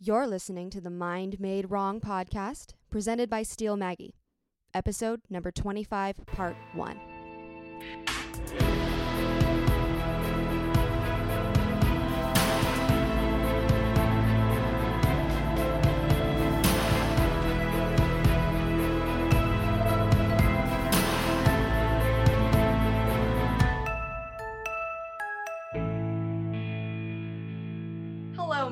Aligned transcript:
You're 0.00 0.28
listening 0.28 0.70
to 0.70 0.80
the 0.80 0.90
Mind 0.90 1.40
Made 1.40 1.72
Wrong 1.72 2.00
podcast, 2.00 2.74
presented 2.88 3.28
by 3.28 3.42
Steel 3.42 3.76
Maggie, 3.76 4.14
episode 4.72 5.22
number 5.28 5.50
25, 5.50 6.24
part 6.24 6.54
1. 6.74 8.77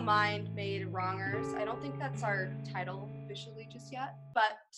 Mind 0.07 0.54
Made 0.54 0.86
Wrongers. 0.93 1.52
I 1.54 1.64
don't 1.64 1.82
think 1.82 1.98
that's 1.98 2.23
our 2.23 2.48
title 2.73 3.10
officially 3.24 3.69
just 3.73 3.92
yet, 3.92 4.15
but 4.34 4.77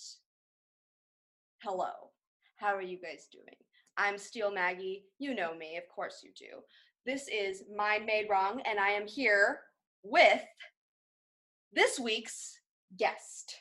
hello. 1.63 1.91
How 2.57 2.75
are 2.75 2.81
you 2.81 2.97
guys 2.97 3.29
doing? 3.31 3.57
I'm 3.99 4.17
Steel 4.17 4.51
Maggie. 4.51 5.05
You 5.19 5.35
know 5.35 5.55
me, 5.55 5.77
of 5.77 5.87
course 5.95 6.23
you 6.25 6.31
do. 6.35 6.63
This 7.05 7.29
is 7.29 7.65
Mind 7.77 8.07
Made 8.07 8.29
Wrong, 8.31 8.63
and 8.65 8.81
I 8.81 8.89
am 8.89 9.07
here 9.07 9.61
with 10.03 10.41
this 11.75 12.01
week's 12.01 12.61
guest. 12.99 13.55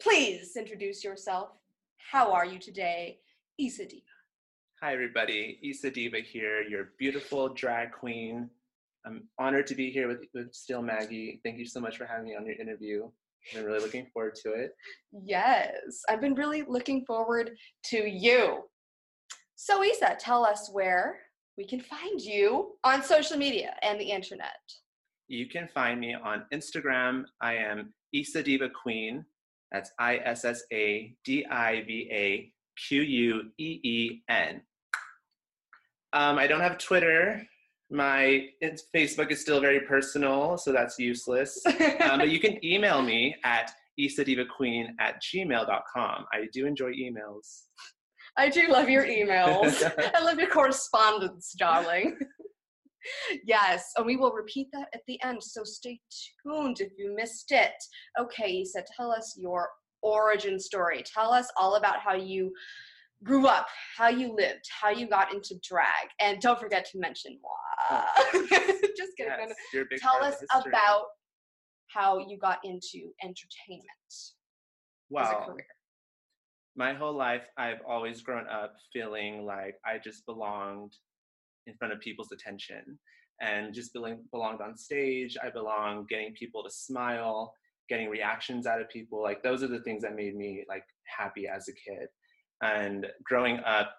Please 0.00 0.56
introduce 0.56 1.04
yourself. 1.04 1.50
How 1.98 2.32
are 2.32 2.46
you 2.46 2.58
today, 2.58 3.18
Issa 3.58 3.84
Diva? 3.84 4.04
Hi, 4.80 4.94
everybody. 4.94 5.60
Issa 5.62 5.90
Diva 5.90 6.20
here, 6.20 6.62
your 6.62 6.92
beautiful 6.98 7.50
drag 7.50 7.92
queen. 7.92 8.48
I'm 9.08 9.22
honored 9.38 9.66
to 9.68 9.74
be 9.74 9.90
here 9.90 10.06
with, 10.06 10.24
with 10.34 10.52
Steel 10.52 10.82
Maggie. 10.82 11.40
Thank 11.42 11.58
you 11.58 11.64
so 11.64 11.80
much 11.80 11.96
for 11.96 12.04
having 12.04 12.26
me 12.26 12.36
on 12.36 12.44
your 12.44 12.56
interview. 12.56 13.08
I've 13.48 13.54
been 13.54 13.64
really 13.64 13.80
looking 13.80 14.06
forward 14.12 14.34
to 14.42 14.52
it. 14.52 14.72
Yes, 15.24 16.02
I've 16.10 16.20
been 16.20 16.34
really 16.34 16.64
looking 16.68 17.06
forward 17.06 17.52
to 17.86 18.06
you. 18.06 18.64
So, 19.54 19.82
Issa, 19.82 20.18
tell 20.20 20.44
us 20.44 20.68
where 20.70 21.20
we 21.56 21.64
can 21.66 21.80
find 21.80 22.20
you 22.20 22.76
on 22.84 23.02
social 23.02 23.38
media 23.38 23.74
and 23.82 23.98
the 23.98 24.10
internet. 24.10 24.58
You 25.26 25.48
can 25.48 25.68
find 25.68 25.98
me 25.98 26.14
on 26.14 26.44
Instagram. 26.52 27.24
I 27.40 27.54
am 27.54 27.94
Issa 28.12 28.42
Diva 28.42 28.68
Queen. 28.68 29.24
That's 29.72 29.90
I 29.98 30.16
S 30.18 30.44
S 30.44 30.64
A 30.70 31.14
D 31.24 31.46
I 31.50 31.82
V 31.86 32.08
A 32.12 32.52
Q 32.88 33.02
U 33.02 33.42
E 33.58 33.80
E 33.82 34.22
N. 34.28 34.60
Um, 36.12 36.38
I 36.38 36.46
don't 36.46 36.60
have 36.60 36.76
Twitter. 36.76 37.46
My 37.90 38.48
it's, 38.60 38.84
Facebook 38.94 39.30
is 39.30 39.40
still 39.40 39.60
very 39.60 39.80
personal, 39.80 40.58
so 40.58 40.72
that's 40.72 40.98
useless. 40.98 41.64
um, 41.66 42.18
but 42.18 42.28
you 42.28 42.40
can 42.40 42.62
email 42.64 43.02
me 43.02 43.34
at 43.44 43.70
issadivaqueen 43.98 44.88
at 45.00 45.22
gmail.com. 45.22 46.26
I 46.32 46.48
do 46.52 46.66
enjoy 46.66 46.92
emails. 46.92 47.62
I 48.36 48.48
do 48.48 48.68
love 48.68 48.88
your 48.88 49.04
emails. 49.04 49.82
I 50.14 50.22
love 50.22 50.38
your 50.38 50.50
correspondence, 50.50 51.54
darling. 51.58 52.16
yes, 53.44 53.92
and 53.96 54.06
we 54.06 54.16
will 54.16 54.32
repeat 54.32 54.68
that 54.72 54.88
at 54.94 55.00
the 55.08 55.20
end, 55.22 55.42
so 55.42 55.64
stay 55.64 55.98
tuned 56.46 56.80
if 56.80 56.92
you 56.96 57.14
missed 57.16 57.50
it. 57.50 57.72
Okay, 58.20 58.60
Issa, 58.62 58.84
tell 58.96 59.10
us 59.10 59.36
your 59.36 59.68
origin 60.02 60.60
story. 60.60 61.02
Tell 61.02 61.32
us 61.32 61.48
all 61.56 61.76
about 61.76 62.00
how 62.00 62.14
you 62.14 62.52
grew 63.24 63.46
up, 63.46 63.66
how 63.96 64.08
you 64.08 64.34
lived, 64.34 64.64
how 64.80 64.90
you 64.90 65.08
got 65.08 65.32
into 65.34 65.58
drag, 65.68 66.08
and 66.20 66.40
don't 66.40 66.58
forget 66.58 66.84
to 66.92 66.98
mention 66.98 67.38
moi. 67.42 68.00
Just 68.32 69.16
kidding. 69.16 69.32
no, 69.38 69.46
no. 69.46 69.84
Yes, 69.90 70.00
Tell 70.00 70.22
us 70.22 70.36
about 70.54 71.04
how 71.88 72.18
you 72.18 72.38
got 72.38 72.58
into 72.64 73.12
entertainment 73.22 73.84
as 74.10 74.32
a 75.10 75.14
wow. 75.14 75.44
career. 75.46 75.66
my 76.76 76.92
whole 76.92 77.16
life 77.16 77.46
i've 77.56 77.80
always 77.88 78.20
grown 78.22 78.46
up 78.48 78.74
feeling 78.92 79.44
like 79.44 79.74
i 79.86 79.98
just 79.98 80.24
belonged 80.26 80.92
in 81.66 81.74
front 81.78 81.92
of 81.92 82.00
people's 82.00 82.30
attention 82.32 82.98
and 83.40 83.72
just 83.72 83.92
belong, 83.92 84.18
belonged 84.32 84.60
on 84.60 84.76
stage 84.76 85.36
i 85.42 85.50
belonged 85.50 86.08
getting 86.08 86.32
people 86.34 86.62
to 86.62 86.70
smile 86.70 87.52
getting 87.88 88.10
reactions 88.10 88.66
out 88.66 88.80
of 88.80 88.88
people 88.90 89.22
like 89.22 89.42
those 89.42 89.62
are 89.62 89.68
the 89.68 89.80
things 89.80 90.02
that 90.02 90.14
made 90.14 90.36
me 90.36 90.64
like 90.68 90.84
happy 91.16 91.46
as 91.48 91.68
a 91.68 91.72
kid 91.72 92.08
and 92.62 93.06
growing 93.24 93.58
up 93.60 93.94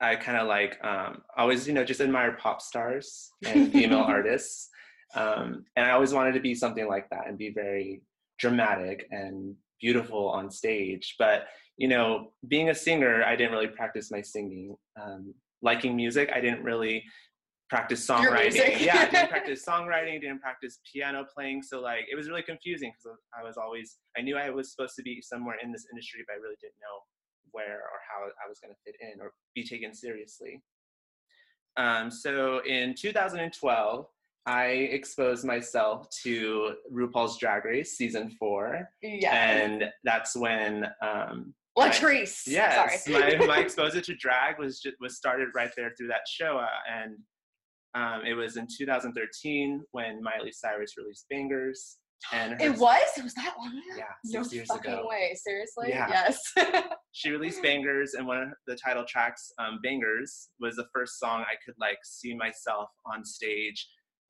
i 0.00 0.14
kind 0.14 0.38
of 0.38 0.46
like 0.46 0.78
um, 0.84 1.22
always 1.36 1.66
you 1.66 1.74
know 1.74 1.84
just 1.84 2.00
admire 2.00 2.32
pop 2.32 2.60
stars 2.60 3.30
and 3.44 3.72
female 3.72 4.00
artists 4.06 4.68
um, 5.14 5.64
and 5.76 5.86
i 5.86 5.90
always 5.90 6.12
wanted 6.12 6.32
to 6.32 6.40
be 6.40 6.54
something 6.54 6.88
like 6.88 7.08
that 7.10 7.26
and 7.26 7.38
be 7.38 7.50
very 7.50 8.02
dramatic 8.38 9.06
and 9.10 9.54
beautiful 9.80 10.28
on 10.28 10.50
stage 10.50 11.14
but 11.18 11.46
you 11.76 11.88
know, 11.88 12.32
being 12.48 12.70
a 12.70 12.74
singer, 12.74 13.22
I 13.22 13.36
didn't 13.36 13.52
really 13.52 13.68
practice 13.68 14.10
my 14.10 14.22
singing. 14.22 14.76
Um, 15.00 15.34
liking 15.62 15.96
music, 15.96 16.30
I 16.34 16.40
didn't 16.40 16.62
really 16.62 17.04
practice 17.68 18.06
songwriting. 18.06 18.80
yeah, 18.80 19.00
I 19.00 19.10
didn't 19.10 19.28
practice 19.36 19.64
songwriting, 19.66 20.20
didn't 20.20 20.40
practice 20.40 20.78
piano 20.90 21.26
playing. 21.34 21.62
So 21.62 21.80
like, 21.80 22.04
it 22.10 22.16
was 22.16 22.28
really 22.28 22.42
confusing 22.42 22.92
because 22.92 23.18
I 23.38 23.44
was 23.44 23.56
always, 23.56 23.96
I 24.16 24.22
knew 24.22 24.36
I 24.36 24.50
was 24.50 24.70
supposed 24.70 24.94
to 24.96 25.02
be 25.02 25.20
somewhere 25.20 25.56
in 25.62 25.72
this 25.72 25.86
industry, 25.92 26.24
but 26.26 26.34
I 26.34 26.36
really 26.36 26.56
didn't 26.60 26.80
know 26.80 27.00
where 27.56 27.78
or 27.80 27.98
how 28.08 28.26
I 28.44 28.48
was 28.48 28.60
going 28.60 28.72
to 28.74 28.80
fit 28.84 28.94
in 29.00 29.20
or 29.20 29.32
be 29.54 29.64
taken 29.66 29.94
seriously. 29.94 30.62
Um, 31.78 32.10
so 32.10 32.60
in 32.64 32.94
2012, 32.94 34.06
I 34.46 34.64
exposed 34.66 35.44
myself 35.44 36.08
to 36.22 36.74
RuPaul's 36.92 37.38
Drag 37.38 37.64
Race 37.64 37.96
season 37.96 38.30
four, 38.38 38.88
Yeah. 39.02 39.34
and 39.34 39.84
that's 40.04 40.36
when 40.36 40.86
um, 41.02 41.52
Latrice. 41.76 42.42
Yes, 42.46 43.04
Sorry. 43.04 43.36
my, 43.38 43.46
my 43.46 43.58
exposure 43.58 44.00
to 44.00 44.14
drag 44.14 44.58
was 44.58 44.80
just, 44.80 44.96
was 45.00 45.16
started 45.16 45.48
right 45.54 45.70
there 45.76 45.92
through 45.98 46.08
that 46.08 46.26
show, 46.28 46.58
uh, 46.58 46.66
and 46.90 47.16
um, 47.94 48.24
it 48.24 48.34
was 48.34 48.56
in 48.56 48.66
2013 48.78 49.82
when 49.90 50.22
Miley 50.22 50.52
Cyrus 50.52 50.94
released 50.96 51.26
Bangerz, 51.32 51.96
and 52.32 52.52
her, 52.52 52.58
It 52.60 52.78
was? 52.78 53.02
It 53.16 53.24
was 53.24 53.34
that 53.34 53.54
long 53.58 53.68
ago? 53.68 53.80
yeah 53.96 54.04
No 54.24 54.42
fucking 54.44 54.92
ago. 54.92 55.06
way. 55.08 55.34
Seriously? 55.42 55.88
Yeah. 55.90 56.08
Yes. 56.08 56.52
She 57.12 57.30
released 57.30 57.62
Bangerz, 57.62 58.10
and 58.18 58.26
one 58.26 58.42
of 58.42 58.48
the 58.66 58.76
title 58.76 59.02
tracks, 59.08 59.50
um, 59.58 59.80
Bangerz, 59.82 60.48
was 60.60 60.76
the 60.76 60.84
first 60.94 61.18
song 61.18 61.40
I 61.50 61.54
could 61.64 61.74
like 61.80 61.96
see 62.04 62.34
myself 62.34 62.90
on 63.06 63.24
stage 63.24 63.88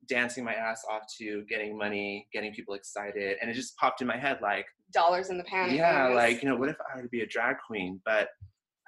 dancing 0.09 0.45
my 0.45 0.55
ass 0.55 0.85
off 0.89 1.03
to, 1.19 1.43
getting 1.49 1.77
money, 1.77 2.29
getting 2.33 2.53
people 2.53 2.75
excited, 2.75 3.39
and 3.43 3.51
it 3.51 3.55
just 3.55 3.77
popped 3.77 4.03
in 4.03 4.07
my 4.07 4.17
head 4.17 4.39
like. 4.41 4.67
Dollars 4.93 5.31
in 5.31 5.37
the 5.39 5.43
panties. 5.43 5.79
yeah 5.79 6.07
like 6.07 6.45
you 6.45 6.49
know 6.49 6.55
what 6.55 6.69
if 6.69 6.77
i 6.81 6.97
were 6.97 7.03
to 7.03 7.09
be 7.09 7.23
a 7.23 7.27
drag 7.27 7.57
queen 7.67 8.01
but 8.05 8.29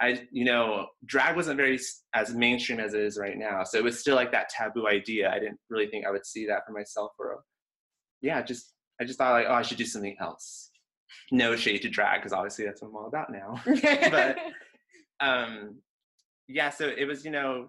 i 0.00 0.22
you 0.30 0.44
know 0.44 0.86
drag 1.06 1.34
wasn't 1.34 1.56
very 1.56 1.76
as 2.14 2.32
mainstream 2.32 2.78
as 2.78 2.94
it 2.94 3.00
is 3.00 3.18
right 3.18 3.36
now 3.36 3.64
so 3.64 3.76
it 3.76 3.82
was 3.82 3.98
still 3.98 4.14
like 4.14 4.30
that 4.30 4.48
taboo 4.48 4.86
idea 4.86 5.28
i 5.28 5.40
didn't 5.40 5.58
really 5.70 5.88
think 5.88 6.06
i 6.06 6.10
would 6.12 6.24
see 6.24 6.46
that 6.46 6.60
for 6.64 6.70
myself 6.72 7.10
or 7.18 7.40
yeah 8.22 8.40
just 8.40 8.74
i 9.00 9.04
just 9.04 9.18
thought 9.18 9.32
like 9.32 9.46
oh 9.48 9.54
i 9.54 9.62
should 9.62 9.78
do 9.78 9.86
something 9.86 10.16
else. 10.20 10.70
No 11.30 11.56
shade 11.56 11.82
to 11.82 11.88
drag 11.88 12.20
because 12.20 12.32
obviously 12.32 12.64
that's 12.64 12.82
what 12.82 12.88
i'm 12.88 12.96
all 12.96 13.06
about 13.06 13.30
now. 13.30 13.62
But 14.10 14.38
um 15.20 15.76
yeah 16.46 16.70
so 16.70 16.86
it 16.86 17.04
was 17.04 17.24
you 17.24 17.30
know 17.30 17.68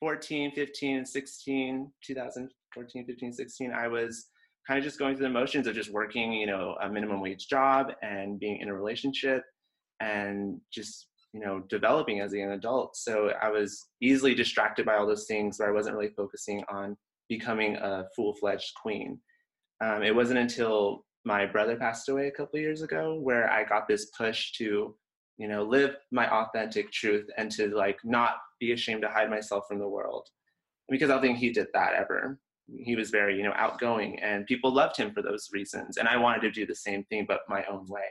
14 0.00 0.52
15 0.52 1.04
16 1.04 1.92
2014 2.04 3.06
15 3.06 3.32
16 3.32 3.72
i 3.72 3.88
was 3.88 4.26
kind 4.66 4.78
of 4.78 4.84
just 4.84 4.98
going 4.98 5.16
through 5.16 5.26
the 5.26 5.32
motions 5.32 5.66
of 5.66 5.74
just 5.74 5.90
working 5.90 6.32
you 6.32 6.46
know 6.46 6.76
a 6.82 6.88
minimum 6.88 7.20
wage 7.20 7.48
job 7.48 7.88
and 8.02 8.38
being 8.38 8.58
in 8.60 8.68
a 8.68 8.74
relationship 8.74 9.42
and 10.00 10.60
just 10.72 11.08
you 11.32 11.40
know 11.40 11.62
developing 11.68 12.20
as 12.20 12.32
a 12.32 12.38
young 12.38 12.52
adult. 12.52 12.96
So 12.96 13.30
i 13.42 13.50
was 13.50 13.88
easily 14.00 14.34
distracted 14.34 14.86
by 14.86 14.96
all 14.96 15.06
those 15.06 15.26
things 15.26 15.58
where 15.58 15.68
i 15.68 15.72
wasn't 15.72 15.96
really 15.96 16.12
focusing 16.16 16.62
on 16.68 16.96
becoming 17.28 17.76
a 17.76 18.04
full-fledged 18.14 18.72
queen 18.80 19.18
um, 19.80 20.02
it 20.02 20.14
wasn't 20.14 20.38
until 20.38 21.04
my 21.24 21.44
brother 21.44 21.76
passed 21.76 22.08
away 22.08 22.28
a 22.28 22.32
couple 22.32 22.58
years 22.58 22.82
ago 22.82 23.18
where 23.20 23.50
i 23.50 23.64
got 23.64 23.88
this 23.88 24.06
push 24.16 24.52
to 24.52 24.94
you 25.38 25.48
know 25.48 25.62
live 25.62 25.96
my 26.10 26.28
authentic 26.30 26.90
truth 26.92 27.26
and 27.36 27.50
to 27.50 27.68
like 27.68 27.98
not 28.04 28.36
be 28.60 28.72
ashamed 28.72 29.02
to 29.02 29.08
hide 29.08 29.30
myself 29.30 29.64
from 29.68 29.78
the 29.78 29.88
world. 29.88 30.28
Because 30.88 31.10
i 31.10 31.14
don't 31.14 31.22
think 31.22 31.38
he 31.38 31.50
did 31.50 31.68
that 31.74 31.94
ever. 31.94 32.38
He 32.68 32.96
was 32.96 33.10
very 33.10 33.36
you 33.36 33.42
know 33.42 33.52
outgoing 33.56 34.18
and 34.20 34.46
people 34.46 34.72
loved 34.72 34.96
him 34.96 35.12
for 35.12 35.22
those 35.22 35.48
reasons 35.52 35.98
and 35.98 36.08
i 36.08 36.16
wanted 36.16 36.40
to 36.42 36.50
do 36.50 36.66
the 36.66 36.74
same 36.74 37.04
thing 37.04 37.24
but 37.28 37.40
my 37.48 37.64
own 37.70 37.86
way. 37.88 38.10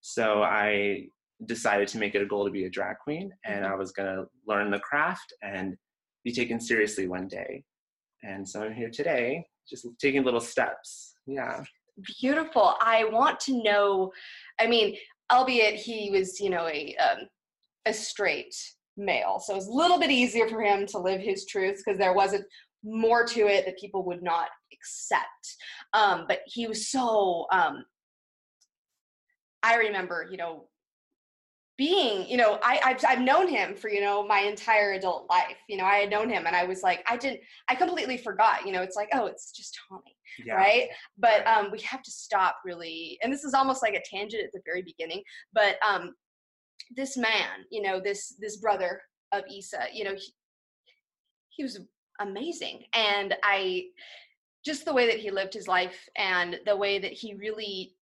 So 0.00 0.42
i 0.42 1.06
decided 1.46 1.88
to 1.88 1.98
make 1.98 2.14
it 2.14 2.22
a 2.22 2.26
goal 2.26 2.44
to 2.44 2.50
be 2.50 2.64
a 2.64 2.70
drag 2.70 2.96
queen 2.98 3.32
and 3.44 3.66
i 3.66 3.74
was 3.74 3.92
going 3.92 4.08
to 4.08 4.24
learn 4.46 4.70
the 4.70 4.78
craft 4.78 5.34
and 5.42 5.76
be 6.24 6.32
taken 6.32 6.60
seriously 6.60 7.06
one 7.08 7.28
day. 7.28 7.64
And 8.22 8.48
so 8.48 8.62
i'm 8.62 8.74
here 8.74 8.90
today 8.90 9.44
just 9.68 9.86
taking 9.98 10.24
little 10.24 10.40
steps 10.40 11.14
yeah 11.26 11.62
Beautiful. 12.20 12.74
I 12.80 13.04
want 13.04 13.38
to 13.40 13.62
know, 13.62 14.12
I 14.58 14.66
mean, 14.66 14.96
albeit 15.32 15.76
he 15.76 16.10
was, 16.10 16.40
you 16.40 16.50
know, 16.50 16.66
a, 16.66 16.96
um, 16.96 17.28
a 17.86 17.92
straight 17.92 18.54
male. 18.96 19.40
So 19.40 19.52
it 19.52 19.56
was 19.56 19.68
a 19.68 19.72
little 19.72 19.98
bit 19.98 20.10
easier 20.10 20.48
for 20.48 20.60
him 20.60 20.86
to 20.88 20.98
live 20.98 21.20
his 21.20 21.46
truth 21.46 21.82
because 21.84 21.98
there 21.98 22.12
wasn't 22.14 22.44
more 22.82 23.24
to 23.26 23.46
it 23.46 23.64
that 23.64 23.78
people 23.78 24.04
would 24.04 24.22
not 24.22 24.48
accept. 24.72 25.56
Um, 25.92 26.24
but 26.26 26.40
he 26.46 26.66
was 26.66 26.88
so. 26.88 27.46
Um, 27.52 27.84
I 29.62 29.76
remember, 29.76 30.28
you 30.30 30.36
know, 30.36 30.66
being, 31.76 32.28
you 32.28 32.36
know, 32.36 32.58
I 32.62 32.80
I've, 32.84 33.04
I've 33.06 33.20
known 33.20 33.48
him 33.48 33.74
for 33.74 33.88
you 33.88 34.00
know 34.00 34.26
my 34.26 34.40
entire 34.40 34.92
adult 34.92 35.28
life. 35.28 35.56
You 35.68 35.76
know, 35.76 35.84
I 35.84 35.96
had 35.96 36.10
known 36.10 36.28
him, 36.28 36.46
and 36.46 36.54
I 36.54 36.64
was 36.64 36.82
like, 36.82 37.04
I 37.08 37.16
didn't, 37.16 37.40
I 37.68 37.74
completely 37.74 38.16
forgot. 38.16 38.66
You 38.66 38.72
know, 38.72 38.82
it's 38.82 38.96
like, 38.96 39.08
oh, 39.12 39.26
it's 39.26 39.52
just 39.52 39.76
Tommy, 39.88 40.16
yeah. 40.44 40.54
right? 40.54 40.88
But 41.18 41.46
um, 41.46 41.70
we 41.72 41.80
have 41.80 42.02
to 42.02 42.10
stop 42.10 42.58
really, 42.64 43.18
and 43.22 43.32
this 43.32 43.44
is 43.44 43.54
almost 43.54 43.82
like 43.82 43.94
a 43.94 44.02
tangent 44.08 44.44
at 44.44 44.52
the 44.52 44.62
very 44.64 44.82
beginning. 44.82 45.22
But 45.52 45.76
um, 45.86 46.14
this 46.96 47.16
man, 47.16 47.64
you 47.70 47.82
know, 47.82 48.00
this 48.00 48.34
this 48.40 48.56
brother 48.58 49.02
of 49.32 49.42
Issa, 49.52 49.86
you 49.92 50.04
know, 50.04 50.14
he, 50.14 50.32
he 51.50 51.62
was 51.64 51.80
amazing, 52.20 52.84
and 52.92 53.34
I 53.42 53.86
just 54.64 54.84
the 54.84 54.94
way 54.94 55.06
that 55.06 55.18
he 55.18 55.30
lived 55.30 55.52
his 55.52 55.68
life 55.68 56.08
and 56.16 56.58
the 56.66 56.76
way 56.76 56.98
that 56.98 57.12
he 57.12 57.34
really 57.34 57.94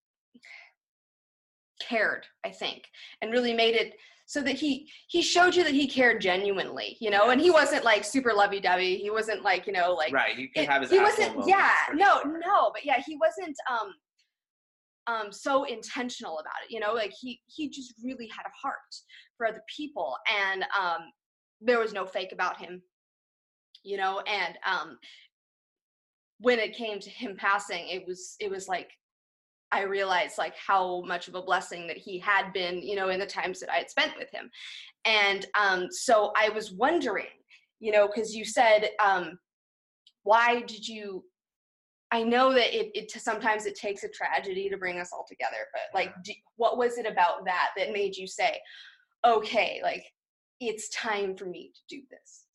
cared 1.87 2.25
i 2.45 2.49
think 2.49 2.83
and 3.21 3.31
really 3.31 3.53
made 3.53 3.75
it 3.75 3.93
so 4.25 4.41
that 4.41 4.55
he 4.55 4.89
he 5.07 5.21
showed 5.21 5.55
you 5.55 5.63
that 5.63 5.73
he 5.73 5.87
cared 5.87 6.21
genuinely 6.21 6.97
you 6.99 7.09
know 7.09 7.29
and 7.29 7.41
he 7.41 7.51
wasn't 7.51 7.83
like 7.83 8.03
super 8.03 8.33
lovey-dovey 8.33 8.97
he 8.97 9.09
wasn't 9.09 9.41
like 9.43 9.67
you 9.67 9.73
know 9.73 9.93
like 9.93 10.13
right 10.13 10.35
he 10.35 10.47
can 10.47 10.65
have 10.65 10.81
his 10.81 10.91
he 10.91 10.99
wasn't 10.99 11.35
yeah 11.47 11.71
no 11.93 12.21
sure. 12.21 12.39
no 12.39 12.71
but 12.73 12.85
yeah 12.85 13.01
he 13.05 13.17
wasn't 13.17 13.55
um 13.69 13.93
um 15.07 15.31
so 15.31 15.65
intentional 15.65 16.39
about 16.39 16.53
it 16.65 16.73
you 16.73 16.79
know 16.79 16.93
like 16.93 17.11
he 17.19 17.41
he 17.47 17.69
just 17.69 17.93
really 18.03 18.27
had 18.27 18.45
a 18.45 18.67
heart 18.67 18.77
for 19.37 19.45
other 19.45 19.61
people 19.75 20.15
and 20.33 20.63
um 20.79 21.01
there 21.61 21.79
was 21.79 21.93
no 21.93 22.05
fake 22.05 22.31
about 22.31 22.57
him 22.57 22.81
you 23.83 23.97
know 23.97 24.21
and 24.21 24.57
um 24.65 24.97
when 26.39 26.59
it 26.59 26.75
came 26.75 26.99
to 26.99 27.09
him 27.09 27.35
passing 27.37 27.87
it 27.89 28.05
was 28.07 28.35
it 28.39 28.49
was 28.49 28.67
like 28.67 28.89
I 29.73 29.81
realized 29.81 30.37
like 30.37 30.55
how 30.55 31.01
much 31.01 31.27
of 31.27 31.35
a 31.35 31.41
blessing 31.41 31.87
that 31.87 31.97
he 31.97 32.19
had 32.19 32.53
been, 32.53 32.81
you 32.81 32.95
know, 32.95 33.09
in 33.09 33.19
the 33.19 33.25
times 33.25 33.59
that 33.59 33.71
I 33.71 33.77
had 33.77 33.89
spent 33.89 34.13
with 34.17 34.29
him. 34.31 34.51
And 35.05 35.45
um, 35.59 35.87
so 35.89 36.31
I 36.37 36.49
was 36.49 36.71
wondering, 36.71 37.25
you 37.79 37.91
know, 37.91 38.07
because 38.07 38.35
you 38.35 38.45
said, 38.45 38.91
um, 39.03 39.39
why 40.21 40.61
did 40.61 40.87
you? 40.87 41.25
I 42.11 42.21
know 42.21 42.53
that 42.53 42.77
it, 42.77 42.91
it 42.93 43.11
sometimes 43.11 43.65
it 43.65 43.75
takes 43.75 44.03
a 44.03 44.09
tragedy 44.09 44.69
to 44.69 44.77
bring 44.77 44.99
us 44.99 45.09
all 45.11 45.25
together, 45.27 45.65
but 45.73 45.97
like, 45.97 46.13
do, 46.23 46.31
what 46.57 46.77
was 46.77 46.99
it 46.99 47.07
about 47.07 47.43
that 47.45 47.69
that 47.75 47.91
made 47.91 48.15
you 48.15 48.27
say, 48.27 48.59
okay, 49.25 49.79
like 49.81 50.05
it's 50.59 50.89
time 50.89 51.35
for 51.35 51.45
me 51.45 51.71
to 51.73 51.95
do 51.95 52.03
this? 52.11 52.45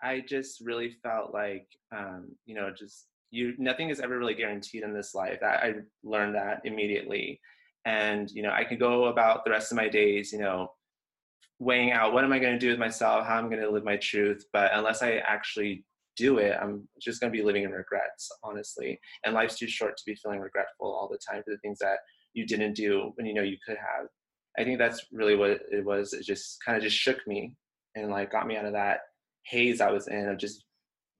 I 0.00 0.20
just 0.20 0.60
really 0.60 0.96
felt 1.02 1.34
like, 1.34 1.66
um, 1.90 2.36
you 2.46 2.54
know, 2.54 2.70
just 2.70 3.06
you 3.34 3.54
nothing 3.58 3.90
is 3.90 4.00
ever 4.00 4.18
really 4.18 4.34
guaranteed 4.34 4.82
in 4.82 4.94
this 4.94 5.14
life. 5.14 5.40
I, 5.42 5.46
I 5.46 5.74
learned 6.02 6.34
that 6.34 6.60
immediately, 6.64 7.40
and 7.84 8.30
you 8.30 8.42
know 8.42 8.52
I 8.52 8.64
can 8.64 8.78
go 8.78 9.06
about 9.06 9.44
the 9.44 9.50
rest 9.50 9.72
of 9.72 9.76
my 9.76 9.88
days, 9.88 10.32
you 10.32 10.38
know, 10.38 10.68
weighing 11.58 11.92
out 11.92 12.12
what 12.12 12.24
am 12.24 12.32
I 12.32 12.38
going 12.38 12.52
to 12.52 12.58
do 12.58 12.70
with 12.70 12.78
myself, 12.78 13.26
how 13.26 13.36
I'm 13.36 13.50
going 13.50 13.62
to 13.62 13.70
live 13.70 13.84
my 13.84 13.96
truth. 13.96 14.44
But 14.52 14.70
unless 14.74 15.02
I 15.02 15.16
actually 15.16 15.84
do 16.16 16.38
it, 16.38 16.56
I'm 16.60 16.88
just 17.00 17.20
going 17.20 17.32
to 17.32 17.36
be 17.36 17.44
living 17.44 17.64
in 17.64 17.72
regrets, 17.72 18.30
honestly. 18.44 19.00
And 19.24 19.34
life's 19.34 19.58
too 19.58 19.66
short 19.66 19.96
to 19.96 20.02
be 20.06 20.14
feeling 20.14 20.40
regretful 20.40 20.86
all 20.86 21.08
the 21.10 21.18
time 21.18 21.42
for 21.42 21.50
the 21.50 21.58
things 21.58 21.78
that 21.80 21.98
you 22.34 22.46
didn't 22.46 22.74
do 22.74 23.12
when 23.16 23.26
you 23.26 23.34
know 23.34 23.42
you 23.42 23.56
could 23.66 23.76
have. 23.76 24.06
I 24.56 24.62
think 24.62 24.78
that's 24.78 25.06
really 25.12 25.34
what 25.34 25.60
it 25.72 25.84
was. 25.84 26.12
It 26.12 26.24
just 26.24 26.62
kind 26.64 26.76
of 26.76 26.84
just 26.84 26.96
shook 26.96 27.26
me 27.26 27.56
and 27.96 28.10
like 28.10 28.30
got 28.30 28.46
me 28.46 28.56
out 28.56 28.66
of 28.66 28.72
that 28.74 29.00
haze 29.44 29.80
I 29.80 29.90
was 29.90 30.08
in 30.08 30.28
of 30.28 30.38
just 30.38 30.64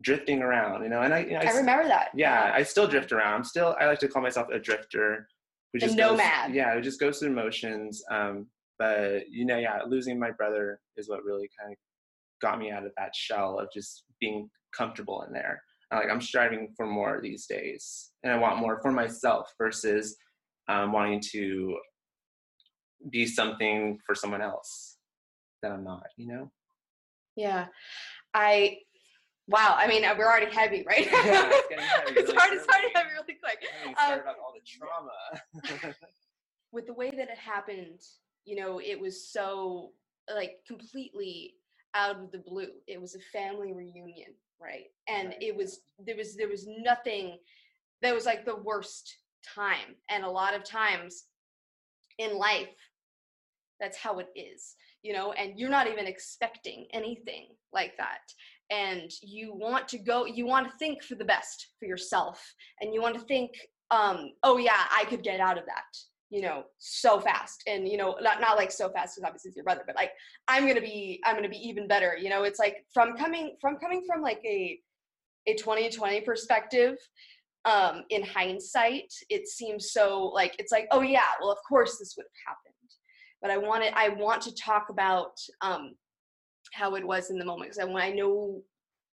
drifting 0.03 0.43
around, 0.43 0.83
you 0.83 0.89
know. 0.89 1.03
And 1.03 1.15
I, 1.15 1.21
you 1.21 1.33
know, 1.33 1.41
I, 1.41 1.51
I 1.51 1.57
remember 1.57 1.89
that. 1.89 2.09
Yeah, 2.15 2.53
I 2.55 2.63
still 2.63 2.87
drift 2.87 3.13
around. 3.13 3.35
I'm 3.35 3.45
still, 3.45 3.77
I 3.81 3.87
like 3.87 3.99
to 4.01 4.09
call 4.09 4.23
myself 4.23 4.49
a 4.53 4.59
drifter. 4.59 5.29
Who 5.73 5.79
just 5.79 5.95
a 5.95 5.99
nomad. 5.99 6.49
Goes, 6.49 6.57
yeah, 6.57 6.75
it 6.75 6.83
just 6.83 7.01
goes 7.01 7.19
through 7.19 7.31
emotions. 7.31 8.03
Um, 8.11 8.47
but 8.79 9.29
you 9.31 9.45
know, 9.45 9.59
yeah, 9.59 9.81
losing 9.87 10.19
my 10.19 10.31
brother 10.31 10.81
is 10.97 11.09
what 11.09 11.25
really 11.25 11.49
kind 11.61 11.73
of 11.73 11.79
got 12.43 12.59
me 12.59 12.71
out 12.71 12.85
of 12.85 12.93
that 12.97 13.15
shell 13.15 13.59
of 13.59 13.69
just 13.73 14.05
being 14.21 14.49
comfortable 14.77 15.23
in 15.27 15.33
there. 15.33 15.63
like 15.93 16.11
I'm 16.11 16.21
striving 16.21 16.73
for 16.77 16.87
more 16.87 17.21
these 17.23 17.47
days, 17.47 18.11
and 18.23 18.33
I 18.33 18.39
want 18.39 18.59
more 18.59 18.81
for 18.83 18.93
myself 18.93 19.53
versus 19.59 20.17
um, 20.69 20.93
wanting 20.93 21.23
to 21.33 21.77
be 23.11 23.27
something 23.27 23.99
for 24.07 24.15
someone 24.15 24.43
else 24.43 24.97
that 25.63 25.73
I'm 25.73 25.85
not. 25.85 26.07
You 26.17 26.29
know. 26.29 26.51
Yeah, 27.37 27.67
I 28.33 28.79
Wow, 29.47 29.75
I 29.77 29.87
mean, 29.87 30.05
uh, 30.05 30.15
we're 30.17 30.27
already 30.27 30.51
heavy, 30.55 30.85
right? 30.87 31.07
Yeah, 31.07 31.51
it's 31.53 31.69
getting 31.69 31.85
heavy. 31.85 32.11
it's 32.13 32.29
really 32.29 32.39
hard, 32.39 32.53
it's 32.55 32.67
hard 32.69 32.83
to 32.83 32.99
heavy 32.99 33.11
really 33.13 33.39
quick. 33.43 33.65
Um, 33.87 34.21
about 34.21 34.37
all 34.39 34.55
the 34.55 34.61
trauma. 34.65 35.95
with 36.73 36.87
the 36.87 36.95
way 36.95 37.11
that 37.11 37.29
it 37.29 37.39
happened, 37.39 38.01
you 38.45 38.57
know, 38.57 38.81
it 38.81 38.99
was 38.99 39.29
so 39.31 39.93
like 40.35 40.57
completely 40.67 41.55
out 41.95 42.17
of 42.17 42.33
the 42.33 42.39
blue. 42.39 42.69
It 42.87 43.01
was 43.01 43.15
a 43.15 43.21
family 43.33 43.73
reunion, 43.73 44.35
right? 44.61 44.87
And 45.09 45.29
right. 45.29 45.43
it 45.43 45.55
was 45.55 45.81
there 45.99 46.17
was 46.17 46.37
there 46.37 46.49
was 46.49 46.67
nothing 46.67 47.39
that 48.03 48.15
was 48.15 48.27
like 48.27 48.45
the 48.45 48.57
worst 48.57 49.19
time. 49.55 49.97
And 50.11 50.25
a 50.25 50.31
lot 50.31 50.55
of 50.55 50.65
times 50.65 51.25
in 52.19 52.39
life, 52.39 52.69
that's 53.79 53.99
how 53.99 54.19
it 54.19 54.29
is, 54.35 54.75
you 55.03 55.13
know, 55.13 55.33
and 55.33 55.59
you're 55.59 55.71
not 55.71 55.87
even 55.87 56.07
expecting 56.07 56.87
anything 56.93 57.49
like 57.73 57.97
that 57.99 58.21
and 58.71 59.11
you 59.23 59.53
want 59.55 59.87
to 59.89 59.99
go 59.99 60.25
you 60.25 60.47
want 60.47 60.67
to 60.67 60.77
think 60.79 61.03
for 61.03 61.15
the 61.15 61.25
best 61.25 61.69
for 61.79 61.87
yourself 61.87 62.43
and 62.81 62.95
you 62.95 63.03
want 63.03 63.15
to 63.15 63.21
think 63.23 63.51
um 63.91 64.31
oh 64.43 64.57
yeah 64.57 64.85
i 64.91 65.05
could 65.05 65.23
get 65.23 65.41
out 65.41 65.59
of 65.59 65.67
that 65.67 65.85
you 66.35 66.43
know 66.43 66.65
so 66.79 67.21
fast. 67.21 67.63
And 67.69 67.89
you 67.89 67.97
know 67.97 68.17
not, 68.21 68.41
not 68.41 68.57
like 68.57 68.73
so 68.73 68.91
fast 68.91 69.15
because 69.15 69.27
obviously 69.27 69.51
it's 69.51 69.57
your 69.57 69.65
brother 69.65 69.83
but 69.87 69.95
like 69.95 70.11
i'm 70.49 70.67
gonna 70.67 70.81
be 70.81 71.23
i'm 71.25 71.37
gonna 71.37 71.49
be 71.49 71.69
even 71.69 71.87
better 71.87 72.17
you 72.21 72.29
know? 72.29 72.43
It's 72.43 72.59
like 72.59 72.85
from 72.93 73.17
coming 73.17 73.57
from 73.61 73.77
coming 73.77 74.03
from 74.07 74.21
like 74.21 74.41
a 74.45 74.79
a 75.47 75.55
2020 75.55 76.23
perspective 76.23 76.97
um 77.67 78.03
in 78.11 78.23
hindsight 78.23 79.13
it 79.31 79.47
seems 79.47 79.93
so 79.93 80.27
like 80.35 80.57
it's 80.59 80.73
like 80.73 80.87
oh 80.91 81.03
yeah 81.03 81.31
well 81.41 81.53
of 81.53 81.59
course 81.69 81.99
this 81.99 82.15
would 82.17 82.25
have 82.25 82.57
happened. 82.57 82.91
But 83.41 83.51
i 83.51 83.59
wanted 83.59 83.93
i 83.95 84.09
want 84.09 84.43
to 84.43 84.55
talk 84.55 84.87
about 84.91 85.39
um 85.61 85.93
how 86.75 86.95
it 86.97 87.07
was 87.07 87.31
in 87.31 87.39
the 87.39 87.45
moment 87.45 87.71
because 87.71 87.89
I, 87.89 87.91
I 87.93 88.13
know 88.13 88.63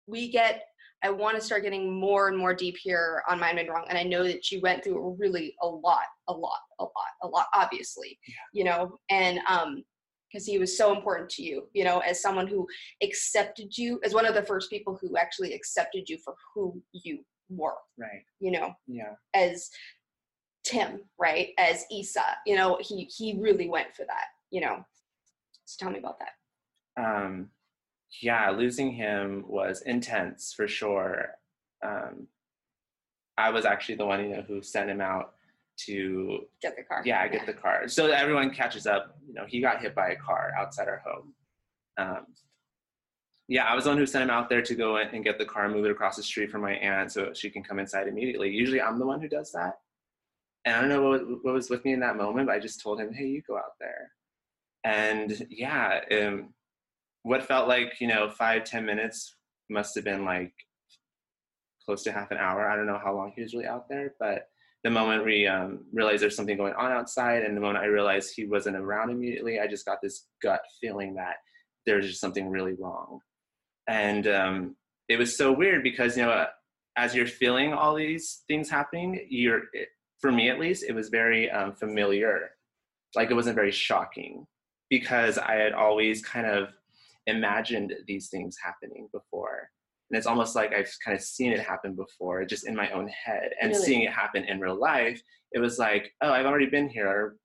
we 0.07 0.31
get 0.31 0.65
I 1.03 1.11
want 1.11 1.37
to 1.37 1.43
start 1.43 1.63
getting 1.63 1.99
more 1.99 2.29
and 2.29 2.37
more 2.37 2.55
deep 2.55 2.77
here 2.77 3.23
on 3.29 3.41
Mind 3.41 3.57
Made 3.57 3.69
Wrong, 3.69 3.87
and 3.89 3.97
I 3.97 4.03
know 4.03 4.23
that 4.23 4.51
you 4.51 4.61
went 4.61 4.85
through 4.85 5.17
really 5.19 5.55
a 5.63 5.67
lot, 5.67 6.05
a 6.29 6.33
lot, 6.33 6.59
a 6.79 6.83
lot, 6.83 6.93
a 7.23 7.27
lot, 7.29 7.47
obviously, 7.55 8.19
yeah. 8.29 8.35
you 8.53 8.65
know, 8.65 8.99
and 9.09 9.41
um, 9.49 9.83
because 10.31 10.47
he 10.47 10.59
was 10.59 10.77
so 10.77 10.95
important 10.95 11.31
to 11.31 11.43
you, 11.43 11.69
you 11.73 11.85
know, 11.85 12.01
as 12.01 12.21
someone 12.21 12.47
who 12.47 12.67
accepted 13.03 13.77
you 13.77 13.99
as 14.05 14.13
one 14.13 14.27
of 14.27 14.35
the 14.35 14.43
first 14.43 14.71
people 14.71 14.99
who 15.01 15.17
actually 15.17 15.55
accepted 15.55 16.09
you 16.09 16.19
for 16.23 16.35
who 16.55 16.81
you 16.93 17.21
were, 17.49 17.79
right? 17.99 18.23
You 18.39 18.51
know, 18.51 18.75
yeah, 18.87 19.15
as 19.33 19.71
Tim, 20.65 21.01
right, 21.19 21.49
as 21.59 21.87
Issa, 21.91 22.37
you 22.47 22.57
know, 22.57 22.79
he 22.81 23.05
he 23.05 23.39
really 23.41 23.71
went 23.71 23.95
for 23.97 24.05
that, 24.05 24.27
you 24.51 24.61
know. 24.61 24.85
So 25.65 25.77
tell 25.85 25.93
me 25.93 25.99
about 25.99 26.19
that 26.19 26.33
um, 26.97 27.49
yeah, 28.21 28.51
losing 28.51 28.93
him 28.93 29.45
was 29.47 29.83
intense 29.83 30.53
for 30.53 30.67
sure. 30.67 31.31
Um, 31.85 32.27
I 33.39 33.51
was 33.51 33.65
actually 33.65 33.97
the 33.97 34.07
one, 34.07 34.23
you 34.23 34.37
know, 34.37 34.43
who 34.43 34.63
sent 34.63 34.91
him 34.91 35.01
out 35.01 35.35
to 35.87 36.41
get 36.61 36.77
the 36.77 36.83
car. 36.83 37.03
Yeah, 37.05 37.27
get 37.29 37.43
yeah. 37.43 37.47
the 37.47 37.53
car. 37.55 37.89
So 37.89 38.07
everyone 38.11 38.51
catches 38.51 38.87
up. 38.87 39.17
You 39.27 39.35
know, 39.35 39.45
he 39.47 39.61
got 39.61 39.81
hit 39.81 39.95
by 39.95 40.11
a 40.11 40.17
car 40.17 40.53
outside 40.59 40.89
our 40.89 41.03
home. 41.05 41.35
Um, 41.97 42.27
yeah, 43.49 43.65
I 43.65 43.75
was 43.75 43.85
the 43.85 43.91
one 43.91 43.99
who 43.99 44.07
sent 44.07 44.23
him 44.23 44.31
out 44.31 44.49
there 44.49 44.63
to 44.63 44.75
go 44.75 44.97
and 44.97 45.25
get 45.25 45.39
the 45.39 45.45
car, 45.45 45.69
move 45.69 45.85
it 45.85 45.91
across 45.91 46.17
the 46.17 46.23
street 46.23 46.51
from 46.51 46.63
my 46.63 46.73
aunt 46.75 47.11
so 47.13 47.33
she 47.33 47.51
can 47.51 47.65
come 47.65 47.79
inside 47.79 48.07
immediately. 48.07 48.51
Usually, 48.51 48.81
I'm 48.81 48.99
the 48.99 49.07
one 49.07 49.21
who 49.21 49.29
does 49.29 49.51
that. 49.53 49.81
And 50.65 50.77
I 50.77 50.81
don't 50.81 50.91
know 50.91 51.03
what, 51.03 51.45
what 51.45 51.55
was 51.55 51.71
with 51.71 51.85
me 51.85 51.93
in 51.93 52.01
that 52.01 52.17
moment, 52.17 52.47
but 52.47 52.55
I 52.55 52.61
just 52.61 52.81
told 52.81 53.01
him, 53.01 53.13
"Hey, 53.13 53.27
you 53.27 53.43
go 53.43 53.57
out 53.57 53.79
there." 53.81 54.13
And 54.85 55.47
yeah, 55.51 56.01
um, 56.13 56.55
what 57.23 57.43
felt 57.43 57.69
like 57.69 58.01
you 58.01 58.09
know 58.09 58.31
five 58.31 58.65
ten 58.65 58.85
minutes 58.85 59.37
must 59.69 59.95
have 59.95 60.05
been 60.05 60.25
like 60.25 60.53
close 61.85 62.03
to 62.03 62.13
half 62.13 62.31
an 62.31 62.39
hour. 62.39 62.69
I 62.69 62.77
don't 62.77 62.87
know 62.87 63.01
how 63.03 63.15
long 63.15 63.33
he 63.35 63.43
was 63.43 63.55
really 63.55 63.67
out 63.67 63.89
there 63.89 64.15
but 64.19 64.49
the 64.83 64.91
moment 64.91 65.27
we 65.27 65.47
um, 65.47 65.85
realized 65.93 66.23
there's 66.23 66.37
something 66.37 66.57
going 66.57 66.73
on 66.73 66.91
outside 66.91 67.43
and 67.43 67.55
the 67.55 67.61
moment 67.61 67.85
i 67.85 67.85
realized 67.85 68.33
he 68.35 68.47
wasn't 68.47 68.75
around 68.75 69.11
immediately 69.11 69.61
i 69.61 69.67
just 69.67 69.85
got 69.85 69.99
this 70.01 70.27
gut 70.43 70.63
feeling 70.81 71.15
that 71.15 71.35
there's 71.87 72.07
just 72.07 72.21
something 72.21 72.49
really 72.49 72.75
wrong. 72.75 73.21
And 73.89 74.27
um, 74.27 74.77
it 75.09 75.19
was 75.19 75.37
so 75.37 75.53
weird 75.53 75.83
because 75.83 76.17
you 76.17 76.25
know 76.25 76.47
as 76.97 77.15
you're 77.15 77.27
feeling 77.27 77.73
all 77.73 77.95
these 77.95 78.43
things 78.49 78.69
happening 78.69 79.27
you're 79.29 79.63
for 80.21 80.31
me 80.31 80.51
at 80.51 80.59
least 80.59 80.85
it 80.87 80.95
was 80.95 81.09
very 81.09 81.51
um, 81.51 81.73
familiar. 81.73 82.51
Like 83.15 83.31
it 83.31 83.35
wasn't 83.35 83.57
very 83.57 83.73
shocking 83.73 84.47
because 84.89 85.39
i 85.39 85.55
had 85.55 85.73
always 85.73 86.21
kind 86.21 86.47
of 86.47 86.69
imagined 87.27 87.95
these 88.07 88.29
things 88.29 88.57
happening 88.63 89.09
before 89.13 89.69
and 90.11 90.19
it's 90.19 90.27
almost 90.27 90.57
like 90.57 90.73
I've 90.73 90.93
kind 91.05 91.17
of 91.17 91.23
seen 91.23 91.53
it 91.53 91.61
happen 91.61 91.95
before, 91.95 92.45
just 92.45 92.67
in 92.67 92.75
my 92.75 92.91
own 92.91 93.09
head, 93.09 93.51
and 93.61 93.71
Really? 93.71 93.85
seeing 93.85 94.03
it 94.03 94.13
happen 94.13 94.45
in 94.45 94.59
real 94.59 94.79
life. 94.79 95.23
It 95.53 95.61
was 95.61 95.79
like, 95.79 96.13
oh, 96.21 96.33
I've 96.33 96.47
already 96.47 96.67
been 96.67 96.89
here. 96.89 97.37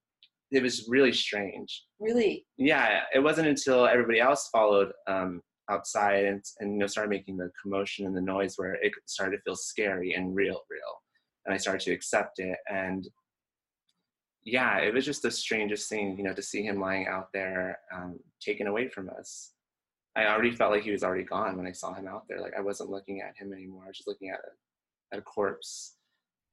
It 0.51 0.63
was 0.63 0.87
really 0.89 1.11
strange. 1.11 1.83
Really? 1.99 2.45
Yeah, 2.57 3.01
it 3.13 3.19
wasn't 3.19 3.49
until 3.49 3.85
everybody 3.85 4.19
else 4.19 4.49
followed 4.51 4.91
um, 5.07 5.41
outside 5.69 6.25
and 6.25 6.43
and 6.59 6.73
you 6.73 6.77
know 6.79 6.87
started 6.87 7.09
making 7.09 7.37
the 7.37 7.51
commotion 7.61 8.05
and 8.07 8.17
the 8.17 8.21
noise 8.21 8.53
where 8.57 8.73
it 8.75 8.93
started 9.05 9.37
to 9.37 9.43
feel 9.43 9.55
scary 9.55 10.13
and 10.13 10.35
real, 10.35 10.61
real, 10.69 11.01
and 11.45 11.53
I 11.53 11.57
started 11.57 11.81
to 11.85 11.91
accept 11.93 12.39
it. 12.39 12.57
And 12.67 13.07
yeah, 14.43 14.77
it 14.79 14.93
was 14.93 15.05
just 15.05 15.21
the 15.21 15.31
strangest 15.31 15.87
thing, 15.87 16.17
you 16.17 16.23
know, 16.23 16.33
to 16.33 16.41
see 16.41 16.63
him 16.63 16.79
lying 16.79 17.07
out 17.07 17.27
there, 17.33 17.77
um, 17.93 18.19
taken 18.41 18.65
away 18.67 18.89
from 18.89 19.09
us. 19.19 19.54
I 20.15 20.27
already 20.27 20.51
felt 20.51 20.71
like 20.71 20.83
he 20.83 20.91
was 20.91 21.03
already 21.03 21.23
gone 21.23 21.57
when 21.57 21.67
I 21.67 21.73
saw 21.73 21.93
him 21.93 22.07
out 22.07 22.27
there. 22.27 22.39
Like 22.39 22.53
I 22.57 22.61
wasn't 22.61 22.89
looking 22.89 23.21
at 23.21 23.35
him 23.35 23.51
anymore. 23.51 23.83
I 23.85 23.87
was 23.87 23.97
just 23.97 24.07
looking 24.07 24.29
at 24.29 24.39
a, 24.39 25.15
at 25.15 25.19
a 25.19 25.21
corpse. 25.21 25.95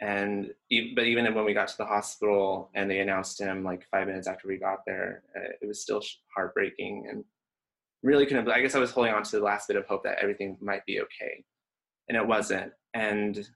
And 0.01 0.53
but 0.97 1.05
even 1.05 1.33
when 1.33 1.45
we 1.45 1.55
got 1.55 1.69
to 1.69 1.77
the 1.79 1.85
hospital 1.85 2.71
and 2.75 2.91
they 2.91 2.99
announced 2.99 3.41
him 3.41 3.63
like 3.63 3.87
five 3.91 4.09
minutes 4.09 4.27
after 4.27 4.49
we 4.49 4.57
got 4.57 4.79
there, 4.85 5.23
uh, 5.37 5.53
it 5.61 5.67
was 5.67 5.81
still 5.81 6.03
heartbreaking 6.35 7.07
and 7.09 7.25
really 8.03 8.27
couldn't. 8.27 8.51
I 8.51 8.61
guess 8.61 8.75
I 8.75 8.81
was 8.81 8.91
holding 8.91 9.15
on 9.15 9.23
to 9.23 9.37
the 9.39 9.45
last 9.45 9.69
bit 9.69 9.77
of 9.77 9.87
hope 9.87 10.03
that 10.03 10.19
everything 10.21 10.59
might 10.61 10.85
be 10.87 11.01
okay, 11.03 11.45
and 12.09 12.17
it 12.19 12.27
wasn't. 12.27 12.73
And 12.95 13.49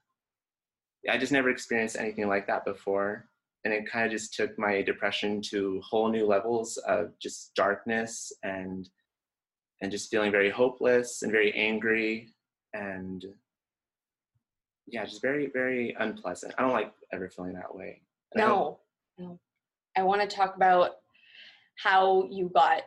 I 1.09 1.17
just 1.17 1.33
never 1.33 1.49
experienced 1.49 1.97
anything 1.97 2.29
like 2.29 2.47
that 2.47 2.63
before, 2.63 3.27
and 3.65 3.73
it 3.73 3.89
kind 3.89 4.05
of 4.05 4.11
just 4.11 4.33
took 4.33 4.57
my 4.57 4.81
depression 4.81 5.41
to 5.49 5.81
whole 5.83 6.09
new 6.09 6.25
levels 6.25 6.77
of 6.77 7.11
just 7.19 7.53
darkness 7.55 8.31
and 8.43 8.89
and 9.81 9.91
just 9.91 10.09
feeling 10.09 10.31
very 10.31 10.49
hopeless 10.49 11.21
and 11.21 11.31
very 11.31 11.53
angry 11.53 12.33
and 12.73 13.25
yeah, 14.87 15.03
just 15.05 15.21
very 15.21 15.47
very 15.53 15.95
unpleasant. 15.99 16.53
I 16.57 16.61
don't 16.61 16.71
like 16.73 16.91
ever 17.11 17.29
feeling 17.29 17.53
that 17.53 17.73
way. 17.75 18.01
And 18.33 18.43
I 18.43 18.47
No, 18.47 18.79
no. 19.17 19.39
I 19.97 20.03
want 20.03 20.21
to 20.27 20.33
talk 20.35 20.55
about 20.55 20.91
how 21.75 22.27
you 22.31 22.49
got 22.53 22.83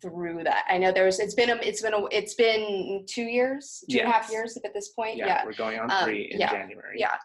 through 0.00 0.44
that. 0.44 0.64
I 0.68 0.78
know 0.78 0.92
there's 0.92 1.18
it's 1.20 1.34
been 1.34 1.50
a 1.50 1.56
it's 1.56 1.80
been 1.82 1.94
a 1.94 2.04
it's 2.10 2.34
been 2.34 3.04
two 3.08 3.24
years, 3.24 3.82
two 3.90 3.98
and 4.00 4.08
a 4.08 4.12
half 4.12 4.24
Yes. 4.24 4.32
years 4.32 4.58
at 4.64 4.74
this 4.74 4.88
point. 4.90 5.16
yeah, 5.16 5.26
yeah. 5.26 5.44
we're 5.44 5.52
going 5.54 5.78
on 5.78 5.90
Um, 5.90 6.04
three 6.04 6.30
in 6.32 6.38
yeah, 6.40 6.50
January. 6.52 6.96
yeah. 6.98 7.16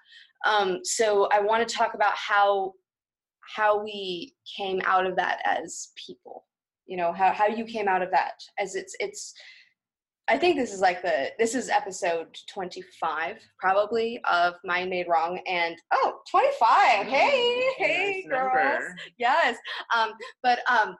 Um, 0.46 0.80
so 0.84 1.28
I 1.32 1.40
want 1.40 1.68
to 1.68 1.76
talk 1.76 1.94
about 1.94 2.14
how 2.16 2.74
how 3.56 3.82
we 3.84 4.36
came 4.58 4.82
out 4.86 5.06
of 5.06 5.16
that 5.18 5.40
as 5.46 5.90
people. 5.96 6.46
You 6.88 6.98
know 6.98 7.12
how 7.14 7.32
how 7.34 7.48
you 7.48 7.66
came 7.66 7.88
out 7.88 8.02
of 8.02 8.12
that 8.12 8.34
as 8.60 8.76
it's 8.76 8.96
it's. 9.00 9.34
I 10.30 10.38
think 10.38 10.58
this 10.58 10.74
is 10.74 10.82
like 10.82 11.02
the 11.02 11.32
this 11.40 11.56
is 11.56 11.70
episode 11.70 12.28
25 12.50 13.38
probably 13.60 14.20
of 14.30 14.56
Mind 14.66 14.90
Made 14.90 15.08
Wrong 15.08 15.40
and 15.48 15.76
oh 15.94 16.20
25 16.30 16.60
Mm, 16.60 17.04
hey 17.06 17.62
hey 17.78 18.26
nice 18.28 18.30
girls 18.30 18.54
number. 18.82 18.96
yes 19.18 19.58
um 19.96 20.10
but 20.44 20.60
um 20.70 20.98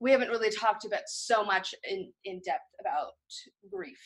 we 0.00 0.10
haven't 0.10 0.28
really 0.30 0.50
talked 0.50 0.84
about 0.84 1.02
so 1.06 1.44
much 1.44 1.72
in 1.88 2.10
in 2.24 2.40
depth 2.44 2.64
about 2.80 3.12
grief 3.72 4.00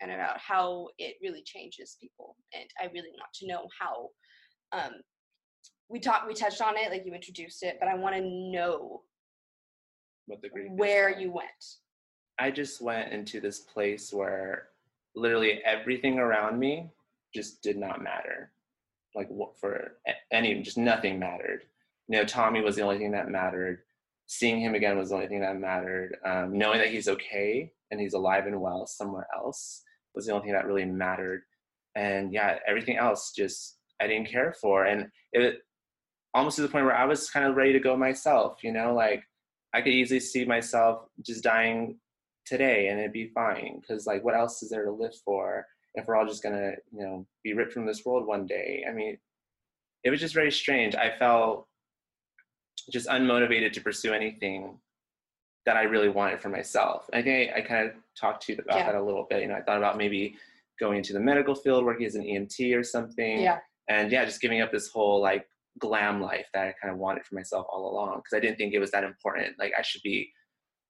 and 0.00 0.12
about 0.12 0.38
how 0.38 0.86
it 0.98 1.16
really 1.20 1.42
changes 1.44 1.96
people 2.00 2.36
and 2.54 2.68
i 2.80 2.84
really 2.86 3.10
want 3.10 3.32
to 3.34 3.46
know 3.48 3.66
how 3.80 4.08
um 4.78 4.92
we 5.88 5.98
talked 5.98 6.28
we 6.28 6.34
touched 6.34 6.60
on 6.60 6.76
it 6.76 6.90
like 6.92 7.02
you 7.04 7.12
introduced 7.12 7.64
it 7.64 7.76
but 7.80 7.88
i 7.88 7.94
want 7.96 8.14
to 8.14 8.22
know 8.22 9.02
What 10.26 10.42
the 10.42 10.48
is 10.48 10.70
where 10.70 11.18
you 11.18 11.30
went 11.30 11.78
I 12.38 12.50
just 12.50 12.80
went 12.80 13.12
into 13.12 13.40
this 13.40 13.60
place 13.60 14.12
where 14.12 14.68
literally 15.14 15.60
everything 15.64 16.18
around 16.18 16.58
me 16.58 16.90
just 17.34 17.62
did 17.62 17.76
not 17.76 18.02
matter. 18.02 18.52
Like 19.14 19.28
what 19.28 19.58
for 19.58 19.92
any, 20.30 20.60
just 20.60 20.76
nothing 20.76 21.18
mattered. 21.18 21.62
You 22.08 22.18
know, 22.18 22.24
Tommy 22.24 22.60
was 22.60 22.76
the 22.76 22.82
only 22.82 22.98
thing 22.98 23.12
that 23.12 23.30
mattered. 23.30 23.80
Seeing 24.26 24.60
him 24.60 24.74
again 24.74 24.98
was 24.98 25.08
the 25.10 25.14
only 25.14 25.28
thing 25.28 25.40
that 25.40 25.58
mattered. 25.58 26.16
Um, 26.24 26.56
knowing 26.58 26.78
that 26.78 26.90
he's 26.90 27.08
okay 27.08 27.72
and 27.90 28.00
he's 28.00 28.14
alive 28.14 28.46
and 28.46 28.60
well 28.60 28.86
somewhere 28.86 29.26
else 29.34 29.82
was 30.14 30.26
the 30.26 30.32
only 30.32 30.44
thing 30.44 30.54
that 30.54 30.66
really 30.66 30.84
mattered. 30.84 31.42
And 31.94 32.32
yeah, 32.32 32.58
everything 32.66 32.98
else 32.98 33.32
just 33.34 33.78
I 34.00 34.06
didn't 34.06 34.28
care 34.28 34.54
for. 34.60 34.84
And 34.84 35.08
it 35.32 35.60
almost 36.34 36.56
to 36.56 36.62
the 36.62 36.68
point 36.68 36.84
where 36.84 36.96
I 36.96 37.06
was 37.06 37.30
kind 37.30 37.46
of 37.46 37.56
ready 37.56 37.72
to 37.72 37.80
go 37.80 37.96
myself. 37.96 38.62
You 38.62 38.72
know, 38.72 38.94
like 38.94 39.22
I 39.74 39.80
could 39.82 39.92
easily 39.92 40.20
see 40.20 40.44
myself 40.44 41.06
just 41.22 41.42
dying 41.44 41.98
today 42.46 42.88
and 42.88 42.98
it'd 43.00 43.12
be 43.12 43.28
fine 43.34 43.80
because 43.80 44.06
like 44.06 44.24
what 44.24 44.36
else 44.36 44.62
is 44.62 44.70
there 44.70 44.84
to 44.84 44.90
live 44.92 45.14
for 45.24 45.66
if 45.94 46.06
we're 46.06 46.16
all 46.16 46.26
just 46.26 46.42
gonna 46.42 46.72
you 46.92 47.02
know 47.02 47.26
be 47.42 47.52
ripped 47.54 47.72
from 47.72 47.86
this 47.86 48.04
world 48.04 48.26
one 48.26 48.46
day? 48.46 48.84
I 48.88 48.92
mean 48.92 49.18
it 50.04 50.10
was 50.10 50.20
just 50.20 50.34
very 50.34 50.52
strange. 50.52 50.94
I 50.94 51.10
felt 51.18 51.66
just 52.92 53.08
unmotivated 53.08 53.72
to 53.72 53.80
pursue 53.80 54.12
anything 54.12 54.78
that 55.64 55.76
i 55.76 55.82
really 55.82 56.08
wanted 56.08 56.40
for 56.40 56.48
myself. 56.48 57.10
I 57.12 57.22
think 57.22 57.50
i, 57.52 57.58
I 57.58 57.60
kind 57.62 57.88
of 57.88 57.94
talked 58.18 58.44
to 58.46 58.52
you 58.52 58.58
about 58.62 58.76
Yeah. 58.78 58.86
that 58.86 58.94
a 58.94 59.02
little 59.02 59.26
bit 59.28 59.42
you 59.42 59.48
know 59.48 59.54
i 59.56 59.60
thought 59.62 59.78
about 59.78 59.98
maybe 59.98 60.36
going 60.78 60.98
into 60.98 61.12
the 61.12 61.18
medical 61.20 61.54
field 61.56 61.84
working 61.84 62.06
as 62.06 62.14
an 62.14 62.22
emt 62.22 62.76
or 62.78 62.84
something. 62.84 63.40
Yeah. 63.40 63.58
And 63.88 64.12
yeah 64.12 64.24
just 64.24 64.40
giving 64.40 64.60
up 64.60 64.70
this 64.70 64.88
whole 64.88 65.20
like 65.20 65.48
glam 65.78 66.20
life 66.20 66.46
that 66.52 66.68
i 66.68 66.74
kind 66.80 66.92
of 66.92 66.98
wanted 66.98 67.24
for 67.24 67.34
myself 67.34 67.66
all 67.70 67.90
along 67.90 68.16
because 68.16 68.36
i 68.36 68.40
didn't 68.40 68.56
think 68.56 68.72
it 68.72 68.78
was 68.78 68.90
that 68.90 69.04
important 69.04 69.54
like 69.58 69.72
i 69.78 69.82
should 69.82 70.02
be 70.02 70.30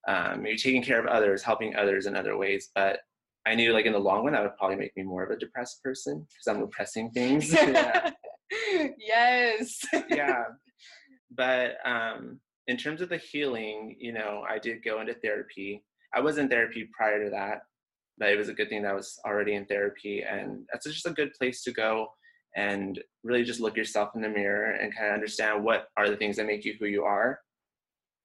um, 0.09 0.43
maybe 0.43 0.57
taking 0.57 0.83
care 0.83 1.01
of 1.01 1.07
others 1.07 1.43
helping 1.43 1.75
others 1.75 2.07
in 2.07 2.15
other 2.15 2.37
ways 2.37 2.71
but 2.75 3.01
i 3.47 3.55
knew 3.55 3.73
like 3.73 3.87
in 3.87 3.93
the 3.93 3.99
long 3.99 4.25
run 4.25 4.33
that 4.33 4.43
would 4.43 4.57
probably 4.57 4.77
make 4.77 4.97
me 4.97 5.03
more 5.03 5.25
of 5.25 5.31
a 5.31 5.37
depressed 5.37 5.83
person 5.83 6.27
because 6.29 6.55
i'm 6.55 6.61
repressing 6.61 7.11
things. 7.11 7.53
Yeah. 7.53 8.11
yes. 8.99 9.81
Yeah. 10.09 10.45
But 11.37 11.73
um 11.85 12.41
in 12.69 12.77
terms 12.77 13.01
of 13.01 13.09
the 13.09 13.17
healing 13.17 13.97
you 13.99 14.13
know 14.13 14.45
i 14.49 14.59
did 14.59 14.85
go 14.85 15.01
into 15.01 15.15
therapy. 15.15 15.83
I 16.15 16.21
was 16.21 16.39
in 16.39 16.49
therapy 16.49 16.89
prior 16.97 17.25
to 17.25 17.31
that 17.31 17.63
but 18.19 18.31
it 18.31 18.39
was 18.39 18.49
a 18.49 18.55
good 18.55 18.69
thing 18.69 18.83
that 18.83 18.93
I 18.93 18.95
was 18.95 19.19
already 19.27 19.55
in 19.55 19.67
therapy 19.67 20.23
and 20.23 20.67
that's 20.73 20.87
just 20.87 21.07
a 21.07 21.11
good 21.11 21.33
place 21.35 21.63
to 21.65 21.73
go 21.73 22.09
and 22.57 23.03
really 23.23 23.45
just 23.45 23.61
look 23.61 23.77
yourself 23.77 24.17
in 24.17 24.23
the 24.23 24.29
mirror 24.29 24.73
and 24.73 24.95
kind 24.95 25.09
of 25.09 25.15
understand 25.15 25.63
what 25.63 25.89
are 25.97 26.09
the 26.09 26.17
things 26.17 26.37
that 26.37 26.47
make 26.47 26.65
you 26.65 26.75
who 26.81 26.87
you 26.87 27.05
are. 27.05 27.41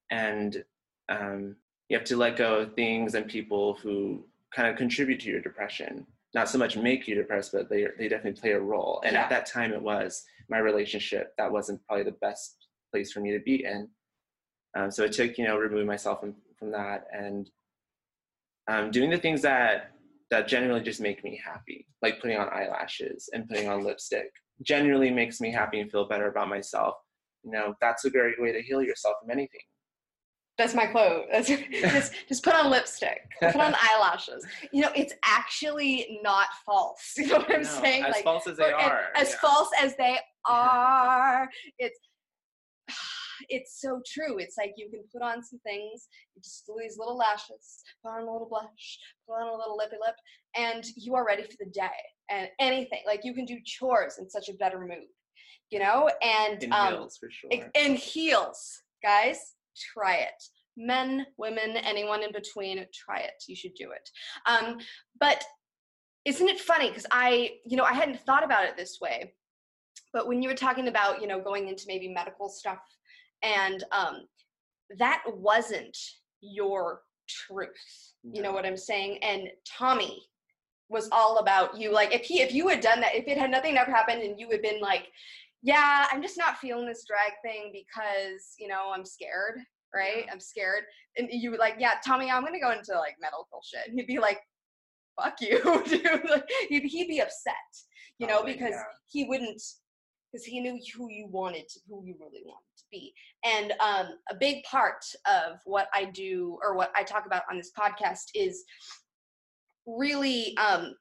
And 0.09 0.63
um, 1.09 1.57
you 1.89 1.97
have 1.97 2.05
to 2.07 2.15
let 2.15 2.37
go 2.37 2.59
of 2.59 2.73
things 2.73 3.13
and 3.15 3.27
people 3.27 3.73
who 3.75 4.25
kind 4.55 4.69
of 4.69 4.77
contribute 4.77 5.19
to 5.21 5.29
your 5.29 5.41
depression. 5.41 6.07
Not 6.33 6.47
so 6.47 6.57
much 6.57 6.77
make 6.77 7.07
you 7.07 7.15
depressed 7.15 7.51
but 7.51 7.69
they, 7.69 7.87
they 7.97 8.07
definitely 8.07 8.39
play 8.39 8.51
a 8.51 8.59
role. 8.59 9.01
And 9.05 9.13
Yeah. 9.13 9.23
at 9.23 9.29
that 9.29 9.45
time 9.45 9.73
it 9.73 9.81
was 9.81 10.23
my 10.49 10.59
relationship 10.59 11.33
that 11.37 11.51
wasn't 11.51 11.85
probably 11.85 12.05
the 12.05 12.17
best 12.21 12.67
place 12.91 13.11
for 13.11 13.19
me 13.19 13.31
to 13.31 13.39
be 13.39 13.65
in. 13.65 13.89
Um, 14.77 14.89
so 14.91 15.03
it 15.03 15.11
took 15.11 15.37
you 15.37 15.45
know 15.45 15.57
removing 15.57 15.87
myself 15.87 16.21
from, 16.21 16.35
from 16.57 16.71
that 16.71 17.05
and 17.11 17.49
um, 18.69 18.91
doing 18.91 19.09
the 19.09 19.17
things 19.17 19.41
that 19.41 19.91
that 20.31 20.47
generally 20.47 20.81
just 20.81 21.01
make 21.01 21.23
me 21.23 21.39
happy 21.43 21.85
like 22.01 22.19
putting 22.19 22.37
on 22.37 22.49
eyelashes 22.49 23.29
and 23.33 23.47
putting 23.47 23.67
on 23.69 23.83
lipstick 23.83 24.31
Generally 24.63 25.09
makes 25.11 25.41
me 25.41 25.51
happy 25.51 25.79
and 25.79 25.91
feel 25.91 26.07
better 26.07 26.27
about 26.29 26.49
myself 26.49 26.95
you 27.43 27.51
know 27.51 27.73
that's 27.81 28.05
a 28.05 28.09
great 28.09 28.39
way 28.41 28.51
to 28.51 28.61
heal 28.61 28.81
yourself 28.81 29.15
from 29.21 29.31
anything 29.31 29.61
That's 30.57 30.75
my 30.75 30.85
quote. 30.85 31.25
That's 31.31 31.47
just 31.71 32.13
just 32.27 32.43
put 32.43 32.53
on 32.53 32.69
lipstick, 32.69 33.21
put 33.41 33.55
on 33.55 33.73
eyelashes. 33.89 34.45
You 34.71 34.81
know, 34.83 34.91
it's 34.95 35.13
actually 35.25 36.19
not 36.21 36.47
false. 36.65 37.13
You 37.17 37.27
know 37.27 37.37
what 37.39 37.51
I'm 37.55 37.63
No, 37.63 37.67
saying? 37.67 38.03
as 38.03 38.13
like 38.15 38.23
false 38.23 38.45
as 38.47 38.57
they 38.57 38.71
are 38.71 39.05
as 39.15 39.29
yeah. 39.31 39.37
false 39.41 39.69
as 39.81 39.95
they 39.97 40.19
are, 40.45 41.49
it's 41.79 41.97
it's 43.49 43.79
so 43.81 44.01
true. 44.05 44.37
It's 44.37 44.57
like 44.57 44.73
you 44.77 44.89
can 44.89 45.03
put 45.11 45.21
on 45.21 45.43
some 45.43 45.59
things, 45.59 46.07
just 46.43 46.65
do 46.65 46.75
these 46.79 46.97
little 46.97 47.17
lashes, 47.17 47.83
put 48.03 48.11
on 48.11 48.21
a 48.21 48.31
little 48.31 48.47
blush, 48.49 48.99
put 49.27 49.35
on 49.35 49.47
a 49.47 49.57
little 49.57 49.77
lippy 49.77 49.97
lip, 50.03 50.15
and 50.55 50.83
you 50.95 51.15
are 51.15 51.25
ready 51.25 51.43
for 51.43 51.55
the 51.59 51.69
day. 51.71 51.89
And 52.29 52.49
anything 52.59 53.01
like 53.05 53.21
you 53.23 53.33
can 53.33 53.45
do 53.45 53.57
chores 53.65 54.17
in 54.17 54.29
such 54.29 54.49
a 54.49 54.53
better 54.53 54.79
mood, 54.79 55.07
you 55.69 55.79
know. 55.79 56.09
And 56.21 56.63
in 56.63 56.73
um, 56.73 56.93
heels 56.93 57.17
for 57.17 57.29
sure. 57.29 57.49
in 57.75 57.95
heels. 57.95 58.81
Guys 59.03 59.55
try 59.93 60.17
it. 60.17 60.43
Men 60.77 61.25
women 61.37 61.75
anyone 61.77 62.23
in 62.23 62.31
between 62.31 62.85
try 62.93 63.19
it. 63.19 63.43
You 63.47 63.55
should 63.55 63.73
do 63.73 63.91
it. 63.91 64.09
Um, 64.45 64.77
but 65.19 65.43
isn't 66.25 66.47
it 66.47 66.59
funny? 66.59 66.89
Because 66.89 67.05
i 67.11 67.51
you 67.65 67.77
know 67.77 67.83
i 67.83 67.93
hadn't 67.93 68.19
thought 68.21 68.43
about 68.43 68.65
it 68.65 68.77
this 68.77 68.99
way. 69.01 69.33
But 70.13 70.27
when 70.27 70.41
you 70.41 70.49
were 70.49 70.55
talking 70.55 70.87
about 70.87 71.21
you 71.21 71.27
know 71.27 71.41
going 71.41 71.67
into 71.67 71.85
maybe 71.87 72.07
medical 72.07 72.49
stuff 72.49 72.79
and 73.43 73.83
um, 73.91 74.21
that 74.97 75.23
wasn't 75.27 75.97
your 76.41 77.01
truth 77.27 78.13
you 78.23 78.41
know 78.41 78.51
what 78.51 78.65
i'm 78.65 78.75
saying 78.75 79.17
and 79.23 79.47
tommy 79.65 80.21
was 80.89 81.07
all 81.11 81.37
about 81.37 81.77
you 81.79 81.93
like 81.93 82.13
if 82.13 82.23
he 82.23 82.41
if 82.41 82.53
you 82.53 82.67
had 82.67 82.81
done 82.81 82.99
that 82.99 83.15
if 83.15 83.25
it 83.27 83.37
had 83.37 83.49
nothing 83.49 83.77
ever 83.77 83.91
happened 83.91 84.21
and 84.21 84.37
you 84.39 84.49
had 84.51 84.61
been 84.61 84.81
like 84.81 85.07
yeah 85.61 86.07
i'm 86.11 86.21
just 86.21 86.37
not 86.37 86.57
feeling 86.57 86.85
this 86.85 87.05
drag 87.07 87.31
thing 87.43 87.71
because 87.71 88.55
you 88.59 88.67
know 88.67 88.91
i'm 88.93 89.05
scared 89.05 89.59
right 89.95 90.25
Yeah. 90.25 90.31
i'm 90.33 90.39
scared 90.41 90.83
and 91.15 91.29
you 91.31 91.51
would 91.51 91.59
like 91.59 91.75
yeah 91.79 91.93
tommy 92.05 92.29
i'm 92.29 92.43
gonna 92.43 92.59
go 92.59 92.71
into 92.71 92.93
like 92.97 93.15
medical 93.21 93.61
shit 93.63 93.87
and 93.87 93.97
he'd 93.97 94.07
be 94.07 94.19
like 94.19 94.39
fuck 95.21 95.35
you, 95.41 95.59
dude. 95.87 96.29
Like, 96.29 96.49
he'd, 96.69 96.83
he'd 96.83 97.07
be 97.07 97.19
upset, 97.19 97.55
you 98.19 98.27
know, 98.27 98.37
Probably, 98.37 98.53
because 98.53 98.71
yeah. 98.71 98.83
he 99.07 99.25
wouldn't, 99.25 99.61
because 100.31 100.45
he 100.45 100.59
knew 100.59 100.79
who 100.95 101.09
you 101.09 101.27
wanted 101.29 101.67
to, 101.69 101.79
who 101.87 102.03
you 102.05 102.15
really 102.19 102.43
wanted 102.45 102.70
be. 102.91 103.13
And 103.43 103.73
um, 103.79 104.07
a 104.29 104.35
big 104.39 104.63
part 104.63 105.03
of 105.25 105.59
what 105.65 105.87
I 105.93 106.05
do 106.05 106.57
or 106.63 106.75
what 106.75 106.91
I 106.95 107.03
talk 107.03 107.25
about 107.25 107.43
on 107.49 107.57
this 107.57 107.71
podcast 107.77 108.29
is 108.35 108.63
really 109.85 110.55
um, 110.57 110.95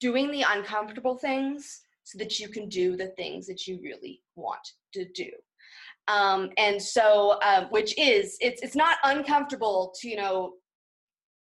doing 0.00 0.30
the 0.30 0.44
uncomfortable 0.48 1.16
things 1.16 1.80
so 2.04 2.18
that 2.18 2.38
you 2.38 2.48
can 2.48 2.68
do 2.68 2.96
the 2.96 3.08
things 3.08 3.46
that 3.46 3.66
you 3.66 3.80
really 3.82 4.20
want 4.36 4.60
to 4.92 5.06
do. 5.14 5.30
Um, 6.06 6.50
and 6.58 6.80
so, 6.80 7.38
um, 7.42 7.64
which 7.70 7.98
is, 7.98 8.36
it's 8.40 8.60
it's 8.62 8.76
not 8.76 8.98
uncomfortable 9.04 9.94
to 10.00 10.08
you 10.08 10.16
know 10.16 10.54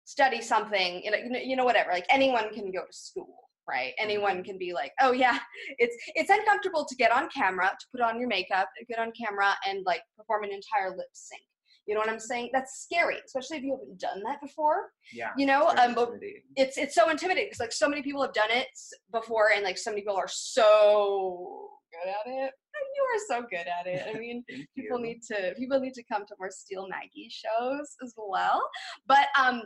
study 0.06 0.42
something, 0.42 1.04
you 1.04 1.12
know, 1.12 1.18
you 1.18 1.30
know- 1.30 1.40
you 1.40 1.56
know, 1.56 1.66
whatever. 1.66 1.92
Like 1.92 2.08
anyone 2.10 2.52
can 2.54 2.72
go 2.72 2.86
to 2.86 2.94
school, 2.94 3.47
right? 3.68 3.94
Anyone 4.00 4.44
can 4.44 4.58
be 4.58 4.74
like, 4.74 4.92
oh 5.02 5.12
yeah, 5.12 5.40
it's 5.78 5.96
it's 6.16 6.30
uncomfortable 6.30 6.86
to 6.86 6.96
get 6.96 7.12
on 7.12 7.30
camera, 7.30 7.70
to 7.70 7.86
put 7.92 8.02
on 8.02 8.20
your 8.20 8.30
makeup, 8.30 8.70
get 8.88 9.00
on 9.00 9.12
camera, 9.12 9.54
and 9.68 9.86
like 9.86 10.02
perform 10.18 10.44
an 10.44 10.52
entire 10.52 10.90
lip 10.96 11.10
sync. 11.14 11.42
You 11.88 11.94
know 11.94 12.02
what 12.02 12.10
I'm 12.10 12.20
saying? 12.20 12.50
That's 12.52 12.84
scary, 12.84 13.16
especially 13.26 13.58
if 13.58 13.64
you 13.64 13.72
haven't 13.72 14.00
done 14.00 14.22
that 14.26 14.42
before. 14.42 14.90
Yeah. 15.14 15.30
You 15.38 15.46
know, 15.46 15.70
it's 15.70 15.80
um, 15.80 15.96
but 15.96 16.12
it's 16.58 16.78
it's 16.78 16.94
so 16.94 17.10
intimidating 17.10 17.48
because 17.48 17.62
like 17.62 17.72
so 17.72 17.88
many 17.88 18.02
people 18.02 18.22
have 18.22 18.34
done 18.34 18.52
it 18.52 18.68
before, 19.12 19.52
and 19.56 19.64
like 19.64 19.78
so 19.78 19.92
many 19.92 20.02
people 20.02 20.18
are 20.18 20.28
so 20.28 21.70
good 21.94 22.10
at 22.10 22.28
it. 22.28 22.52
And 22.52 22.88
you 22.96 23.04
are 23.04 23.40
so 23.40 23.48
good 23.50 23.68
at 23.68 23.88
it. 23.88 24.04
I 24.14 24.20
mean, 24.20 24.44
people 24.76 25.00
you. 25.00 25.06
need 25.06 25.22
to 25.32 25.54
people 25.58 25.80
need 25.80 25.94
to 25.94 26.04
come 26.04 26.26
to 26.26 26.36
more 26.38 26.52
Steel 26.52 26.90
Maggie 26.90 27.30
shows 27.32 27.96
as 28.04 28.14
well. 28.18 28.62
But 29.08 29.28
um, 29.40 29.64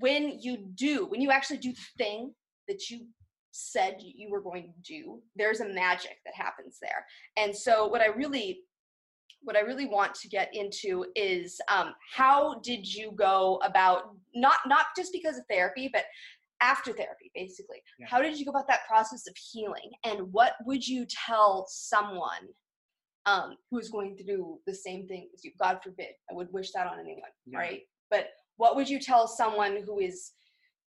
when 0.00 0.40
you 0.40 0.56
do, 0.74 1.06
when 1.06 1.20
you 1.20 1.30
actually 1.30 1.58
do 1.58 1.72
the 1.72 1.86
thing 1.96 2.32
that 2.68 2.90
you 2.90 3.06
said 3.52 3.96
you 4.00 4.30
were 4.30 4.40
going 4.40 4.72
to 4.72 4.80
do, 4.82 5.20
there's 5.36 5.60
a 5.60 5.68
magic 5.68 6.16
that 6.24 6.34
happens 6.34 6.78
there. 6.82 7.06
And 7.36 7.54
so, 7.54 7.86
what 7.86 8.00
I 8.00 8.06
really 8.06 8.60
what 9.42 9.56
I 9.56 9.60
really 9.60 9.86
want 9.86 10.14
to 10.14 10.28
get 10.28 10.48
into 10.54 11.04
is 11.14 11.60
um, 11.70 11.92
how 12.14 12.60
did 12.60 12.92
you 12.92 13.12
go 13.12 13.60
about 13.62 14.16
not 14.34 14.56
not 14.66 14.86
just 14.96 15.12
because 15.12 15.36
of 15.36 15.44
therapy, 15.50 15.90
but 15.92 16.04
after 16.60 16.92
therapy, 16.92 17.30
basically. 17.34 17.82
Yeah. 17.98 18.06
How 18.08 18.22
did 18.22 18.38
you 18.38 18.44
go 18.44 18.50
about 18.50 18.68
that 18.68 18.86
process 18.88 19.26
of 19.28 19.34
healing, 19.36 19.90
and 20.04 20.32
what 20.32 20.54
would 20.64 20.86
you 20.86 21.06
tell 21.26 21.66
someone 21.68 22.48
um, 23.26 23.56
who 23.70 23.78
is 23.78 23.90
going 23.90 24.16
to 24.16 24.24
do 24.24 24.58
the 24.66 24.74
same 24.74 25.06
thing 25.06 25.28
as 25.34 25.44
you? 25.44 25.52
God 25.60 25.80
forbid, 25.82 26.08
I 26.30 26.34
would 26.34 26.52
wish 26.52 26.72
that 26.72 26.86
on 26.86 26.98
anyone, 26.98 27.30
Yeah. 27.46 27.58
right? 27.58 27.80
But 28.10 28.28
what 28.56 28.76
would 28.76 28.88
you 28.88 28.98
tell 29.00 29.26
someone 29.26 29.82
who 29.84 29.98
is 30.00 30.32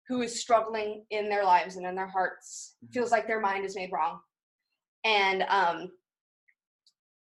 who 0.08 0.23
is 0.23 0.40
struggling 0.40 1.04
in 1.11 1.28
their 1.28 1.44
lives 1.44 1.76
and 1.76 1.87
in 1.87 1.94
their 1.94 2.06
hearts, 2.06 2.76
Mhm. 2.84 2.92
feels 2.92 3.11
like 3.11 3.26
their 3.26 3.40
mind 3.40 3.64
is 3.64 3.76
made 3.76 3.90
wrong, 3.92 4.20
and 5.04 5.42
um, 5.49 5.90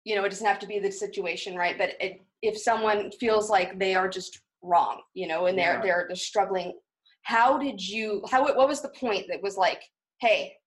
you 0.05 0.15
know, 0.15 0.23
it 0.23 0.29
doesn't 0.29 0.47
have 0.47 0.59
to 0.59 0.67
be 0.67 0.79
the 0.79 0.91
situation, 0.91 1.55
right? 1.55 1.77
But 1.77 1.91
it, 2.01 2.21
if 2.41 2.57
someone 2.57 3.11
feels 3.11 3.49
like 3.49 3.77
they 3.77 3.95
are 3.95 4.07
just 4.07 4.41
wrong, 4.61 5.01
you 5.13 5.27
know, 5.27 5.45
and 5.47 5.57
they're 5.57 5.73
Yeah. 5.75 5.81
they're 5.81 6.05
they're 6.07 6.15
struggling, 6.15 6.79
how 7.23 7.57
did 7.57 7.85
you? 7.85 8.23
How 8.29 8.43
what 8.43 8.67
was 8.67 8.81
the 8.81 8.89
point 8.89 9.27
that 9.27 9.41
was 9.41 9.57
like, 9.57 9.83
hey, 10.21 10.57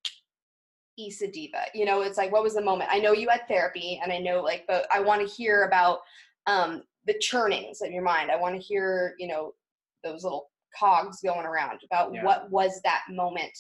Issa 0.99 1.29
Diva, 1.29 1.65
you 1.75 1.85
know, 1.87 2.03
it's 2.03 2.19
like 2.19 2.31
what 2.31 2.43
was 2.43 2.55
the 2.55 2.61
moment? 2.61 2.91
I 2.93 2.99
know 3.01 3.13
you 3.13 3.29
had 3.31 3.49
therapy, 3.49 3.99
and 4.03 4.13
I 4.13 4.19
know 4.19 4.43
like, 4.43 4.67
but 4.69 4.87
I 4.93 5.01
want 5.01 5.27
to 5.27 5.35
hear 5.35 5.65
about 5.65 6.01
um, 6.47 6.83
the 7.07 7.19
churnings 7.19 7.81
of 7.81 7.91
your 7.91 8.03
mind. 8.03 8.31
I 8.31 8.37
want 8.37 8.55
to 8.55 8.61
hear, 8.61 9.15
you 9.19 9.27
know, 9.27 9.55
those 10.05 10.23
little 10.25 10.51
cogs 10.79 11.21
going 11.23 11.47
around 11.47 11.81
about 11.85 12.13
Yeah. 12.13 12.25
what 12.25 12.51
was 12.51 12.81
that 12.85 13.03
moment 13.11 13.57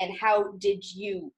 and 0.00 0.16
how 0.18 0.52
did 0.58 0.84
you 0.94 1.32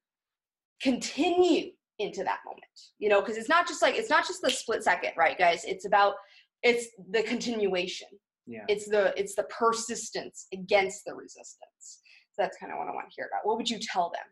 continue 0.81 1.71
into 1.99 2.23
that 2.23 2.39
moment 2.47 2.63
you 3.01 3.09
know 3.09 3.21
because 3.21 3.37
it's 3.37 3.49
not 3.49 3.67
just 3.67 3.83
like 3.83 3.97
it's 3.97 4.11
not 4.11 4.25
just 4.27 4.41
the 4.43 4.51
split 4.51 4.83
second 4.85 5.13
right 5.17 5.39
guys? 5.39 5.65
It's 5.65 5.85
about 5.87 6.15
it's 6.63 6.87
the 7.11 7.23
continuation. 7.23 8.09
Yeah. 8.47 8.65
it's 8.69 8.89
the 8.89 9.13
it's 9.19 9.35
the 9.35 9.45
persistence 9.45 10.47
against 10.53 11.05
the 11.05 11.15
resistance. 11.15 12.01
So 12.33 12.43
that's 12.43 12.57
kind 12.57 12.73
of 12.73 12.79
what 12.79 12.89
i 12.89 12.93
want 12.93 13.11
to 13.11 13.15
hear 13.17 13.29
about. 13.31 13.47
What 13.47 13.57
would 13.59 13.69
you 13.69 13.79
tell 13.81 14.11
them? 14.11 14.25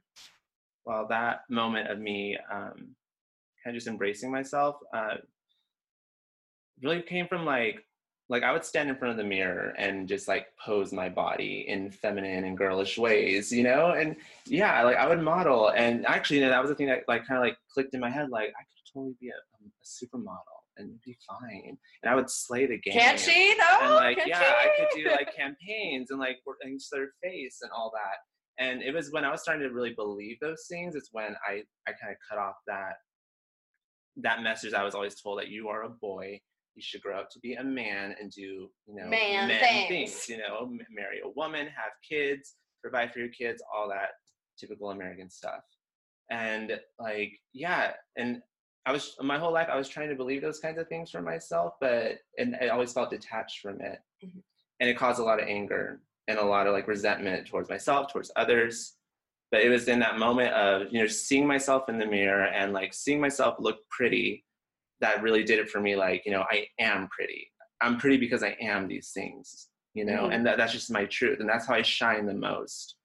Well, 0.87 1.07
that 1.09 1.41
moment 1.51 1.91
of 1.91 1.99
me 1.99 2.39
um, 2.53 2.95
kind 3.65 3.67
of 3.67 3.75
just 3.75 3.89
embracing 3.89 4.31
myself 4.31 4.77
uh, 4.95 5.17
really 6.81 7.03
came 7.03 7.27
from 7.27 7.45
like, 7.45 7.81
like 8.29 8.43
I 8.43 8.53
would 8.53 8.65
stand 8.65 8.89
in 8.89 8.97
front 8.97 9.13
of 9.13 9.19
the 9.19 9.25
mirror 9.25 9.73
and 9.79 10.09
just 10.09 10.27
like 10.27 10.49
pose 10.65 10.93
my 10.93 11.09
body 11.09 11.65
in 11.69 11.91
feminine 11.91 12.45
and 12.45 12.59
girlish 12.59 12.99
ways, 12.99 13.53
you 13.53 13.63
know? 13.63 13.93
And 13.93 14.17
yeah, 14.47 14.83
like 14.83 14.97
I 14.97 15.09
would 15.09 15.23
model. 15.23 15.69
And 15.69 16.05
actually, 16.07 16.39
you 16.39 16.43
know, 16.43 16.51
that 16.51 16.61
was 16.61 16.71
the 16.71 16.75
thing 16.75 16.89
that 16.89 17.05
like 17.07 17.27
kind 17.27 17.39
of 17.39 17.45
like 17.45 17.57
clicked 17.73 17.95
in 17.95 18.01
my 18.01 18.11
head. 18.11 18.31
Like 18.31 18.49
I 18.49 18.63
could 18.63 18.93
totally 18.93 19.15
be 19.21 19.29
a, 19.29 19.33
um, 19.33 19.71
a 19.81 19.87
supermodel 19.87 20.57
and 20.77 21.01
be 21.03 21.17
fine. 21.29 21.79
And 22.03 22.11
I 22.11 22.15
would 22.15 22.29
slay 22.29 22.67
the 22.67 22.79
game. 22.79 22.95
can't 22.95 23.19
she 23.19 23.55
though 23.55 23.87
and 23.87 23.95
like 23.95 24.19
yeah 24.27 24.41
she? 24.41 24.47
i 24.47 24.71
could 24.77 24.89
do 24.95 25.11
like 25.11 25.35
campaigns 25.35 26.11
and 26.11 26.21
like 26.21 26.39
work 26.47 26.59
against 26.63 26.91
their 26.91 27.09
face 27.23 27.59
and 27.63 27.71
all 27.73 27.93
that 27.95 28.63
and 28.63 28.83
it 28.83 28.95
was 28.95 29.11
when 29.11 29.25
i 29.25 29.31
was 29.31 29.43
starting 29.43 29.67
to 29.67 29.75
really 29.75 29.95
believe 29.95 30.39
those 30.41 30.67
things 30.69 30.95
it's 30.95 31.11
when 31.13 31.35
i 31.49 31.63
i 31.87 31.93
kind 31.93 32.13
of 32.13 32.17
cut 32.29 32.39
off 32.39 32.57
that 32.67 32.95
that 34.17 34.43
message 34.43 34.73
i 34.75 34.83
was 34.83 34.95
always 34.95 35.21
told 35.21 35.39
that 35.39 35.49
you 35.49 35.69
are 35.69 35.85
a 35.85 35.89
boy 35.89 36.41
you 36.77 36.83
should 36.83 37.01
grow 37.03 37.19
up 37.19 37.31
to 37.31 37.41
be 37.41 37.55
a 37.55 37.65
man 37.65 38.15
and 38.21 38.31
do 38.31 38.41
you 38.43 38.71
know 38.95 39.09
Man 39.09 39.49
things. 39.49 39.89
things. 39.89 40.29
you 40.29 40.39
know 40.39 40.71
marry 40.91 41.21
a 41.25 41.29
woman 41.31 41.67
have 41.67 41.93
kids 42.09 42.55
provide 42.83 43.13
for 43.13 43.19
your 43.19 43.29
kids 43.31 43.63
all 43.75 43.89
that 43.89 44.11
typical 44.59 44.91
american 44.91 45.29
stuff 45.31 45.63
and 46.31 46.79
like 46.99 47.33
yeah 47.53 47.93
and 48.17 48.41
I 48.89 48.93
was 48.93 49.17
my 49.21 49.37
whole 49.37 49.53
life 49.53 49.67
I 49.69 49.77
was 49.77 49.89
trying 49.89 50.11
to 50.11 50.15
believe 50.15 50.43
those 50.43 50.61
kinds 50.61 50.79
of 50.79 50.87
things 50.89 51.11
for 51.11 51.21
myself, 51.21 51.73
but 51.81 52.19
and 52.39 52.55
I 52.63 52.69
always 52.69 52.93
felt 52.93 53.11
detached 53.11 53.59
from 53.59 53.81
it, 53.81 53.99
Mhm. 54.25 54.41
and 54.79 54.89
it 54.89 54.97
caused 54.97 55.19
a 55.19 55.25
lot 55.25 55.43
of 55.43 55.49
anger 55.49 56.03
and 56.29 56.39
a 56.39 56.45
lot 56.45 56.69
of 56.69 56.73
like 56.73 56.87
resentment 56.87 57.49
towards 57.49 57.69
myself, 57.69 58.13
towards 58.13 58.31
others. 58.37 58.97
But 59.51 59.63
it 59.63 59.71
was 59.71 59.89
in 59.89 59.99
that 59.99 60.19
moment 60.21 60.53
of 60.55 60.93
you 60.93 61.01
know 61.01 61.09
seeing 61.09 61.49
myself 61.49 61.89
in 61.89 61.99
the 61.99 62.07
mirror 62.07 62.45
and 62.45 62.73
like 62.73 62.95
seeing 62.95 63.21
myself 63.21 63.57
look 63.59 63.79
pretty 63.91 64.45
that 65.01 65.23
really 65.23 65.45
did 65.45 65.59
it 65.59 65.69
for 65.71 65.81
me. 65.81 65.97
Like 65.97 66.23
you 66.27 66.33
know 66.33 66.45
I 66.51 66.67
am 66.81 67.09
pretty. 67.09 67.51
I'm 67.83 67.99
pretty 67.99 68.17
because 68.17 68.43
I 68.43 68.57
am 68.61 68.89
these 68.89 69.11
things, 69.13 69.69
you 69.93 70.07
know, 70.07 70.23
Mhm. 70.29 70.35
and 70.35 70.47
that, 70.47 70.57
that's 70.57 70.73
just 70.73 70.91
my 70.91 71.05
truth, 71.05 71.41
and 71.41 71.49
that's 71.49 71.67
how 71.67 71.75
I 71.75 71.83
shine 71.83 72.25
the 72.25 72.33
most. 72.35 72.97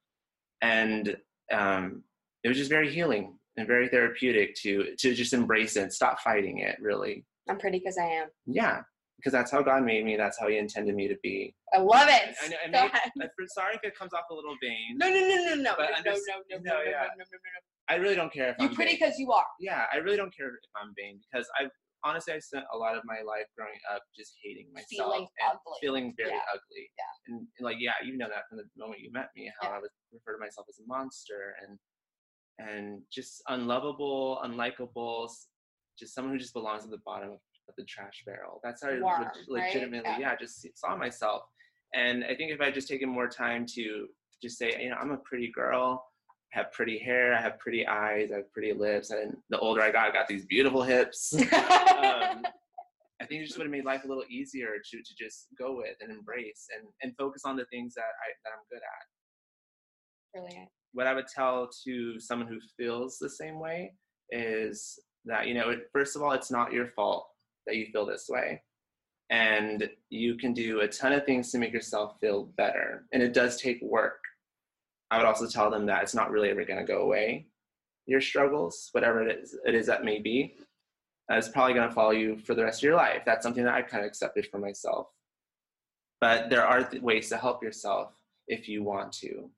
And 0.62 1.18
um, 1.52 2.04
it 2.44 2.48
was 2.48 2.58
just 2.58 2.70
very 2.70 2.90
healing 2.90 3.38
and 3.58 3.68
very 3.68 3.90
therapeutic 3.90 4.56
to 4.56 4.96
to 4.98 5.14
just 5.14 5.34
embrace 5.34 5.76
it 5.76 5.92
stop 5.92 6.22
fighting 6.22 6.60
it 6.60 6.78
really 6.80 7.26
i'm 7.50 7.58
pretty 7.60 7.80
because 7.80 7.98
i 7.98 8.06
am 8.06 8.30
yeah 8.46 8.82
because 9.22 9.32
that's 9.32 9.52
how 9.52 9.62
god 9.62 9.84
made 9.84 10.04
me 10.04 10.16
that's 10.18 10.40
how 10.40 10.48
he 10.48 10.58
intended 10.58 10.96
me 10.96 11.08
to 11.08 11.16
be 11.22 11.54
i 11.74 11.78
love 11.80 12.08
it 12.10 12.36
I 12.44 12.48
know- 12.50 12.58
I 12.64 12.66
Go 12.66 12.72
may- 12.72 12.88
ahead. 12.88 13.12
I'm 13.22 13.48
sorry 13.48 13.76
if 13.76 13.84
it 13.84 13.96
comes 13.96 14.14
off 14.14 14.26
a 14.32 14.34
little 14.34 14.56
vain 14.62 14.98
no 14.98 15.08
no 15.10 15.20
no 15.20 15.36
no 15.46 15.56
no 15.56 15.74
But 15.78 15.90
no, 15.92 15.96
I'm 15.98 16.04
no, 16.06 16.12
just- 16.14 16.24
no 16.28 16.36
no 16.50 16.58
no 16.58 16.64
no, 16.64 16.78
no 16.78 16.84
no 16.84 16.90
yeah. 16.90 17.02
no 17.02 17.22
no 17.22 17.26
no 17.32 17.38
no 17.56 17.62
i 17.90 17.96
really 17.96 18.16
don't 18.16 18.32
care 18.34 18.50
if 18.52 18.56
you 18.60 18.68
i'm 18.68 18.74
pretty 18.76 18.94
because 18.94 19.18
you 19.20 19.32
are 19.32 19.46
yeah 19.60 19.86
i 19.94 19.98
really 19.98 20.18
don't 20.18 20.36
care 20.36 20.48
if 20.48 20.54
i'm 20.82 20.94
vain 20.98 21.20
because 21.32 21.48
i 21.60 21.68
honestly 22.04 22.34
i 22.34 22.40
spent 22.40 22.66
a 22.74 22.78
lot 22.78 22.96
of 22.96 23.04
my 23.06 23.20
life 23.22 23.46
growing 23.58 23.78
up 23.94 24.02
just 24.18 24.34
hating 24.44 24.68
myself 24.74 24.90
Feeling 24.90 25.28
and 25.48 25.58
ugly. 25.66 25.78
feeling 25.82 26.14
very 26.18 26.32
Yeah. 26.32 26.54
ugly 26.56 26.86
Yeah. 26.98 27.14
and, 27.28 27.38
and, 27.58 27.66
like 27.66 27.78
yeah 27.80 27.94
you 28.04 28.18
know 28.18 28.28
that 28.30 28.44
from 28.50 28.58
the 28.60 28.66
moment 28.78 29.02
you 29.02 29.12
met 29.12 29.30
me 29.36 29.52
how 29.60 29.70
Yeah. 29.70 29.78
i 29.78 29.80
would 29.82 29.90
refer 30.14 30.34
to 30.34 30.40
myself 30.40 30.66
as 30.70 30.80
a 30.80 30.88
monster 30.88 31.56
and 31.62 31.78
and 32.60 33.02
just 33.12 33.42
unlovable 33.50 34.40
unlikable 34.44 35.30
just 36.00 36.14
someone 36.16 36.34
who 36.34 36.40
just 36.40 36.54
belongs 36.54 36.84
at 36.84 36.90
the 36.90 36.98
bottom 37.06 37.32
of, 37.32 37.40
of 37.68 37.76
the 37.78 37.86
trash 37.86 38.24
barrel 38.26 38.60
that's 38.64 38.84
how 38.84 38.90
i 38.90 38.94
leg- 38.94 39.02
right? 39.04 39.28
legitimately 39.48 40.10
Yeah. 40.12 40.20
yeah. 40.20 40.36
just 40.36 40.66
saw 40.78 40.96
myself 40.96 41.44
and 41.94 42.24
i 42.26 42.36
think 42.36 42.52
if 42.52 42.62
i 42.62 42.66
had 42.66 42.74
just 42.74 42.88
taken 42.88 43.10
more 43.10 43.28
time 43.28 43.66
to 43.76 44.08
just 44.42 44.58
say 44.58 44.76
you 44.82 44.90
know 44.90 44.98
i'm 45.02 45.12
a 45.12 45.18
pretty 45.18 45.52
girl 45.54 46.04
I 46.54 46.58
have 46.58 46.72
pretty 46.74 47.00
hair, 47.00 47.34
I 47.34 47.40
have 47.42 47.58
pretty 47.60 47.88
eyes, 47.88 48.30
I 48.34 48.38
have 48.38 48.52
pretty 48.52 48.74
lips, 48.74 49.12
and 49.12 49.38
the 49.50 49.60
older 49.60 49.82
I 49.82 49.90
got, 49.90 50.10
I 50.10 50.12
got 50.12 50.28
these 50.28 50.46
beautiful 50.46 50.84
hips. 50.84 51.34
um, 51.42 51.48
I 53.22 53.26
think 53.26 53.42
it 53.42 53.46
just 53.46 53.58
would 53.58 53.66
have 53.68 53.72
made 53.72 53.86
life 53.86 54.04
a 54.04 54.08
little 54.08 54.26
easier 54.30 54.72
to 54.90 54.98
to 54.98 55.16
just 55.18 55.48
go 55.58 55.78
with 55.78 55.96
and 56.02 56.12
embrace 56.12 56.68
and 56.78 56.88
and 57.04 57.16
focus 57.18 57.44
on 57.46 57.56
the 57.56 57.64
things 57.72 57.94
that 57.94 58.02
I 58.02 58.34
that 58.44 58.52
I'm 58.52 58.66
good 58.70 58.82
at. 58.84 60.42
Brilliant. 60.42 60.70
What 60.94 61.08
I 61.08 61.14
would 61.14 61.28
tell 61.34 61.70
to 61.86 62.20
someone 62.20 62.50
who 62.50 62.60
feels 62.78 63.18
the 63.18 63.30
same 63.30 63.58
way 63.58 63.94
is 64.32 65.00
that 65.26 65.48
you 65.48 65.54
know, 65.54 65.70
it, 65.70 65.84
first 65.94 66.18
of 66.18 66.22
all, 66.22 66.32
it's 66.34 66.52
not 66.52 66.74
your 66.74 66.88
fault 66.88 67.28
that 67.68 67.76
you 67.76 67.88
feel 67.88 68.06
this 68.06 68.28
way, 68.30 68.62
and 69.30 69.90
you 70.10 70.36
can 70.36 70.54
do 70.54 70.82
a 70.82 70.88
ton 70.88 71.14
of 71.14 71.26
things 71.26 71.52
to 71.52 71.58
make 71.58 71.74
yourself 71.74 72.20
feel 72.20 72.46
better, 72.58 73.06
and 73.14 73.22
it 73.22 73.34
does 73.34 73.60
take 73.60 73.82
work. 73.82 74.20
I 75.10 75.18
would 75.18 75.26
also 75.26 75.48
tell 75.48 75.70
them 75.70 75.86
that 75.88 76.04
it's 76.04 76.16
not 76.16 76.32
really 76.32 76.50
ever 76.50 76.64
going 76.64 76.80
to 76.80 76.86
go 76.86 77.02
away. 77.02 77.48
Your 78.08 78.22
struggles, 78.22 78.90
whatever 78.94 79.28
it 79.28 79.40
is, 79.40 79.58
it 79.66 79.76
is 79.76 79.86
that 79.88 80.06
may 80.06 80.20
be, 80.20 80.56
uh, 81.32 81.36
is 81.36 81.50
probably 81.50 81.74
going 81.74 81.90
to 81.90 81.94
follow 81.94 82.12
you 82.12 82.38
for 82.38 82.56
the 82.56 82.64
rest 82.64 82.80
of 82.80 82.84
your 82.84 82.96
life. 82.96 83.24
That's 83.26 83.44
something 83.44 83.64
that 83.64 83.74
I 83.74 83.82
kind 83.82 84.04
of 84.04 84.08
accepted 84.08 84.48
for 84.48 84.58
myself. 84.58 85.08
But 86.20 86.50
there 86.50 86.66
are 86.66 86.84
th- 86.84 87.02
ways 87.02 87.30
to 87.30 87.38
help 87.38 87.62
yourself 87.64 88.14
if 88.48 88.68
you 88.70 88.84
want 88.84 89.12
to 89.14 89.50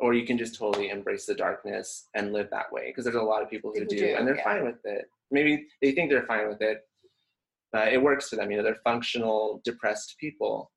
or 0.00 0.14
you 0.14 0.24
can 0.24 0.38
just 0.38 0.56
totally 0.56 0.90
embrace 0.90 1.26
the 1.26 1.34
darkness 1.34 2.08
and 2.14 2.32
live 2.32 2.48
that 2.50 2.72
way 2.72 2.86
because 2.88 3.04
there's 3.04 3.16
a 3.16 3.22
lot 3.22 3.42
of 3.42 3.50
people 3.50 3.72
who 3.74 3.84
do, 3.84 3.98
do, 3.98 4.14
and 4.16 4.26
they're 4.26 4.36
yeah. 4.36 4.44
fine 4.44 4.64
with 4.64 4.84
it 4.84 5.10
maybe 5.30 5.66
they 5.82 5.92
think 5.92 6.10
they're 6.10 6.26
fine 6.26 6.48
with 6.48 6.60
it 6.60 6.86
but 7.72 7.92
it 7.92 8.02
works 8.02 8.28
for 8.28 8.36
them 8.36 8.50
you 8.50 8.56
know 8.56 8.62
they're 8.62 8.74
functional 8.84 9.60
depressed 9.64 10.16
people 10.18 10.70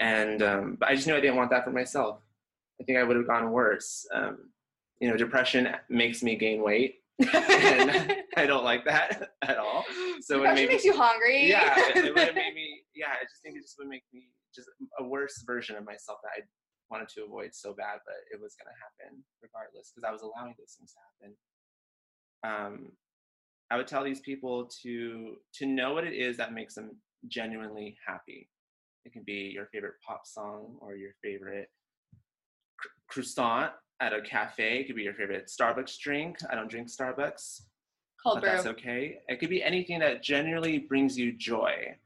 and 0.00 0.42
um, 0.42 0.76
but 0.78 0.88
i 0.88 0.94
just 0.94 1.06
knew 1.06 1.14
i 1.14 1.20
didn't 1.20 1.36
want 1.36 1.50
that 1.50 1.64
for 1.64 1.70
myself 1.70 2.20
i 2.80 2.84
think 2.84 2.98
i 2.98 3.02
would 3.02 3.16
have 3.16 3.26
gone 3.26 3.50
worse 3.50 4.06
um, 4.14 4.50
you 5.00 5.08
know 5.08 5.16
depression 5.16 5.68
makes 5.88 6.22
me 6.22 6.36
gain 6.36 6.62
weight 6.62 6.96
and 7.32 8.16
i 8.36 8.46
don't 8.46 8.64
like 8.64 8.84
that 8.84 9.30
at 9.42 9.58
all 9.58 9.84
so 10.20 10.36
it 10.36 10.38
Depression 10.38 10.66
me- 10.66 10.72
makes 10.72 10.84
you 10.84 10.96
hungry. 10.96 11.48
yeah, 11.48 11.74
it, 11.92 11.96
it 12.08 12.14
would 12.14 12.24
have 12.24 12.34
made 12.34 12.54
me. 12.54 12.80
Yeah, 12.94 13.12
I 13.12 13.24
just 13.28 13.42
think 13.42 13.56
it 13.56 13.62
just 13.62 13.76
would 13.78 13.88
make 13.88 14.04
me 14.12 14.30
just 14.54 14.68
a 14.98 15.04
worse 15.04 15.42
version 15.44 15.76
of 15.76 15.84
myself 15.84 16.18
that 16.24 16.32
I 16.32 16.40
wanted 16.88 17.08
to 17.18 17.24
avoid 17.24 17.52
so 17.52 17.74
bad, 17.74 18.00
but 18.06 18.16
it 18.32 18.40
was 18.40 18.56
going 18.56 18.72
to 18.72 18.78
happen 18.80 19.20
regardless 19.42 19.92
because 19.92 20.06
I 20.08 20.12
was 20.12 20.22
allowing 20.22 20.54
those 20.56 20.72
things 20.78 20.94
to 20.96 21.00
happen. 21.04 21.30
Um, 22.40 22.92
I 23.70 23.76
would 23.76 23.86
tell 23.86 24.04
these 24.04 24.20
people 24.20 24.68
to 24.82 25.36
to 25.54 25.66
know 25.66 25.94
what 25.94 26.04
it 26.04 26.14
is 26.14 26.36
that 26.36 26.52
makes 26.52 26.74
them 26.74 26.96
genuinely 27.28 27.96
happy. 28.06 28.48
It 29.04 29.12
can 29.12 29.22
be 29.22 29.50
your 29.54 29.66
favorite 29.66 29.94
pop 30.06 30.26
song 30.26 30.76
or 30.80 30.94
your 30.96 31.12
favorite 31.22 31.70
cr- 32.78 32.88
croissant 33.08 33.72
at 34.00 34.12
a 34.12 34.20
cafe. 34.22 34.80
It 34.80 34.86
could 34.86 34.96
be 34.96 35.02
your 35.02 35.14
favorite 35.14 35.48
Starbucks 35.48 35.98
drink. 35.98 36.38
I 36.50 36.54
don't 36.54 36.70
drink 36.70 36.88
Starbucks 36.88 37.62
Cold 38.22 38.36
but 38.36 38.40
brew. 38.42 38.50
that's 38.50 38.66
okay. 38.66 39.18
It 39.28 39.38
could 39.38 39.50
be 39.50 39.62
anything 39.62 39.98
that 40.00 40.22
genuinely 40.22 40.78
brings 40.78 41.18
you 41.18 41.32
joy. 41.32 41.96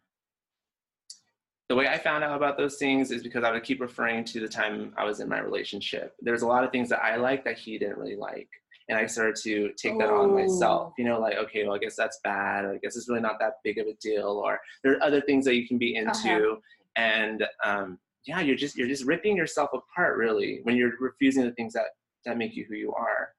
The 1.68 1.76
way 1.76 1.86
I 1.86 1.98
found 1.98 2.24
out 2.24 2.34
about 2.34 2.56
those 2.56 2.76
things 2.76 3.10
is 3.10 3.22
because 3.22 3.44
I 3.44 3.52
would 3.52 3.62
keep 3.62 3.80
referring 3.80 4.24
to 4.24 4.40
the 4.40 4.48
time 4.48 4.92
I 4.96 5.04
was 5.04 5.20
in 5.20 5.28
my 5.28 5.38
relationship. 5.38 6.14
There's 6.20 6.42
a 6.42 6.46
lot 6.46 6.64
of 6.64 6.72
things 6.72 6.88
that 6.88 7.04
I 7.04 7.16
like 7.16 7.44
that 7.44 7.58
he 7.58 7.78
didn't 7.78 7.98
really 7.98 8.16
like. 8.16 8.48
And 8.88 8.96
I 8.96 9.06
started 9.06 9.36
to 9.42 9.70
take 9.76 9.98
that 9.98 10.08
on 10.08 10.34
myself. 10.34 10.94
You 10.96 11.04
know, 11.04 11.20
like, 11.20 11.36
okay, 11.36 11.64
well, 11.64 11.76
I 11.76 11.78
guess 11.78 11.96
that's 11.96 12.20
bad, 12.24 12.64
or 12.64 12.72
I 12.72 12.78
guess 12.78 12.96
it's 12.96 13.08
really 13.08 13.20
not 13.20 13.38
that 13.40 13.54
big 13.62 13.78
of 13.78 13.86
a 13.86 13.94
deal, 14.00 14.42
or 14.44 14.58
there 14.82 14.94
are 14.94 15.02
other 15.02 15.20
things 15.20 15.44
that 15.44 15.56
you 15.56 15.68
can 15.68 15.78
be 15.78 15.96
into. 15.96 16.10
Uh-huh. 16.34 16.56
And 16.96 17.44
um, 17.64 17.98
yeah, 18.24 18.40
you're 18.40 18.56
just 18.56 18.76
you're 18.76 18.88
just 18.88 19.04
ripping 19.04 19.36
yourself 19.36 19.70
apart 19.72 20.16
really 20.16 20.60
when 20.64 20.76
you're 20.76 20.92
refusing 21.00 21.44
the 21.44 21.52
things 21.52 21.72
that 21.74 21.86
that 22.24 22.38
make 22.38 22.56
you 22.56 22.64
who 22.68 22.74
you 22.74 22.92
are. 22.94 23.30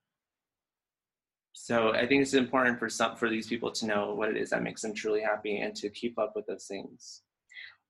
So 1.54 1.94
I 1.94 2.08
think 2.08 2.22
it's 2.22 2.34
important 2.34 2.80
for 2.80 2.90
some 2.90 3.16
for 3.16 3.30
these 3.30 3.48
people 3.48 3.72
to 3.72 3.86
know 3.86 4.14
what 4.16 4.30
it 4.30 4.38
is 4.38 4.50
that 4.52 4.64
makes 4.64 4.82
them 4.82 4.94
truly 4.94 5.22
happy 5.22 5.58
and 5.58 5.76
to 5.76 5.90
keep 5.90 6.18
up 6.18 6.34
with 6.36 6.46
those 6.46 6.66
things. 6.66 7.22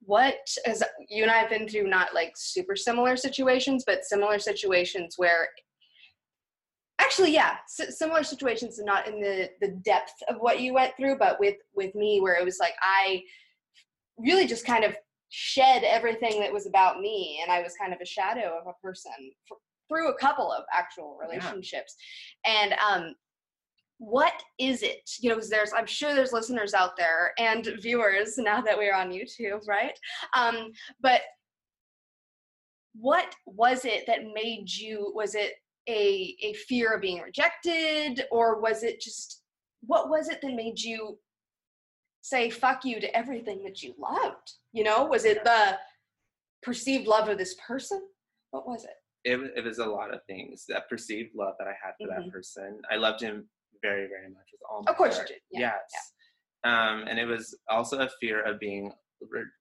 what 0.05 0.35
what 0.65 0.73
is 0.73 0.83
you 1.09 1.23
and 1.23 1.31
I 1.31 1.37
have 1.37 1.49
been 1.49 1.67
through 1.67 1.87
not 1.87 2.13
like 2.13 2.33
super 2.35 2.75
similar 2.75 3.15
situations, 3.17 3.83
but 3.85 4.05
similar 4.05 4.39
situations 4.39 5.15
where 5.17 5.47
actually 7.09 7.33
yeah 7.33 7.55
s- 7.65 7.97
similar 7.97 8.23
situations 8.23 8.79
not 8.83 9.07
in 9.07 9.19
the 9.19 9.49
the 9.61 9.69
depth 9.83 10.13
of 10.27 10.35
what 10.37 10.59
you 10.61 10.73
went 10.75 10.93
through 10.95 11.17
but 11.17 11.39
with 11.39 11.55
with 11.73 11.93
me 11.95 12.21
where 12.21 12.35
it 12.35 12.45
was 12.45 12.59
like 12.59 12.73
i 12.83 13.19
really 14.17 14.45
just 14.45 14.63
kind 14.65 14.83
of 14.83 14.95
shed 15.29 15.83
everything 15.83 16.39
that 16.39 16.53
was 16.53 16.67
about 16.67 16.99
me 16.99 17.39
and 17.41 17.51
i 17.51 17.61
was 17.63 17.73
kind 17.81 17.93
of 17.93 17.99
a 18.01 18.05
shadow 18.05 18.59
of 18.61 18.67
a 18.67 18.73
person 18.85 19.11
f- 19.51 19.57
through 19.87 20.09
a 20.09 20.17
couple 20.19 20.51
of 20.51 20.63
actual 20.71 21.17
Yeah. 21.19 21.27
relationships. 21.27 21.95
And 22.45 22.73
um 22.73 23.15
what 23.97 24.33
is 24.59 24.81
it? 24.83 25.09
You 25.19 25.29
know 25.29 25.35
because 25.35 25.49
there's 25.49 25.73
i'm 25.75 25.87
sure 25.87 26.13
there's 26.13 26.31
listeners 26.31 26.73
out 26.75 26.95
there 26.95 27.33
and 27.39 27.67
viewers 27.81 28.37
now 28.37 28.61
that 28.61 28.77
we're 28.77 28.93
on 28.95 29.09
youtube 29.11 29.67
right? 29.67 29.97
Um 30.35 30.71
but 31.01 31.21
what 32.93 33.33
was 33.45 33.85
it 33.85 34.05
that 34.07 34.19
made 34.33 34.69
you 34.71 35.11
was 35.15 35.33
it 35.35 35.53
a 35.89 36.35
a 36.41 36.53
fear 36.69 36.93
of 36.95 37.01
being 37.01 37.19
rejected 37.21 38.25
or 38.31 38.59
was 38.61 38.83
it 38.83 39.01
just 39.01 39.41
what 39.81 40.09
was 40.09 40.29
it 40.29 40.39
that 40.41 40.53
made 40.53 40.79
you 40.79 41.17
say 42.21 42.49
fuck 42.49 42.85
you 42.85 42.99
to 42.99 43.17
everything 43.17 43.63
that 43.63 43.81
you 43.81 43.93
loved 43.97 44.47
you 44.71 44.83
know 44.83 45.05
was 45.05 45.25
it 45.25 45.43
the 45.43 45.77
perceived 46.61 47.07
love 47.07 47.27
of 47.29 47.37
this 47.37 47.55
person 47.65 48.01
what 48.51 48.67
was 48.67 48.83
it 48.83 48.97
It, 49.23 49.39
it 49.59 49.63
was 49.65 49.79
a 49.79 49.85
lot 49.85 50.13
of 50.13 50.19
things. 50.31 50.63
That 50.69 50.87
perceived 50.89 51.31
love 51.35 51.55
that 51.59 51.67
I 51.67 51.75
had 51.83 51.93
for 51.99 52.07
Mhm. 52.07 52.15
that 52.15 52.31
person. 52.31 52.69
I 52.93 52.95
loved 52.95 53.19
him 53.27 53.35
very, 53.87 54.05
very 54.07 54.29
much 54.37 54.47
with 54.53 54.61
all 54.69 54.81
my 54.83 54.91
Of 54.91 54.97
course 54.97 55.17
you 55.19 55.25
did, 55.31 55.41
yeah, 55.51 55.75
yes. 55.93 56.13
Um, 56.71 56.97
and 57.09 57.19
it 57.23 57.25
was 57.25 57.43
also 57.75 57.95
a 57.99 58.09
fear 58.21 58.37
of 58.49 58.59
being 58.59 58.85
re- 59.33 59.53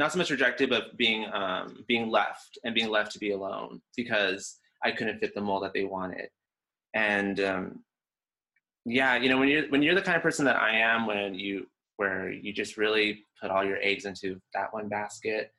not 0.00 0.10
so 0.12 0.18
much 0.18 0.30
rejected, 0.36 0.68
but 0.68 0.84
being 1.04 1.22
um, 1.40 1.84
being 1.92 2.06
left 2.18 2.52
and 2.64 2.74
being 2.74 2.90
left 2.96 3.10
to 3.12 3.20
be 3.26 3.30
alone 3.38 3.72
because 4.00 4.42
I 4.84 4.92
couldn't 4.92 5.18
fit 5.18 5.34
the 5.34 5.40
mold 5.40 5.62
that 5.64 5.72
they 5.72 5.84
wanted. 5.84 6.28
And 6.94 7.40
um, 7.40 7.84
yeah, 8.84 9.16
you 9.16 9.28
know, 9.28 9.38
when 9.38 9.48
you're 9.48 9.68
when 9.68 9.82
you're 9.82 9.94
the 9.94 10.02
kind 10.02 10.16
of 10.16 10.22
person 10.22 10.44
that 10.44 10.56
I 10.60 10.76
am, 10.76 11.06
when 11.06 11.34
you 11.34 11.66
where 11.96 12.30
you 12.30 12.52
just 12.52 12.76
really 12.76 13.24
put 13.40 13.50
all 13.50 13.64
your 13.64 13.78
eggs 13.80 14.04
into 14.04 14.40
that 14.52 14.72
one 14.72 14.88
basket, 14.88 15.52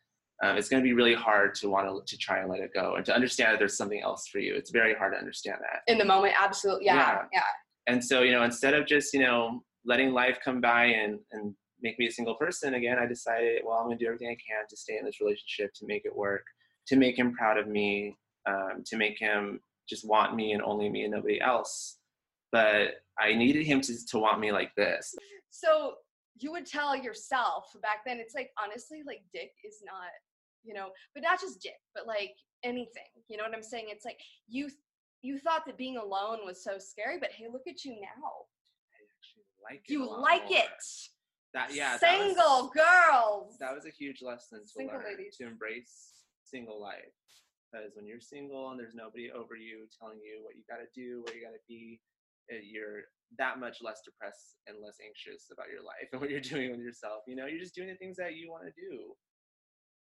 um, 0.43 0.57
it's 0.57 0.69
going 0.69 0.81
to 0.83 0.87
be 0.87 0.93
really 0.93 1.13
hard 1.13 1.55
to 1.55 1.69
want 1.69 1.87
to 1.87 2.15
to 2.15 2.17
try 2.17 2.39
and 2.39 2.49
let 2.49 2.59
it 2.59 2.71
go 2.73 2.95
and 2.95 3.05
to 3.05 3.15
understand 3.15 3.53
that 3.53 3.59
there's 3.59 3.77
something 3.77 4.01
else 4.01 4.27
for 4.27 4.39
you. 4.39 4.53
It's 4.55 4.71
very 4.71 4.93
hard 4.93 5.13
to 5.13 5.17
understand 5.17 5.57
that. 5.61 5.91
in 5.91 5.97
the 5.97 6.05
moment 6.05 6.33
absolutely 6.41 6.85
yeah 6.85 6.95
Yeah. 6.95 7.21
yeah, 7.33 7.41
And 7.87 8.03
so, 8.03 8.21
you 8.21 8.31
know, 8.31 8.43
instead 8.43 8.73
of 8.73 8.85
just 8.85 9.13
you 9.13 9.21
know 9.21 9.63
letting 9.85 10.11
life 10.11 10.39
come 10.43 10.61
by 10.61 10.85
and 10.85 11.19
and 11.31 11.53
make 11.81 11.99
me 11.99 12.07
a 12.07 12.11
single 12.11 12.35
person 12.35 12.75
again, 12.75 12.97
I 12.97 13.05
decided, 13.05 13.61
well, 13.65 13.77
I'm 13.77 13.85
going 13.85 13.97
to 13.97 14.03
do 14.03 14.07
everything 14.07 14.29
I 14.29 14.37
can 14.47 14.65
to 14.69 14.77
stay 14.77 14.97
in 14.97 15.05
this 15.05 15.19
relationship 15.21 15.71
to 15.75 15.85
make 15.85 16.03
it 16.05 16.15
work, 16.15 16.43
to 16.87 16.95
make 16.95 17.17
him 17.19 17.33
proud 17.33 17.57
of 17.57 17.67
me, 17.67 18.15
um, 18.47 18.83
to 18.85 18.97
make 18.97 19.17
him 19.19 19.59
just 19.89 20.07
want 20.07 20.35
me 20.35 20.51
and 20.53 20.61
only 20.63 20.89
me 20.89 21.03
and 21.03 21.13
nobody 21.13 21.39
else. 21.41 21.97
But 22.51 22.95
I 23.19 23.33
needed 23.33 23.65
him 23.65 23.81
to 23.81 24.05
to 24.07 24.17
want 24.19 24.39
me 24.39 24.51
like 24.51 24.73
this. 24.75 25.15
so 25.49 25.95
you 26.37 26.51
would 26.51 26.65
tell 26.65 26.95
yourself 26.97 27.71
back 27.81 27.99
then 28.05 28.17
it's 28.19 28.35
like 28.35 28.49
honestly 28.61 29.01
like 29.07 29.21
dick 29.33 29.51
is 29.63 29.77
not 29.85 30.11
you 30.65 30.73
know 30.73 30.89
but 31.13 31.23
not 31.23 31.39
just 31.39 31.61
dick 31.61 31.79
but 31.93 32.05
like 32.05 32.35
anything 32.63 33.07
you 33.29 33.37
know 33.37 33.43
what 33.45 33.55
i'm 33.55 33.63
saying 33.63 33.85
it's 33.87 34.03
like 34.03 34.19
you 34.49 34.69
you 35.21 35.39
thought 35.39 35.65
that 35.65 35.77
being 35.77 35.95
alone 35.95 36.39
was 36.45 36.61
so 36.61 36.77
scary 36.77 37.17
but 37.21 37.31
hey 37.31 37.45
look 37.49 37.61
at 37.69 37.85
you 37.85 37.93
now 37.93 38.31
I 38.91 38.99
actually 39.15 39.45
like 39.63 39.81
it. 39.87 39.93
you 39.93 40.05
like 40.21 40.49
more. 40.49 40.59
it 40.59 40.83
That 41.53 41.73
yeah. 41.73 41.97
that 42.01 42.19
was- 42.19 42.27
single 42.35 42.69
girls 42.75 43.55
that 43.61 43.73
was 43.73 43.85
a 43.85 43.91
huge 43.91 44.21
lesson 44.21 44.59
to 44.59 44.67
Single 44.67 44.97
learn 44.97 45.05
ladies. 45.17 45.37
to 45.37 45.47
embrace 45.47 46.11
single 46.43 46.81
life 46.81 47.15
because 47.75 47.95
when 47.95 48.07
you're 48.07 48.21
single 48.23 48.71
and 48.71 48.79
there's 48.79 48.95
nobody 48.95 49.31
over 49.31 49.55
you 49.55 49.83
telling 49.91 50.19
you 50.23 50.39
what 50.43 50.55
you 50.55 50.63
got 50.69 50.79
to 50.79 50.87
do 50.95 51.23
where 51.25 51.35
you 51.35 51.43
got 51.43 51.51
to 51.51 51.63
be 51.67 51.99
uh, 52.51 52.61
you're 52.63 53.03
that 53.37 53.59
much 53.59 53.79
less 53.81 53.99
depressed 54.05 54.55
and 54.67 54.77
less 54.79 54.95
anxious 55.03 55.51
about 55.51 55.67
your 55.67 55.83
life 55.83 56.07
and 56.13 56.21
what 56.21 56.29
you're 56.29 56.39
doing 56.39 56.71
with 56.71 56.79
yourself 56.79 57.23
you 57.27 57.35
know? 57.35 57.45
You're 57.45 57.59
just 57.59 57.75
doing 57.75 57.89
the 57.89 57.95
things 57.95 58.17
that 58.17 58.35
you 58.35 58.49
want 58.49 58.63
to 58.63 58.71
do. 58.79 59.11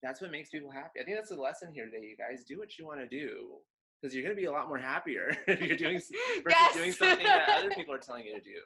That's 0.02 0.20
what 0.22 0.31
makes 0.31 0.48
people 0.48 0.70
happy. 0.70 1.00
I 1.00 1.04
think 1.04 1.16
that's 1.16 1.31
the 1.31 1.40
lesson 1.40 1.72
here 1.74 1.85
today 1.87 2.07
you 2.07 2.16
guys. 2.16 2.44
Do 2.46 2.57
what 2.59 2.78
you 2.78 2.87
want 2.87 3.00
to 3.00 3.09
do 3.09 3.59
because 4.00 4.14
you're 4.14 4.22
going 4.22 4.37
to 4.37 4.40
be 4.40 4.46
a 4.46 4.52
lot 4.52 4.68
more 4.68 4.78
happier 4.78 5.37
if 5.48 5.61
you're 5.61 5.76
doing 5.76 5.98
versus 6.44 6.46
Yes. 6.48 6.74
doing 6.74 6.92
something 6.92 7.26
that 7.26 7.48
other 7.59 7.70
people 7.74 7.92
are 7.92 7.98
telling 7.98 8.24
you 8.24 8.35
to 8.35 8.40
do. 8.40 8.62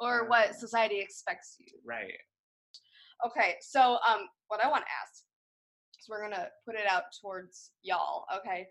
Or 0.00 0.28
what 0.28 0.48
Um, 0.48 0.54
society 0.54 0.98
expects 0.98 1.56
you. 1.60 1.78
Right. 1.84 2.18
Okay 3.24 3.54
so 3.60 3.98
um 4.08 4.26
what 4.48 4.58
i 4.64 4.68
want 4.68 4.82
to 4.84 4.90
ask 5.00 5.22
so 6.02 6.12
we're 6.12 6.22
gonna 6.22 6.48
put 6.66 6.74
it 6.74 6.90
out 6.90 7.04
towards 7.20 7.70
y'all 7.82 8.24
okay? 8.34 8.66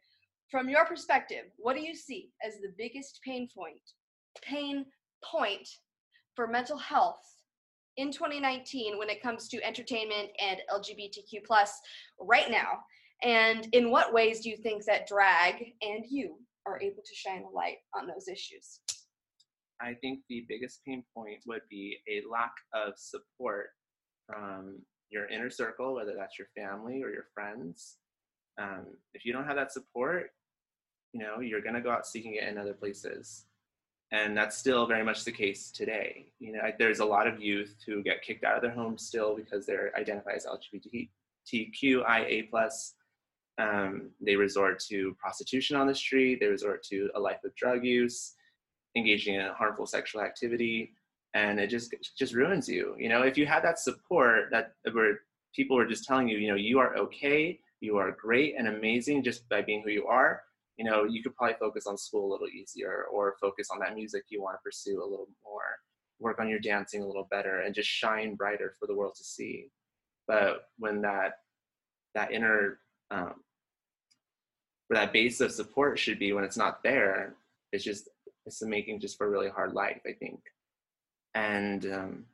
From 0.49 0.69
your 0.69 0.85
perspective 0.85 1.45
what 1.57 1.75
do 1.75 1.81
you 1.81 1.95
see 1.95 2.31
as 2.45 2.55
the 2.55 2.73
biggest 2.77 3.19
pain 3.25 3.47
point 3.55 3.81
pain 4.41 4.85
point 5.23 5.67
for 6.35 6.47
mental 6.47 6.77
health 6.77 7.21
in 7.97 8.11
2019 8.11 8.97
when 8.97 9.09
it 9.09 9.21
comes 9.21 9.47
to 9.49 9.63
entertainment 9.65 10.29
and 10.39 10.59
lgbtq 10.69 11.43
plus 11.45 11.79
right 12.19 12.51
now? 12.51 12.79
And 13.23 13.67
in 13.73 13.91
what 13.91 14.13
ways 14.13 14.41
do 14.41 14.49
you 14.49 14.57
think 14.57 14.83
that 14.85 15.07
drag 15.07 15.73
and 15.81 16.03
you 16.09 16.37
are 16.65 16.81
able 16.81 17.03
to 17.03 17.15
shine 17.15 17.43
a 17.43 17.55
light 17.55 17.77
on 17.95 18.07
those 18.07 18.27
issues? 18.27 18.79
I 19.81 19.95
think 20.01 20.19
the 20.29 20.45
biggest 20.47 20.81
pain 20.87 21.03
point 21.15 21.39
would 21.47 21.61
be 21.69 21.97
a 22.09 22.21
lack 22.31 22.53
of 22.73 22.93
support 22.97 23.69
from 24.27 24.79
your 25.11 25.27
inner 25.27 25.49
circle, 25.49 25.93
whether 25.93 26.13
that's 26.17 26.39
your 26.39 26.47
family 26.55 27.03
or 27.03 27.09
your 27.09 27.25
friends. 27.33 27.97
Um, 28.59 28.85
if 29.13 29.25
you 29.25 29.33
don't 29.33 29.45
have 29.45 29.55
that 29.57 29.71
support, 29.71 30.31
you 31.13 31.19
know, 31.19 31.39
you're 31.39 31.61
going 31.61 31.75
to 31.75 31.81
go 31.81 31.91
out 31.91 32.07
seeking 32.07 32.35
it 32.35 32.47
in 32.47 32.57
other 32.57 32.73
places. 32.73 33.45
And 34.13 34.35
that's 34.35 34.57
still 34.57 34.85
very 34.87 35.03
much 35.03 35.23
the 35.23 35.31
case 35.31 35.71
today. 35.71 36.27
You 36.39 36.53
know, 36.53 36.61
there's 36.77 36.99
a 36.99 37.05
lot 37.05 37.27
of 37.27 37.41
youth 37.41 37.75
who 37.85 38.03
get 38.03 38.21
kicked 38.21 38.43
out 38.43 38.55
of 38.55 38.61
their 38.61 38.71
homes 38.71 39.03
still 39.05 39.35
because 39.35 39.65
they're 39.65 39.91
identified 39.97 40.35
as 40.35 40.45
LGBTQIA 41.53 42.49
plus. 42.49 42.95
Um, 43.57 44.09
they 44.19 44.35
resort 44.35 44.81
to 44.89 45.15
prostitution 45.19 45.77
on 45.77 45.87
the 45.87 45.95
street. 45.95 46.39
They 46.39 46.47
resort 46.47 46.83
to 46.85 47.09
a 47.15 47.19
life 47.19 47.43
of 47.45 47.55
drug 47.55 47.85
use 47.85 48.33
engaging 48.97 49.35
in 49.35 49.49
harmful 49.57 49.85
sexual 49.85 50.21
activity 50.21 50.93
and 51.33 51.59
it 51.59 51.67
just 51.67 51.93
just 52.17 52.33
ruins 52.33 52.67
you 52.67 52.95
you 52.97 53.07
know 53.07 53.21
if 53.21 53.37
you 53.37 53.45
had 53.45 53.63
that 53.63 53.79
support 53.79 54.49
that 54.51 54.73
where 54.91 55.19
people 55.55 55.75
were 55.77 55.85
just 55.85 56.03
telling 56.03 56.27
you 56.27 56.37
you 56.37 56.49
know 56.49 56.55
you 56.55 56.79
are 56.79 56.95
okay 56.97 57.59
you 57.81 57.97
are 57.97 58.11
great 58.11 58.55
and 58.57 58.67
amazing 58.67 59.23
just 59.23 59.49
by 59.49 59.61
being 59.61 59.81
who 59.83 59.89
you 59.89 60.05
are, 60.05 60.43
you 60.77 60.85
know, 60.85 61.03
you 61.03 61.21
could 61.21 61.35
probably 61.35 61.55
focus 61.59 61.87
on 61.87 61.97
school 61.97 62.29
a 62.29 62.31
little 62.31 62.47
easier 62.47 63.05
or 63.11 63.35
focus 63.41 63.69
on 63.71 63.79
that 63.79 63.95
music 63.95 64.23
you 64.29 64.41
want 64.41 64.55
to 64.55 64.63
pursue 64.63 65.03
a 65.03 65.09
little 65.09 65.27
more, 65.43 65.79
work 66.19 66.39
on 66.39 66.47
your 66.47 66.59
dancing 66.59 67.01
a 67.01 67.05
little 67.05 67.27
better 67.29 67.61
and 67.61 67.75
just 67.75 67.89
shine 67.89 68.35
brighter 68.35 68.73
for 68.79 68.87
the 68.87 68.95
world 68.95 69.15
to 69.15 69.23
see. 69.23 69.67
But 70.27 70.69
when 70.77 71.01
that 71.01 71.39
that 72.13 72.31
inner 72.31 72.79
um, 73.09 73.35
where 74.87 74.99
that 74.99 75.13
base 75.13 75.41
of 75.41 75.51
support 75.51 75.97
should 75.97 76.19
be 76.19 76.33
when 76.33 76.43
it's 76.43 76.57
not 76.57 76.83
there, 76.83 77.33
it's 77.73 77.83
just 77.83 78.09
it's 78.45 78.61
making 78.61 78.99
just 78.99 79.17
for 79.17 79.27
a 79.27 79.29
really 79.29 79.49
hard 79.49 79.73
life, 79.73 80.01
I 80.05 80.13
think. 80.13 80.39
And 81.33 81.85
um, 81.85 82.25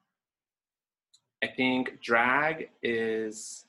I 1.43 1.47
think 1.47 2.01
drag 2.01 2.69
is 2.81 3.65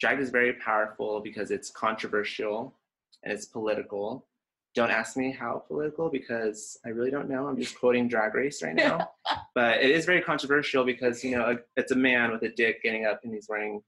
drag 0.00 0.20
is 0.20 0.30
very 0.30 0.54
powerful 0.54 1.20
because 1.20 1.50
it's 1.50 1.70
controversial 1.70 2.74
and 3.22 3.32
it's 3.32 3.46
political. 3.46 4.26
Don't 4.74 4.90
ask 4.90 5.16
me 5.16 5.30
how 5.30 5.64
political 5.66 6.10
because 6.10 6.78
I 6.84 6.90
really 6.90 7.10
don't 7.10 7.30
know. 7.30 7.46
I'm 7.46 7.56
just 7.56 7.78
quoting 7.78 8.08
Drag 8.08 8.34
Race 8.34 8.62
right 8.62 8.74
now. 8.74 9.10
but 9.54 9.78
it 9.82 9.90
is 9.90 10.04
very 10.04 10.20
controversial 10.20 10.84
because, 10.84 11.24
you 11.24 11.36
know, 11.36 11.58
it's 11.76 11.92
a 11.92 11.96
man 11.96 12.30
with 12.30 12.42
a 12.42 12.50
dick 12.50 12.82
getting 12.82 13.06
up 13.06 13.20
and 13.24 13.32
he's 13.32 13.48
wearing 13.48 13.80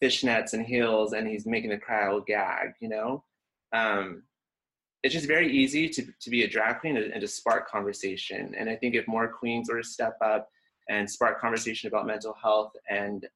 fishnets 0.00 0.52
and 0.52 0.64
heels 0.64 1.14
and 1.14 1.26
he's 1.26 1.46
making 1.46 1.70
the 1.70 1.78
crowd 1.78 2.26
gag, 2.26 2.74
you 2.80 2.88
know? 2.88 3.24
Um, 3.72 4.22
it's 5.02 5.14
just 5.14 5.26
very 5.26 5.50
easy 5.50 5.88
to, 5.88 6.06
to 6.20 6.30
be 6.30 6.44
a 6.44 6.48
drag 6.48 6.80
queen 6.80 6.96
and, 6.96 7.12
and 7.12 7.20
to 7.20 7.28
spark 7.28 7.68
conversation. 7.68 8.54
And 8.58 8.68
I 8.68 8.76
think 8.76 8.94
if 8.94 9.08
more 9.08 9.28
queens 9.28 9.70
were 9.70 9.80
to 9.80 9.86
step 9.86 10.16
up 10.22 10.48
and 10.88 11.08
spark 11.08 11.40
conversation 11.40 11.88
about 11.88 12.06
mental 12.06 12.34
health 12.42 12.72
and 12.88 13.26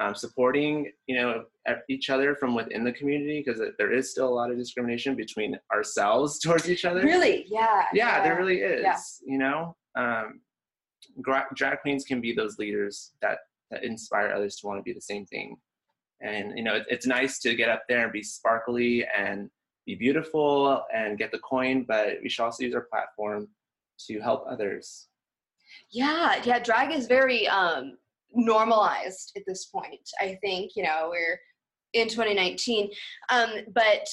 um, 0.00 0.14
supporting 0.14 0.90
you 1.06 1.16
know 1.16 1.44
each 1.88 2.10
other 2.10 2.34
from 2.34 2.54
within 2.54 2.82
the 2.84 2.92
community 2.92 3.42
because 3.44 3.60
there 3.78 3.92
is 3.92 4.10
still 4.10 4.28
a 4.28 4.34
lot 4.34 4.50
of 4.50 4.56
discrimination 4.56 5.14
between 5.14 5.58
ourselves 5.72 6.38
towards 6.42 6.68
each 6.68 6.84
other 6.84 7.02
really 7.02 7.46
yeah 7.48 7.84
yeah, 7.92 8.16
yeah. 8.16 8.22
there 8.22 8.36
really 8.36 8.58
is 8.58 8.82
yeah. 8.82 8.98
you 9.24 9.38
know 9.38 9.76
um, 9.96 10.40
drag 11.22 11.80
queens 11.82 12.04
can 12.04 12.20
be 12.20 12.34
those 12.34 12.58
leaders 12.58 13.12
that 13.20 13.38
that 13.70 13.84
inspire 13.84 14.32
others 14.32 14.56
to 14.56 14.66
want 14.66 14.78
to 14.78 14.82
be 14.82 14.92
the 14.92 15.00
same 15.00 15.24
thing 15.26 15.56
and 16.20 16.56
you 16.56 16.64
know 16.64 16.74
it, 16.74 16.84
it's 16.88 17.06
nice 17.06 17.38
to 17.38 17.54
get 17.54 17.68
up 17.68 17.82
there 17.88 18.04
and 18.04 18.12
be 18.12 18.22
sparkly 18.22 19.04
and 19.16 19.50
be 19.86 19.94
beautiful 19.94 20.82
and 20.94 21.18
get 21.18 21.30
the 21.32 21.38
coin 21.38 21.84
but 21.86 22.18
we 22.22 22.28
should 22.28 22.44
also 22.44 22.64
use 22.64 22.74
our 22.74 22.86
platform 22.90 23.48
to 23.98 24.20
help 24.20 24.44
others 24.48 25.08
yeah 25.90 26.40
yeah 26.44 26.58
drag 26.58 26.92
is 26.92 27.06
very 27.06 27.46
um 27.48 27.96
normalized 28.34 29.32
at 29.36 29.42
this 29.46 29.66
point. 29.66 30.08
I 30.20 30.38
think, 30.42 30.72
you 30.76 30.82
know, 30.82 31.08
we're 31.10 31.38
in 31.92 32.08
2019. 32.08 32.90
Um, 33.30 33.50
but 33.74 34.06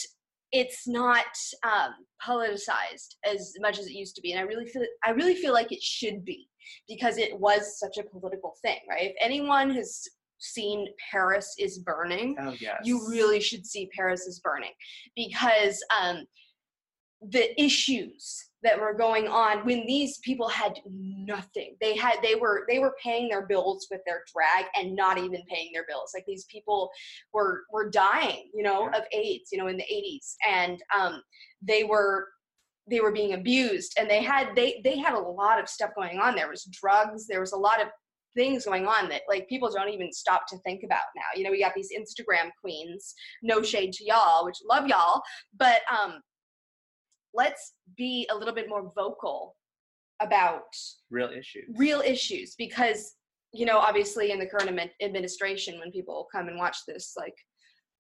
it's 0.52 0.88
not 0.88 1.26
um, 1.64 1.94
politicized 2.26 3.16
as 3.26 3.54
much 3.60 3.80
as 3.80 3.88
it 3.88 3.94
used 3.94 4.16
to 4.16 4.22
be, 4.22 4.32
and 4.32 4.40
I 4.40 4.44
really 4.44 4.66
feel 4.66 4.84
I 5.06 5.12
really 5.12 5.36
feel 5.36 5.54
like 5.54 5.72
it 5.72 5.82
should 5.82 6.26
be 6.26 6.50
because 6.88 7.18
it 7.18 7.40
was 7.40 7.80
such 7.80 7.98
a 7.98 8.04
political 8.04 8.56
thing, 8.64 8.80
right? 8.90 9.12
If 9.12 9.16
anyone 9.22 9.70
has 9.72 10.08
seen 10.40 10.88
Paris 11.12 11.56
is 11.60 11.80
Burning, 11.80 12.36
oh, 12.40 12.56
yes. 12.60 12.82
you 12.84 13.08
really 13.10 13.40
should 13.40 13.66
see 13.66 13.90
Paris 13.96 14.22
is 14.22 14.40
Burning. 14.40 14.72
Because 15.16 15.82
um, 16.00 16.26
the 17.22 17.62
issues 17.62 18.46
that 18.64 18.80
were 18.80 18.94
going 18.94 19.28
on 19.28 19.66
when 19.66 19.86
these 19.86 20.18
people 20.20 20.48
had 20.48 20.74
nothing 20.86 21.76
they 21.80 21.96
had 21.96 22.16
they 22.22 22.36
were 22.36 22.66
they 22.68 22.80
were 22.80 22.96
paying 23.02 23.30
their 23.30 23.46
bills 23.46 23.88
with 23.90 24.02
their 24.06 24.24
drag 24.34 24.66
and 24.76 24.96
not 24.96 25.18
even 25.18 25.42
paying 25.50 25.70
their 25.74 25.86
bills. 25.88 26.12
Like 26.14 26.26
these 26.26 26.46
people 26.46 26.90
were 27.34 27.64
were 27.72 27.90
dying 27.90 28.50
you 28.54 28.64
know 28.64 28.88
of 28.88 29.04
aids 29.14 29.50
you 29.52 29.58
know 29.58 29.68
in 29.68 29.78
the 29.78 29.84
80s 29.84 30.36
and 30.46 30.82
um 30.98 31.22
they 31.62 31.84
were 31.84 32.28
they 32.90 33.00
were 33.00 33.12
being 33.12 33.34
abused. 33.34 33.94
And 33.98 34.10
they 34.10 34.22
had 34.22 34.56
they 34.56 34.82
they 34.84 34.98
had 34.98 35.14
a 35.14 35.20
lot 35.20 35.60
of 35.60 35.70
stuff 35.70 35.92
going 35.96 36.20
on. 36.20 36.36
There 36.36 36.50
was 36.50 36.66
drugs 36.66 37.28
there 37.28 37.40
was 37.40 37.54
a 37.54 37.58
lot 37.58 37.82
of 37.82 37.88
things 38.36 38.66
going 38.66 38.86
on 38.86 39.10
that 39.10 39.22
like 39.28 39.48
people 39.50 39.70
don't 39.72 39.90
even 39.90 40.12
stop 40.12 40.48
to 40.48 40.58
think 40.60 40.84
about 40.84 41.02
now. 41.16 41.24
You 41.36 41.44
know 41.44 41.52
we 41.52 41.62
got 41.62 41.74
these 41.76 41.90
instagram 41.98 42.50
queens 42.62 43.14
no 43.42 43.62
shade 43.62 43.94
to 43.94 44.06
y'all 44.06 44.46
which 44.46 44.58
love 44.70 44.88
y'all 44.88 45.22
but 45.58 45.82
um 45.92 46.22
let's 47.34 47.74
be 47.98 48.28
a 48.32 48.36
little 48.36 48.54
bit 48.54 48.70
more 48.70 48.92
vocal 48.96 49.56
about 50.22 50.64
real 51.10 51.30
issues. 51.30 51.66
real 51.76 52.02
issues 52.02 52.56
because 52.58 53.16
you 53.54 53.66
know 53.66 53.78
obviously 53.78 54.32
in 54.32 54.40
the 54.40 54.46
current 54.46 54.80
administration 55.02 55.80
when 55.80 55.92
people 55.92 56.28
come 56.32 56.48
and 56.48 56.58
watch 56.58 56.78
this 56.88 57.14
like 57.18 57.36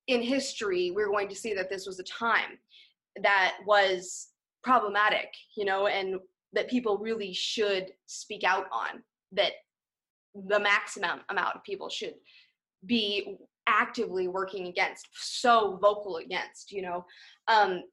in 0.08 0.22
history 0.22 0.92
we're 0.92 1.10
going 1.10 1.30
to 1.30 1.36
see 1.36 1.54
that 1.54 1.70
this 1.70 1.86
was 1.86 2.00
a 2.00 2.04
time 2.04 2.58
that 3.24 3.56
was 3.66 4.30
problematic 4.64 5.30
you 5.56 5.66
know 5.66 5.88
and 5.88 6.16
that 6.54 6.70
people 6.70 6.98
really 6.98 7.34
should 7.34 7.92
speak 8.08 8.44
out 8.44 8.66
on 8.72 9.02
that 9.32 9.54
the 10.48 10.60
maximum 10.60 11.22
amount 11.30 11.56
of 11.56 11.64
people 11.64 11.90
should 11.90 12.14
be 12.86 13.38
actively 13.68 14.28
working 14.28 14.68
against 14.68 15.08
so 15.14 15.78
vocal 15.82 16.18
against 16.18 16.72
you 16.72 16.82
know? 16.82 17.06
Um, 17.48 17.84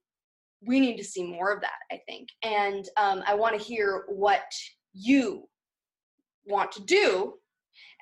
we 0.63 0.81
need 0.81 0.97
to 0.97 1.05
see 1.05 1.23
more 1.23 1.53
of 1.53 1.61
that 1.61 1.79
i 1.93 2.01
think. 2.09 2.29
And 2.43 2.89
um, 2.97 3.23
i 3.27 3.35
want 3.35 3.59
to 3.59 3.63
hear 3.63 4.05
what 4.09 4.45
you 4.93 5.49
want 6.47 6.73
to 6.73 6.83
do 6.83 7.35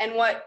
and 0.00 0.14
what 0.14 0.44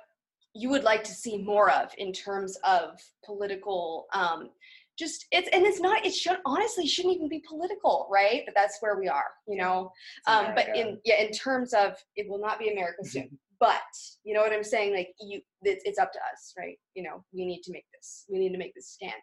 you 0.54 0.70
would 0.70 0.84
like 0.84 1.04
to 1.04 1.12
see 1.12 1.38
more 1.38 1.70
of 1.70 1.92
in 1.98 2.12
terms 2.12 2.58
of 2.64 3.00
political 3.26 4.08
um, 4.14 4.50
just 4.98 5.28
it's 5.32 5.48
and 5.54 5.66
it's 5.66 5.80
not 5.80 6.04
it 6.06 6.14
should 6.14 6.38
honestly 6.46 6.88
shouldn't 6.88 7.14
even 7.16 7.30
be 7.30 7.44
political 7.48 8.08
right? 8.12 8.42
But 8.46 8.56
that's 8.56 8.78
where 8.80 8.98
we 8.98 9.08
are 9.08 9.32
you 9.48 9.58
know? 9.58 9.92
Um, 10.26 10.48
but 10.56 10.76
in 10.76 11.00
yeah 11.06 11.22
in 11.22 11.32
terms 11.32 11.74
of 11.74 11.96
it 12.16 12.28
will 12.28 12.40
not 12.40 12.60
be 12.60 12.70
america 12.72 13.06
soon 13.06 13.38
but 13.60 13.82
you 14.24 14.34
know 14.34 14.42
what 14.42 14.54
i'm 14.54 14.64
saying 14.64 14.94
like 14.94 15.10
you 15.20 15.42
it's, 15.64 15.84
it's 15.86 16.00
up 16.00 16.12
to 16.12 16.20
us 16.34 16.54
right 16.58 16.78
you 16.96 17.04
know 17.04 17.24
we 17.34 17.46
need 17.46 17.62
to 17.62 17.72
make 17.72 17.86
this 17.94 18.26
we 18.30 18.40
need 18.40 18.52
to 18.52 18.58
make 18.58 18.74
this 18.76 18.90
stand 18.90 19.22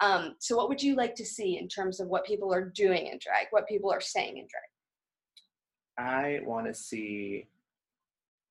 um, 0.00 0.36
so, 0.38 0.56
what 0.56 0.68
would 0.68 0.82
you 0.82 0.94
like 0.94 1.14
to 1.16 1.24
see 1.24 1.58
in 1.58 1.68
terms 1.68 2.00
of 2.00 2.08
what 2.08 2.24
people 2.24 2.52
are 2.54 2.64
doing 2.64 3.06
in 3.06 3.18
drag, 3.20 3.48
what 3.50 3.66
people 3.66 3.90
are 3.90 4.00
saying 4.00 4.38
in 4.38 4.46
drag? 4.46 5.98
I 5.98 6.46
want 6.46 6.66
to 6.66 6.74
see. 6.74 7.46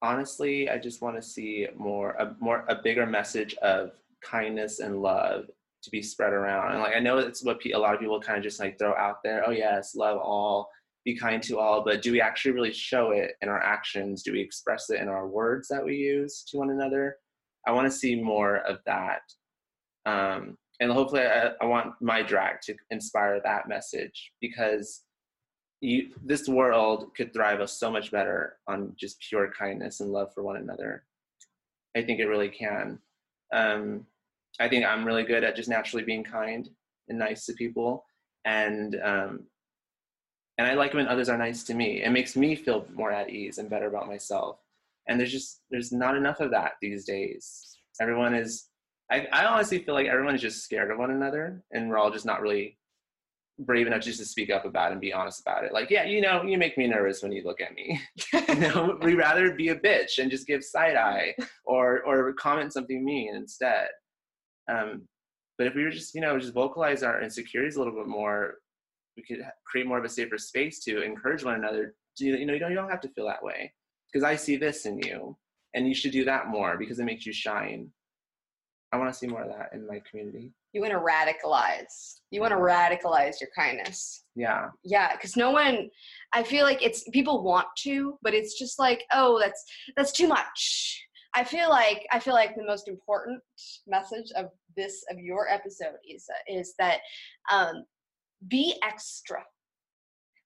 Honestly, 0.02 0.70
I 0.70 0.78
just 0.78 1.02
want 1.02 1.16
to 1.16 1.22
see 1.22 1.68
more, 1.76 2.12
a 2.20 2.36
more, 2.40 2.66
a 2.70 2.76
bigger 2.76 3.08
message 3.08 3.56
of 3.56 3.92
kindness 4.22 4.80
and 4.80 5.02
love 5.02 5.46
to 5.82 5.90
be 5.90 6.04
spread 6.04 6.34
around. 6.34 6.74
And 6.74 6.82
like, 6.82 6.96
I 6.96 7.00
know 7.00 7.18
it's 7.18 7.44
what 7.44 7.60
a 7.66 7.78
lot 7.78 7.96
of 7.96 8.00
people 8.00 8.20
kind 8.20 8.38
of 8.38 8.44
just 8.44 8.60
like 8.60 8.78
throw 8.78 8.94
out 8.96 9.24
there. 9.24 9.44
Oh 9.48 9.52
yes, 9.52 9.96
love 9.96 10.20
all, 10.20 10.70
be 11.08 11.18
kind 11.18 11.42
to 11.42 11.58
all. 11.58 11.86
But 11.86 12.02
do 12.02 12.12
we 12.12 12.20
actually 12.20 12.52
really 12.52 12.74
show 12.74 13.12
it 13.12 13.32
in 13.42 13.48
our 13.48 13.64
actions? 13.64 14.24
Do 14.24 14.34
we 14.34 14.42
express 14.42 14.90
it 14.90 15.00
in 15.00 15.08
our 15.08 15.26
words 15.26 15.70
that 15.70 15.84
we 15.84 15.96
use 15.96 16.44
to 16.50 16.58
one 16.58 16.70
another? 16.70 17.16
I 17.66 17.72
want 17.72 17.90
to 17.90 17.98
see 17.98 18.22
more 18.22 18.58
of 18.58 18.80
that. 18.86 19.22
Um, 20.06 20.58
and 20.82 20.92
hopefully 20.92 21.22
I, 21.22 21.52
I, 21.62 21.66
want 21.66 21.94
my 22.02 22.22
drag 22.22 22.60
to 22.64 22.76
inspire 22.92 23.40
that 23.42 23.70
message 23.70 24.34
because 24.42 25.04
you, 25.80 26.10
this 26.26 26.50
world 26.50 27.12
could 27.16 27.34
thrive 27.34 27.62
us 27.62 27.80
so 27.80 27.90
much 27.90 28.12
better 28.12 28.58
on 28.68 28.94
just 29.00 29.24
pure 29.30 29.52
kindness 29.58 30.02
and 30.02 30.12
love 30.12 30.30
for 30.34 30.44
one 30.44 30.58
another 30.58 31.04
i 31.96 32.02
think 32.02 32.20
it 32.20 32.28
really 32.28 32.50
can 32.50 33.00
um, 33.54 34.06
i 34.60 34.68
think 34.68 34.86
i'm 34.86 35.06
really 35.06 35.24
good 35.24 35.44
at 35.44 35.56
just 35.56 35.70
naturally 35.70 36.06
being 36.06 36.24
kind 36.24 36.70
and 37.10 37.20
nice 37.20 37.46
to 37.46 37.54
people 37.54 38.06
and 38.46 38.96
um, 39.04 39.42
and 40.58 40.68
i 40.68 40.74
like 40.74 40.94
when 40.94 41.08
others 41.08 41.30
are 41.30 41.38
nice 41.38 41.64
to 41.64 41.74
me 41.74 42.04
it 42.04 42.12
makes 42.12 42.36
me 42.36 42.56
feel 42.56 42.86
more 42.94 43.12
at 43.12 43.30
ease 43.30 43.58
and 43.58 43.70
better 43.70 43.88
about 43.88 44.08
myself 44.08 44.60
and 45.08 45.20
there's 45.20 45.32
just 45.32 45.62
there's 45.72 45.92
not 45.92 46.16
enough 46.16 46.40
of 46.40 46.52
that 46.52 46.74
these 46.82 47.06
days 47.06 47.78
everyone 48.00 48.34
is 48.34 48.70
I, 49.10 49.28
I 49.32 49.46
honestly 49.46 49.80
feel 49.80 49.94
like 49.94 50.08
everyone 50.08 50.36
is 50.36 50.42
just 50.42 50.64
scared 50.64 50.92
of 50.92 50.98
one 50.98 51.12
another, 51.12 51.64
and 51.72 51.90
we're 51.90 51.98
all 51.98 52.12
just 52.12 52.26
not 52.26 52.42
really 52.42 52.78
brave 53.60 53.88
enough 53.88 54.02
just 54.02 54.20
to 54.20 54.26
speak 54.26 54.52
up 54.52 54.66
about 54.66 54.92
and 54.92 55.02
be 55.02 55.14
honest 55.14 55.42
about 55.42 55.64
it. 55.64 55.74
Like, 55.74 55.90
yeah, 55.90 56.04
you 56.04 56.22
know, 56.22 56.44
you 56.44 56.58
make 56.58 56.78
me 56.78 56.88
nervous 56.88 57.24
when 57.24 57.32
you 57.32 57.44
look 57.44 57.60
at 57.60 57.74
me. 57.74 58.00
you 58.34 58.56
know, 58.56 58.98
we 59.02 59.16
rather 59.16 59.54
be 59.54 59.70
a 59.70 59.76
bitch 59.76 60.20
and 60.20 60.30
just 60.30 60.46
give 60.46 60.64
side 60.64 60.96
eye 60.96 61.36
or 61.66 62.04
or 62.04 62.34
comment 62.34 62.74
something 62.74 63.04
mean 63.04 63.36
instead. 63.36 63.88
Um, 64.70 65.08
but 65.58 65.68
if 65.68 65.74
we 65.74 65.84
were 65.84 65.90
just, 65.90 66.14
you 66.14 66.22
know, 66.22 66.38
just 66.38 66.54
vocalize 66.54 67.02
our 67.02 67.22
insecurities 67.22 67.78
a 67.78 67.80
little 67.80 67.96
bit 67.96 68.08
more, 68.08 68.56
we 69.18 69.24
could 69.24 69.44
create 69.66 69.88
more 69.88 69.98
of 69.98 70.06
a 70.06 70.10
safer 70.10 70.38
space 70.38 70.80
to 70.86 71.02
encourage 71.02 71.44
one 71.44 71.56
another. 71.56 71.96
To, 72.18 72.26
you 72.26 72.46
know, 72.46 72.54
you 72.54 72.60
don't, 72.60 72.70
you 72.70 72.78
don't 72.78 72.90
have 72.90 73.02
to 73.02 73.10
feel 73.10 73.26
that 73.26 73.44
way 73.44 73.74
because 74.12 74.24
I 74.24 74.36
see 74.36 74.56
this 74.56 74.86
in 74.86 75.00
you, 75.00 75.36
and 75.74 75.88
you 75.88 75.96
should 75.96 76.12
do 76.12 76.24
that 76.26 76.48
more 76.48 76.78
because 76.78 77.00
it 77.00 77.06
makes 77.06 77.26
you 77.26 77.34
shine. 77.34 77.90
I 78.94 78.98
want 78.98 79.12
to 79.12 79.18
see 79.18 79.28
more 79.28 79.44
of 79.44 79.50
that 79.50 79.72
in 79.74 79.86
my 79.86 80.02
community. 80.10 80.54
You 80.72 80.82
want 80.82 80.94
to 80.94 81.00
radicalize. 81.00 82.20
You 82.32 82.40
want 82.40 82.52
to 82.52 82.58
radicalize 82.58 83.42
your 83.42 83.50
kindness. 83.54 84.24
Yeah. 84.36 84.70
Yeah, 84.84 85.14
because 85.14 85.36
no 85.36 85.52
one. 85.52 85.90
I 86.34 86.44
feel 86.44 86.64
like 86.64 86.82
it's 86.82 87.04
people 87.10 87.44
want 87.44 87.68
to, 87.80 88.18
but 88.22 88.34
it's 88.34 88.58
just 88.58 88.80
like, 88.80 89.04
oh, 89.12 89.40
that's 89.40 89.64
that's 89.98 90.12
too 90.12 90.28
much. 90.28 91.04
I 91.36 91.44
feel 91.44 91.70
like 91.70 92.08
I 92.12 92.20
feel 92.20 92.34
like 92.34 92.56
the 92.56 92.66
most 92.66 92.88
important 92.88 93.42
message 93.86 94.32
of 94.36 94.46
this 94.76 95.04
of 95.12 95.20
your 95.20 95.50
episode 95.50 95.98
is 96.08 96.28
is 96.48 96.74
that 96.80 97.00
um, 97.52 97.84
be 98.48 98.80
extra 98.84 99.44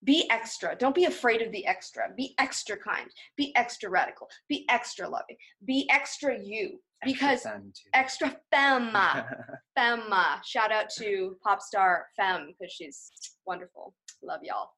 be 0.04 0.28
extra. 0.32 0.76
Don't 0.76 0.96
be 0.96 1.06
afraid 1.06 1.42
of 1.42 1.52
the 1.52 1.66
extra. 1.68 2.10
Be 2.18 2.34
extra 2.40 2.78
kind. 2.78 3.10
Be 3.38 3.56
extra 3.56 3.90
radical. 3.90 4.28
Be 4.50 4.66
extra 4.70 5.08
loving. 5.08 5.38
Be 5.66 5.88
extra 5.92 6.38
you. 6.38 6.80
Because 7.04 7.46
extra, 7.94 8.36
femme. 8.52 8.94
femme. 9.76 10.14
Shout 10.46 10.72
out 10.72 10.90
to 10.98 11.36
pop 11.44 11.62
star 11.62 12.06
Femme 12.16 12.48
because 12.48 12.72
she's 12.72 13.12
wonderful. 13.46 13.96
Love 14.24 14.42
y'all. 14.44 14.70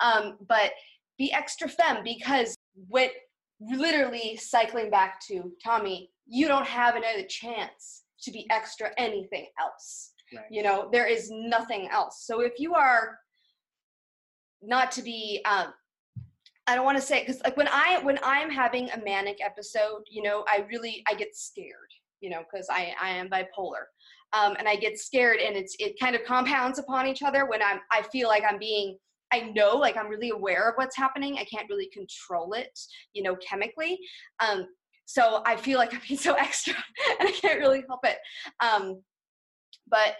Um, 0.00 0.38
but 0.48 0.72
be 1.18 1.32
extra 1.32 1.68
femme 1.68 2.02
because 2.02 2.54
with 2.88 3.12
literally 3.60 4.36
cycling 4.36 4.90
back 4.90 5.20
to 5.28 5.52
Tommy, 5.62 6.10
you 6.26 6.48
don't 6.48 6.66
have 6.66 6.96
another 6.96 7.24
chance 7.28 8.04
to 8.22 8.30
be 8.30 8.46
extra 8.50 8.90
anything 8.96 9.46
else. 9.60 10.12
Right. 10.34 10.44
You 10.50 10.62
know, 10.62 10.88
there 10.92 11.06
is 11.06 11.30
nothing 11.30 11.88
else. 11.90 12.24
So 12.26 12.40
if 12.40 12.54
you 12.58 12.74
are 12.74 13.18
not 14.62 14.90
to 14.92 15.02
be 15.02 15.42
um 15.48 15.72
I 16.66 16.74
don't 16.74 16.84
want 16.84 16.98
to 16.98 17.02
say 17.02 17.20
because 17.20 17.40
like 17.44 17.56
when 17.56 17.68
I 17.68 18.00
when 18.02 18.18
I'm 18.24 18.50
having 18.50 18.90
a 18.90 19.02
manic 19.04 19.38
episode, 19.40 20.02
you 20.10 20.22
know, 20.22 20.44
I 20.48 20.66
really 20.68 21.02
I 21.08 21.14
get 21.14 21.36
scared, 21.36 21.90
you 22.20 22.28
know, 22.28 22.42
because 22.50 22.66
I 22.68 22.92
I 23.00 23.10
am 23.10 23.28
bipolar, 23.28 23.84
um, 24.32 24.56
and 24.58 24.68
I 24.68 24.74
get 24.74 24.98
scared, 24.98 25.38
and 25.38 25.56
it's 25.56 25.76
it 25.78 25.98
kind 26.00 26.16
of 26.16 26.24
compounds 26.24 26.80
upon 26.80 27.06
each 27.06 27.22
other 27.22 27.46
when 27.46 27.62
I'm 27.62 27.80
I 27.92 28.02
feel 28.02 28.26
like 28.26 28.42
I'm 28.48 28.58
being 28.58 28.98
I 29.32 29.52
know 29.54 29.76
like 29.76 29.96
I'm 29.96 30.08
really 30.08 30.30
aware 30.30 30.68
of 30.68 30.74
what's 30.76 30.96
happening. 30.96 31.38
I 31.38 31.44
can't 31.44 31.68
really 31.68 31.88
control 31.92 32.52
it, 32.54 32.76
you 33.12 33.22
know, 33.22 33.36
chemically. 33.36 33.98
Um, 34.40 34.66
so 35.04 35.42
I 35.46 35.54
feel 35.56 35.78
like 35.78 35.94
I'm 35.94 36.00
being 36.06 36.18
so 36.18 36.34
extra, 36.34 36.74
and 37.20 37.28
I 37.28 37.32
can't 37.32 37.60
really 37.60 37.84
help 37.88 38.00
it. 38.04 38.18
Um, 38.60 39.02
but 39.88 40.16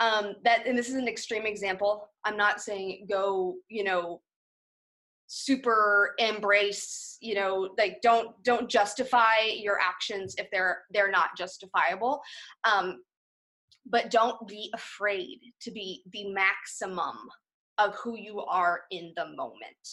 um, 0.00 0.34
that 0.44 0.66
and 0.66 0.78
this 0.78 0.88
is 0.88 0.94
an 0.94 1.08
extreme 1.08 1.44
example 1.44 2.08
i'm 2.24 2.36
not 2.36 2.60
saying 2.60 3.06
go 3.08 3.56
you 3.68 3.82
know 3.82 4.20
super 5.28 6.14
embrace 6.18 7.18
you 7.20 7.34
know 7.34 7.68
like 7.76 8.00
don't 8.02 8.30
don't 8.44 8.68
justify 8.68 9.36
your 9.54 9.78
actions 9.78 10.34
if 10.38 10.50
they're 10.50 10.82
they're 10.90 11.10
not 11.10 11.36
justifiable. 11.36 12.20
Um 12.64 13.02
but 13.90 14.10
don't 14.10 14.46
be 14.46 14.70
afraid 14.74 15.38
to 15.62 15.70
be 15.70 16.02
the 16.12 16.30
maximum 16.30 17.16
of 17.78 17.94
who 17.96 18.18
you 18.18 18.40
are 18.40 18.82
in 18.90 19.12
the 19.16 19.26
moment. 19.36 19.88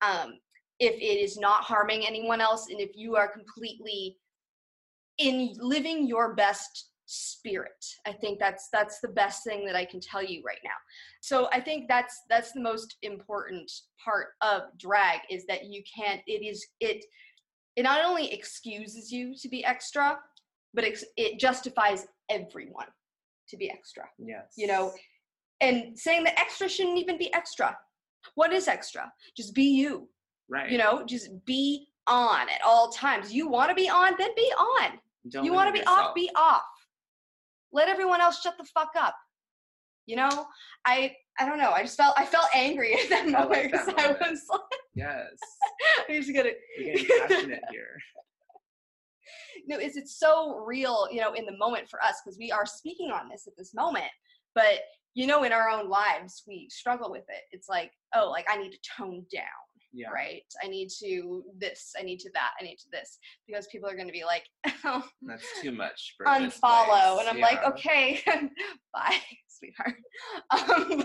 Um 0.00 0.38
if 0.80 0.94
it 0.94 1.22
is 1.22 1.36
not 1.36 1.64
harming 1.64 2.06
anyone 2.06 2.40
else 2.40 2.68
and 2.70 2.80
if 2.80 2.90
you 2.94 3.14
are 3.16 3.28
completely 3.28 4.16
in 5.18 5.52
living 5.58 6.06
your 6.06 6.34
best 6.34 6.90
spirit. 7.10 7.86
I 8.06 8.12
think 8.12 8.38
that's 8.38 8.68
that's 8.70 9.00
the 9.00 9.08
best 9.08 9.42
thing 9.42 9.64
that 9.64 9.74
i 9.74 9.84
can 9.84 9.98
tell 9.98 10.22
you 10.22 10.42
right 10.44 10.58
now. 10.62 10.76
So 11.22 11.48
i 11.52 11.60
think 11.60 11.88
that's 11.88 12.22
that's 12.28 12.52
the 12.52 12.60
most 12.60 12.96
important 13.02 13.72
part 14.02 14.28
of 14.42 14.62
drag 14.78 15.20
is 15.30 15.46
that 15.46 15.64
you 15.64 15.82
can't 15.82 16.20
it 16.26 16.44
is 16.44 16.66
it 16.80 17.04
it 17.76 17.82
not 17.82 18.04
only 18.04 18.30
excuses 18.32 19.10
you 19.10 19.34
to 19.40 19.48
be 19.48 19.64
extra 19.64 20.18
but 20.74 20.84
it, 20.84 21.02
it 21.16 21.40
justifies 21.40 22.06
everyone 22.28 22.88
to 23.48 23.56
be 23.56 23.70
extra. 23.70 24.04
Yes. 24.18 24.52
You 24.56 24.66
know 24.66 24.92
and 25.62 25.98
saying 25.98 26.24
that 26.24 26.38
extra 26.38 26.68
shouldn't 26.68 26.98
even 26.98 27.16
be 27.16 27.32
extra. 27.32 27.76
What 28.34 28.52
is 28.52 28.68
extra? 28.68 29.10
Just 29.34 29.54
be 29.54 29.64
you. 29.64 30.08
Right. 30.50 30.70
You 30.70 30.76
know 30.76 31.06
just 31.06 31.30
be 31.46 31.88
on 32.06 32.50
at 32.50 32.60
all 32.66 32.90
times. 32.90 33.32
You 33.32 33.48
want 33.48 33.70
to 33.70 33.74
be 33.74 33.88
on 33.88 34.12
then 34.18 34.30
be 34.36 34.52
on. 34.58 34.98
Don't 35.30 35.44
you 35.44 35.54
want 35.54 35.68
to 35.68 35.72
be 35.72 35.78
yourself. 35.78 35.98
off 35.98 36.14
be 36.14 36.30
off 36.36 36.62
let 37.72 37.88
everyone 37.88 38.20
else 38.20 38.40
shut 38.40 38.56
the 38.58 38.64
fuck 38.64 38.90
up. 38.96 39.14
You 40.06 40.16
know? 40.16 40.46
I 40.86 41.14
i 41.38 41.46
don't 41.46 41.58
know. 41.58 41.70
I 41.70 41.82
just 41.82 41.96
felt 41.96 42.14
i 42.16 42.24
felt 42.24 42.46
angry 42.54 42.94
at 42.94 43.08
that 43.10 43.28
moment 43.28 43.70
because 43.70 43.88
I, 43.88 43.92
like 43.92 44.22
I, 44.22 44.30
was 44.30 44.42
like 44.50 44.60
yes. 44.94 45.26
I 46.08 46.12
used 46.12 46.28
to 46.28 46.32
get 46.32 46.46
it 46.46 46.58
you're 46.78 46.94
getting 46.94 47.28
passionate 47.28 47.62
here. 47.70 47.98
No 49.66 49.78
is 49.78 49.96
it 49.96 50.08
so 50.08 50.58
real 50.64 51.08
you 51.10 51.20
know 51.20 51.34
in 51.34 51.44
the 51.44 51.56
moment 51.56 51.88
for 51.88 52.02
us 52.02 52.16
because 52.24 52.38
we 52.38 52.50
are 52.50 52.66
speaking 52.66 53.10
on 53.10 53.28
this 53.28 53.46
at 53.46 53.56
this 53.56 53.74
moment 53.74 54.10
but 54.54 54.80
you 55.14 55.26
know 55.26 55.44
in 55.44 55.52
our 55.52 55.68
own 55.68 55.88
lives 55.88 56.42
we 56.46 56.68
struggle 56.70 57.10
with 57.10 57.24
it. 57.28 57.42
It's 57.52 57.68
like 57.68 57.92
oh 58.14 58.30
like 58.30 58.46
i 58.48 58.56
need 58.56 58.72
to 58.72 58.78
tone 58.96 59.26
down 59.32 59.67
yeah. 59.92 60.08
right 60.10 60.42
i 60.62 60.68
need 60.68 60.88
to 60.88 61.42
this 61.58 61.92
i 61.98 62.02
need 62.02 62.18
to 62.18 62.30
that 62.34 62.50
i 62.60 62.64
need 62.64 62.76
to 62.76 62.88
this 62.92 63.18
because 63.46 63.66
people 63.68 63.88
are 63.88 63.94
going 63.94 64.06
to 64.06 64.12
be 64.12 64.24
like 64.24 64.44
oh, 64.84 65.02
that's 65.22 65.46
too 65.62 65.72
much 65.72 66.14
unfollow 66.26 67.20
and 67.20 67.28
i'm 67.28 67.38
yeah. 67.38 67.44
like 67.44 67.64
okay 67.64 68.20
bye 68.94 69.18
sweetheart 69.48 69.94
um, 70.50 71.04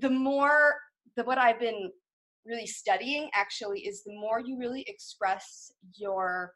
the 0.00 0.10
more 0.10 0.74
the 1.16 1.24
what 1.24 1.38
i've 1.38 1.60
been 1.60 1.90
really 2.46 2.66
studying 2.66 3.28
actually 3.34 3.80
is 3.80 4.02
the 4.04 4.14
more 4.14 4.40
you 4.40 4.58
really 4.58 4.84
express 4.86 5.72
your 5.94 6.52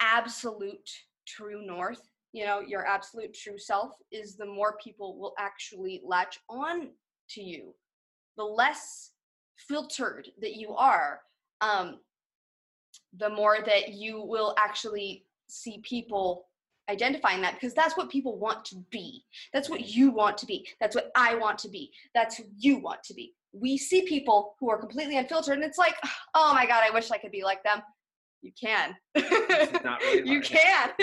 absolute 0.00 0.90
true 1.26 1.64
north 1.64 2.00
you 2.32 2.44
know 2.44 2.60
your 2.60 2.86
absolute 2.86 3.32
true 3.34 3.58
self 3.58 3.92
is 4.10 4.36
the 4.36 4.46
more 4.46 4.76
people 4.82 5.18
will 5.18 5.34
actually 5.38 6.00
latch 6.04 6.38
on 6.48 6.90
to 7.28 7.42
you 7.42 7.74
the 8.36 8.44
less 8.44 9.12
filtered 9.68 10.28
that 10.40 10.56
you 10.56 10.74
are, 10.74 11.20
um, 11.60 11.98
the 13.18 13.28
more 13.28 13.58
that 13.64 13.94
you 13.94 14.22
will 14.22 14.54
actually 14.58 15.24
see 15.48 15.78
people 15.82 16.46
identifying 16.88 17.40
that 17.40 17.54
because 17.54 17.74
that's 17.74 17.96
what 17.96 18.10
people 18.10 18.38
want 18.38 18.64
to 18.66 18.76
be. 18.90 19.24
That's 19.52 19.70
what 19.70 19.88
you 19.88 20.10
want 20.10 20.36
to 20.38 20.46
be. 20.46 20.66
That's 20.80 20.96
what 20.96 21.10
I 21.14 21.34
want 21.36 21.58
to 21.60 21.68
be. 21.68 21.90
That's 22.14 22.36
who 22.36 22.44
you 22.56 22.78
want 22.78 23.02
to 23.04 23.14
be. 23.14 23.32
We 23.52 23.78
see 23.78 24.02
people 24.02 24.54
who 24.60 24.70
are 24.70 24.78
completely 24.78 25.16
unfiltered 25.16 25.54
and 25.54 25.64
it's 25.64 25.78
like, 25.78 25.94
oh 26.34 26.54
my 26.54 26.66
God, 26.66 26.82
I 26.88 26.92
wish 26.92 27.10
I 27.10 27.18
could 27.18 27.32
be 27.32 27.44
like 27.44 27.62
them. 27.62 27.80
You 28.42 28.52
can. 28.58 28.96
Really 29.14 30.22
you 30.24 30.40
can. 30.40 30.90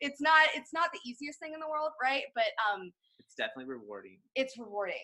it's 0.00 0.20
not 0.20 0.48
it's 0.54 0.72
not 0.72 0.90
the 0.92 1.00
easiest 1.04 1.40
thing 1.40 1.52
in 1.52 1.60
the 1.60 1.68
world, 1.68 1.90
right? 2.02 2.22
But 2.34 2.44
um 2.72 2.92
it's 3.18 3.34
definitely 3.34 3.66
rewarding. 3.66 4.18
It's 4.36 4.56
rewarding. 4.56 4.94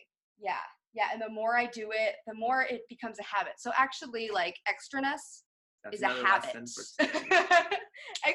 Yeah 0.41 0.55
yeah 0.95 1.07
and 1.13 1.21
the 1.21 1.29
more 1.29 1.57
i 1.57 1.67
do 1.67 1.91
it 1.93 2.17
the 2.27 2.35
more 2.35 2.63
it 2.63 2.83
becomes 2.89 3.19
a 3.19 3.23
habit. 3.23 3.55
So 3.59 3.71
actually 3.77 4.31
like 4.33 4.57
extraness 4.69 5.43
That's 5.83 5.97
is 5.97 6.03
a 6.03 6.09
habit. 6.09 6.55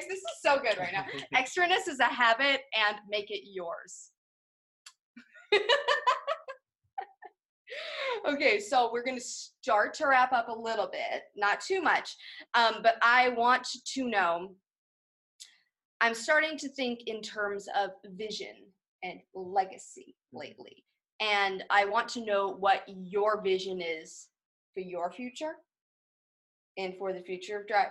this 0.08 0.18
is 0.18 0.24
so 0.42 0.58
good 0.58 0.78
right 0.78 0.92
now. 0.92 1.04
Extraness 1.38 1.88
is 1.88 2.00
a 2.00 2.04
habit 2.04 2.60
and 2.74 2.96
make 3.08 3.30
it 3.30 3.42
yours. 3.44 4.10
Okay 8.26 8.60
so 8.60 8.90
we're 8.92 9.04
going 9.04 9.16
to 9.18 9.24
start 9.24 9.94
to 9.94 10.06
wrap 10.06 10.32
up 10.32 10.48
a 10.48 10.52
little 10.52 10.88
bit 10.90 11.22
not 11.36 11.60
too 11.60 11.80
much 11.80 12.16
um, 12.54 12.76
but 12.82 12.96
i 13.02 13.30
want 13.30 13.66
to 13.94 14.04
know 14.08 14.50
i'm 16.00 16.14
starting 16.14 16.58
to 16.58 16.68
think 16.68 17.00
in 17.06 17.22
terms 17.22 17.66
of 17.78 17.90
vision 18.16 18.54
and 19.02 19.20
legacy 19.34 20.16
mm-hmm. 20.34 20.40
lately 20.40 20.84
and 21.20 21.62
I 21.68 21.84
want 21.84 22.08
to 22.10 22.24
know 22.24 22.48
what 22.48 22.82
your 22.88 23.42
vision 23.42 23.80
is 23.82 24.28
for 24.74 24.80
your 24.80 25.12
future 25.12 25.56
and 26.78 26.94
for 26.96 27.12
the 27.12 27.20
future 27.20 27.60
of 27.60 27.68
drag. 27.68 27.88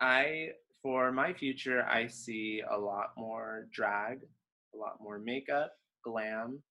I, 0.00 0.50
for 0.82 1.12
my 1.12 1.34
future, 1.34 1.84
I 1.86 2.06
see 2.06 2.62
a 2.68 2.78
lot 2.78 3.10
more 3.16 3.68
drag, 3.72 4.20
a 4.74 4.78
lot 4.78 4.96
more 5.00 5.18
makeup, 5.18 5.72
glam, 6.02 6.62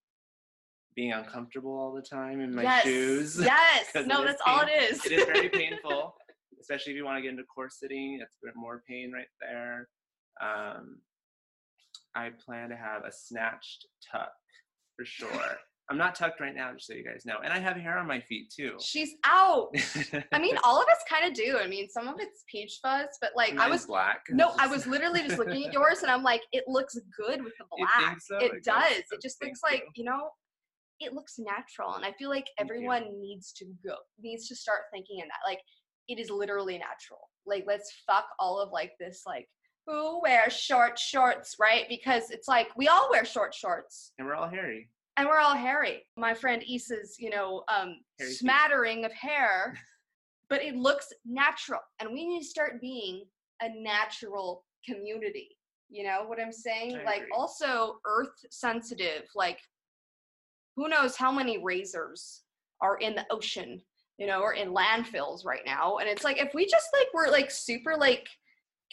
being 0.96 1.12
uncomfortable 1.12 1.72
all 1.72 1.94
the 1.94 2.02
time 2.02 2.42
in 2.42 2.54
my 2.54 2.64
yes. 2.64 2.84
shoes. 2.84 3.40
Yes, 3.44 4.08
no, 4.08 4.24
that's 4.24 4.42
all 4.46 4.62
it 4.62 4.92
is. 4.92 5.06
it 5.06 5.12
is 5.12 5.26
very 5.26 5.50
painful, 5.54 6.16
especially 6.60 6.94
if 6.94 6.98
you 6.98 7.06
want 7.06 7.18
to 7.18 7.22
get 7.22 7.32
into 7.32 7.44
corseting. 7.44 8.20
It's 8.22 8.38
a 8.42 8.48
bit 8.48 8.56
more 8.56 8.82
pain 8.88 9.12
right 9.12 9.26
there. 9.40 9.88
Um, 10.42 10.98
I 12.16 12.30
plan 12.44 12.70
to 12.70 12.76
have 12.76 13.04
a 13.04 13.12
snatched 13.12 13.86
tuck 14.12 14.32
for 14.96 15.06
sure. 15.06 15.58
I'm 15.90 15.98
not 15.98 16.16
tucked 16.16 16.40
right 16.40 16.56
now, 16.56 16.74
just 16.74 16.88
so 16.88 16.94
you 16.94 17.04
guys 17.04 17.24
know. 17.26 17.36
And 17.44 17.54
I 17.54 17.60
have 17.60 17.78
hair 17.78 18.00
on 18.00 18.08
my 18.08 18.20
feet 18.20 18.52
too. 18.56 18.76
She's 18.82 19.12
out. 19.24 19.70
I 20.32 20.40
mean, 20.40 20.58
all 20.64 20.82
of 20.82 20.88
us 20.88 20.98
kind 21.08 21.28
of 21.28 21.34
do. 21.34 21.60
I 21.62 21.68
mean, 21.68 21.88
some 21.90 22.08
of 22.08 22.16
it's 22.20 22.44
peach 22.52 22.80
fuzz, 22.82 23.10
but 23.22 23.32
like 23.36 23.54
Mine's 23.54 23.68
I 23.68 23.70
was 23.70 23.86
black. 23.86 24.22
No, 24.32 24.54
I 24.58 24.68
was 24.68 24.88
literally 24.88 25.22
just 25.22 25.38
looking 25.38 25.66
at 25.66 25.74
yours, 25.74 26.00
and 26.02 26.10
I'm 26.10 26.24
like, 26.24 26.42
it 26.52 26.64
looks 26.68 26.98
good 27.16 27.44
with 27.44 27.54
the 27.60 27.66
black. 27.78 28.18
So? 28.20 28.38
It, 28.40 28.64
does. 28.64 29.04
It 29.12 29.22
just 29.22 29.44
looks 29.44 29.60
like 29.64 29.84
you 29.96 30.06
know, 30.06 30.30
it 31.00 31.14
looks 31.14 31.36
natural, 31.38 31.94
and 31.96 32.04
I 32.04 32.14
feel 32.18 32.30
like 32.30 32.48
everyone 32.58 33.22
needs 33.22 33.54
to 33.54 33.66
go 33.86 33.96
needs 34.20 34.48
to 34.48 34.56
start 34.56 34.82
thinking 34.92 35.20
in 35.20 35.28
that. 35.28 35.48
Like, 35.48 35.60
it 36.08 36.20
is 36.20 36.32
literally 36.32 36.80
natural. 36.80 37.20
Like, 37.46 37.66
let's 37.68 37.94
fuck 38.08 38.26
all 38.40 38.60
of 38.60 38.72
like 38.72 38.94
this 39.00 39.22
like 39.28 39.48
who 39.86 40.20
wears 40.24 40.54
short 40.54 40.98
shorts, 40.98 41.58
right? 41.60 41.86
Because 41.88 42.32
it's 42.32 42.48
like 42.48 42.70
we 42.76 42.88
all 42.88 43.08
wear 43.12 43.24
short 43.24 43.54
shorts. 43.54 44.14
And 44.18 44.28
we're 44.28 44.34
all 44.34 44.50
hairy 44.50 44.90
and 45.18 45.28
we're 45.28 45.40
all 45.40 45.56
hairy. 45.56 46.06
My 46.18 46.34
friend 46.34 46.64
Issa's, 46.64 47.16
you 47.20 47.30
know, 47.30 47.64
um, 47.74 48.00
smattering 48.22 49.06
of 49.06 49.14
hair, 49.14 49.78
but 50.50 50.62
it 50.64 50.76
looks 50.76 51.12
natural. 51.26 51.82
And 52.00 52.10
we 52.12 52.28
need 52.28 52.42
to 52.42 52.46
start 52.46 52.82
being 52.82 53.26
a 53.62 53.70
natural 53.70 54.66
community. 54.88 55.50
You 55.90 56.04
know 56.04 56.24
what 56.26 56.40
I'm 56.40 56.52
saying? 56.52 56.98
I 56.98 57.04
like 57.04 57.18
agree. 57.18 57.32
also 57.34 58.00
earth 58.06 58.34
sensitive. 58.50 59.24
Like 59.36 59.60
who 60.76 60.90
knows 60.90 61.16
how 61.16 61.32
many 61.32 61.64
razors 61.64 62.42
are 62.82 62.98
in 62.98 63.16
the 63.16 63.26
ocean, 63.32 63.82
you 64.18 64.28
know, 64.28 64.42
or 64.42 64.54
in 64.54 64.74
landfills 64.74 65.46
right 65.46 65.62
now. 65.66 65.98
And 65.98 66.10
it's 66.10 66.24
like 66.24 66.42
if 66.42 66.54
we 66.54 66.66
just 66.66 66.88
like 66.94 67.08
were 67.14 67.32
like 67.32 67.50
super 67.50 67.96
like 67.98 68.28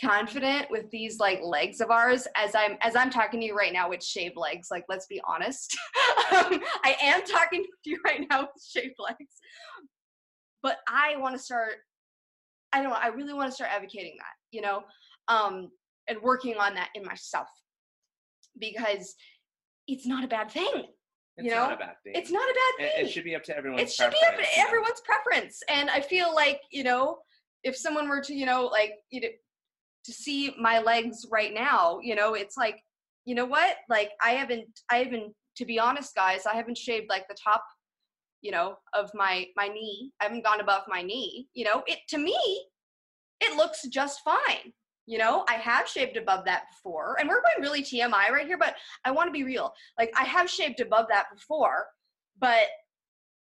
confident 0.01 0.67
with 0.71 0.91
these 0.91 1.19
like 1.19 1.41
legs 1.43 1.81
of 1.81 1.91
ours 1.91 2.27
as 2.37 2.55
i'm 2.55 2.77
as 2.81 2.97
i'm 2.97 3.11
talking 3.11 3.41
to 3.41 3.47
you 3.47 3.55
right 3.55 3.73
now 3.75 3.89
with 3.91 4.03
shaved 4.03 4.37
legs 4.37 4.69
like 4.71 4.85
let's 4.89 5.07
be 5.07 5.21
honest. 5.27 5.77
Um, 6.35 6.63
i 6.83 6.97
am 7.03 7.23
talking 7.25 7.63
to 7.63 7.91
you 7.91 7.99
right 8.07 8.23
now 8.31 8.43
with 8.43 8.65
shaved 8.67 8.95
legs. 8.99 9.35
But 10.63 10.79
i 10.89 11.17
want 11.19 11.35
to 11.37 11.39
start 11.39 11.73
i 12.73 12.81
don't 12.81 12.89
know 12.91 12.97
i 12.97 13.09
really 13.09 13.35
want 13.35 13.51
to 13.51 13.55
start 13.55 13.71
advocating 13.71 14.15
that 14.19 14.33
you 14.51 14.63
know 14.63 14.83
um 15.29 15.69
and 16.09 16.19
working 16.23 16.57
on 16.57 16.75
that 16.75 16.89
in 16.95 17.05
myself. 17.05 17.49
Because 18.59 19.15
it's 19.89 20.07
not 20.07 20.25
a 20.25 20.29
bad 20.29 20.51
thing 20.51 20.85
It's 21.37 21.47
you 21.47 21.51
not 21.55 21.69
know, 21.71 21.75
a 21.75 21.79
bad 21.79 21.95
thing. 22.03 22.13
it's 22.17 22.31
not 22.31 22.43
a 22.49 22.55
bad 22.55 22.85
It, 22.87 22.93
thing. 22.97 23.07
it 23.07 23.11
should 23.11 23.25
be 23.25 23.35
up 23.37 23.43
to 23.45 23.57
everyone's 23.57 23.83
it 23.83 23.93
should 23.93 24.11
be 24.11 24.17
up 24.27 24.37
to 24.39 24.47
everyone's 24.59 25.03
preference. 25.05 25.61
And 25.69 25.91
i 25.91 26.01
feel 26.01 26.35
like 26.35 26.61
you 26.71 26.83
know 26.85 27.19
if 27.63 27.77
someone 27.77 28.09
were 28.09 28.21
to 28.23 28.35
you 28.35 28.47
know 28.47 28.67
like 28.67 28.95
you 29.11 29.21
know 29.21 29.29
to 30.05 30.13
see 30.13 30.55
my 30.59 30.81
legs 30.81 31.27
right 31.31 31.55
now 31.55 31.99
you 32.03 32.15
know 32.15 32.35
it's 32.35 32.57
like 32.57 32.83
you 33.25 33.35
know 33.35 33.47
what? 33.47 33.77
Like 33.89 34.11
i 34.23 34.31
haven't 34.31 34.81
i 34.91 34.97
haven't 34.99 35.33
to 35.57 35.65
be 35.65 35.79
honest 35.79 36.15
guys 36.15 36.47
i 36.47 36.55
haven't 36.55 36.79
shaved 36.79 37.09
like 37.09 37.29
the 37.29 37.37
top 37.43 37.65
you 38.41 38.51
know 38.51 38.77
of 38.95 39.11
my 39.15 39.47
my 39.57 39.69
knee. 39.69 40.13
I 40.21 40.25
haven't 40.25 40.45
gone 40.45 40.61
above 40.61 40.83
my 40.89 41.03
knee 41.03 41.49
you 41.55 41.65
know? 41.65 41.83
It 41.87 42.01
to 42.09 42.19
me 42.19 42.37
it 43.41 43.57
looks 43.57 43.87
just 43.89 44.21
fine 44.25 44.73
you 45.07 45.19
know? 45.19 45.45
I 45.49 45.55
have 45.55 45.89
shaved 45.89 46.17
above 46.17 46.45
that 46.45 46.65
before 46.73 47.17
and 47.19 47.29
we're 47.29 47.43
going 47.43 47.61
really 47.61 47.83
tmi 47.83 48.31
right 48.31 48.47
here 48.47 48.59
but 48.59 48.77
i 49.05 49.11
want 49.11 49.29
to 49.29 49.33
be 49.33 49.45
real. 49.45 49.73
Like 49.99 50.13
i 50.19 50.25
have 50.25 50.51
shaved 50.51 50.81
above 50.81 51.07
that 51.11 51.27
before 51.33 51.87
but 52.41 52.67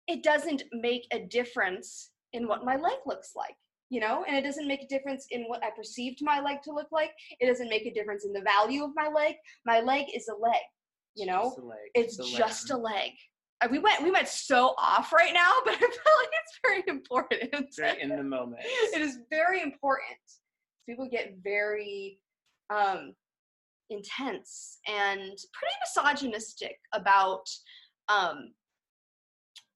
it 0.06 0.22
doesn't 0.22 0.62
make 0.72 1.06
a 1.12 1.26
difference 1.26 2.10
in 2.32 2.46
what 2.46 2.64
my 2.64 2.76
leg 2.76 2.98
looks 3.04 3.32
like 3.34 3.56
you 3.88 4.00
know 4.00 4.24
and 4.26 4.36
it 4.36 4.42
doesn't 4.42 4.66
make 4.66 4.82
a 4.82 4.88
difference 4.88 5.26
in 5.30 5.44
what 5.44 5.62
i 5.62 5.70
perceived 5.76 6.18
my 6.20 6.40
leg 6.40 6.58
to 6.62 6.72
look 6.72 6.88
like. 6.90 7.10
It 7.40 7.46
doesn't 7.46 7.68
make 7.68 7.86
a 7.86 7.92
difference 7.92 8.24
in 8.24 8.32
the 8.32 8.42
value 8.42 8.84
of 8.84 8.90
my 8.96 9.08
leg. 9.08 9.36
My 9.64 9.80
leg 9.80 10.06
is 10.14 10.28
a 10.28 10.34
leg 10.34 10.62
you 11.16 11.26
know? 11.26 11.44
Just 11.44 11.58
leg, 11.62 11.78
it's 11.94 12.18
a 12.20 12.24
just 12.24 12.70
a 12.70 12.76
leg. 12.76 13.12
We 13.70 13.78
went 13.78 14.02
we 14.02 14.10
went 14.10 14.28
so 14.28 14.74
off 14.76 15.12
right 15.14 15.32
now 15.32 15.50
but 15.64 15.74
i 15.74 15.78
feel 15.78 15.88
like 15.88 16.30
it's 16.30 16.58
very 16.62 16.84
important. 16.86 17.74
Very 17.76 18.02
in 18.02 18.10
the 18.10 18.22
moment. 18.22 18.60
it 18.64 19.00
is 19.00 19.18
very 19.30 19.62
important. 19.62 20.18
People 20.86 21.08
get 21.10 21.36
very 21.42 22.20
um 22.70 23.14
intense 23.88 24.78
and 24.86 25.18
pretty 25.18 25.74
misogynistic 25.80 26.76
about 26.92 27.48
um 28.08 28.52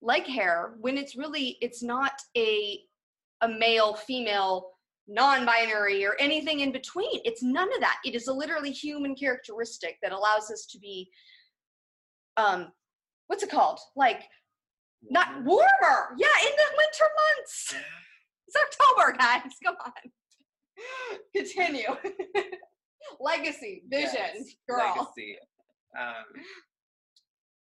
leg 0.02 0.24
hair 0.24 0.74
when 0.80 0.98
it's 0.98 1.16
really 1.16 1.56
it's 1.62 1.82
not 1.82 2.12
a 2.36 2.80
a 3.43 3.49
male 3.49 3.95
female 3.95 4.70
non-binary 5.09 6.05
or 6.05 6.14
anything 6.20 6.61
in 6.61 6.70
between 6.70 7.20
it's 7.24 7.43
none 7.43 7.72
of 7.74 7.80
that 7.80 7.97
it 8.05 8.14
is 8.14 8.28
a 8.28 8.32
literally 8.32 8.70
human 8.70 9.14
characteristic 9.14 9.97
that 10.03 10.12
allows 10.12 10.51
us 10.53 10.66
to 10.70 10.78
be 10.78 11.11
um 12.36 12.68
what's 13.26 13.43
it 13.43 13.51
called 13.51 13.78
like 13.97 14.22
not 15.11 15.28
Warmer. 15.43 15.47
warmer 15.47 16.16
yeah 16.16 16.28
in 16.43 16.53
the 16.57 16.76
winter 16.76 17.05
months 17.36 17.74
it's 18.51 18.80
October, 18.80 19.16
guys. 19.16 19.53
Come 19.64 19.76
on. 19.84 19.93
Continue. 21.34 21.97
Legacy, 23.20 23.82
vision, 23.88 24.11
Yes, 24.34 24.55
girl. 24.68 24.78
Legacy. 24.78 25.38
Um, 25.99 26.43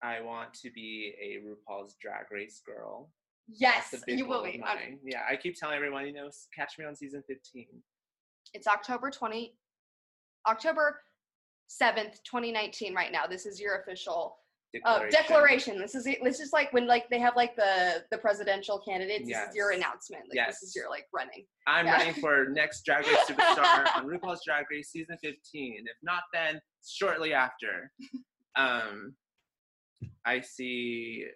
I 0.02 0.20
want 0.20 0.52
to 0.54 0.70
be 0.70 1.14
a 1.20 1.40
RuPaul's 1.46 1.96
Drag 2.00 2.30
Race 2.30 2.60
girl. 2.64 3.10
Yes, 3.48 3.90
That's 3.90 4.02
a 4.02 4.06
big 4.06 4.18
you 4.18 4.26
will 4.26 4.42
be. 4.44 4.62
Yeah, 5.04 5.20
I 5.28 5.36
keep 5.36 5.58
telling 5.58 5.76
everyone, 5.76 6.06
you 6.06 6.12
know, 6.12 6.28
catch 6.54 6.78
me 6.78 6.84
on 6.84 6.94
season 6.94 7.22
15. 7.28 7.66
It's 8.54 8.66
October 8.66 9.10
20, 9.10 9.54
October 10.48 11.00
7th, 11.70 12.22
2019 12.24 12.94
right 12.94 13.10
now. 13.12 13.26
This 13.26 13.46
is 13.46 13.60
your 13.60 13.80
official 13.80 14.36
uh, 14.86 15.00
Declaration. 15.00 15.10
declaration. 15.10 15.78
This 15.78 15.94
is 15.94 16.04
this 16.22 16.40
is 16.40 16.52
like 16.54 16.72
when 16.72 16.86
like 16.86 17.08
they 17.10 17.18
have 17.18 17.36
like 17.36 17.54
the 17.56 18.04
the 18.10 18.16
presidential 18.16 18.78
candidates. 18.78 19.28
This 19.28 19.36
is 19.50 19.54
your 19.54 19.72
announcement. 19.72 20.22
Like 20.34 20.46
this 20.48 20.62
is 20.62 20.74
your 20.74 20.88
like 20.88 21.04
running. 21.12 21.44
I'm 21.66 21.84
Yeah. 21.84 21.98
running 21.98 22.14
for 22.14 22.46
next 22.48 22.82
Drag 22.86 23.06
Race 23.06 23.18
Superstar 23.28 23.84
on 23.96 24.06
RuPaul's 24.06 24.40
Drag 24.46 24.64
Race 24.70 24.88
season 24.90 25.18
15. 25.22 25.84
If 25.86 25.96
not 26.02 26.22
then, 26.32 26.58
shortly 26.86 27.34
after. 27.34 27.92
Um, 28.56 29.14
I 30.24 30.40
see, 30.40 31.26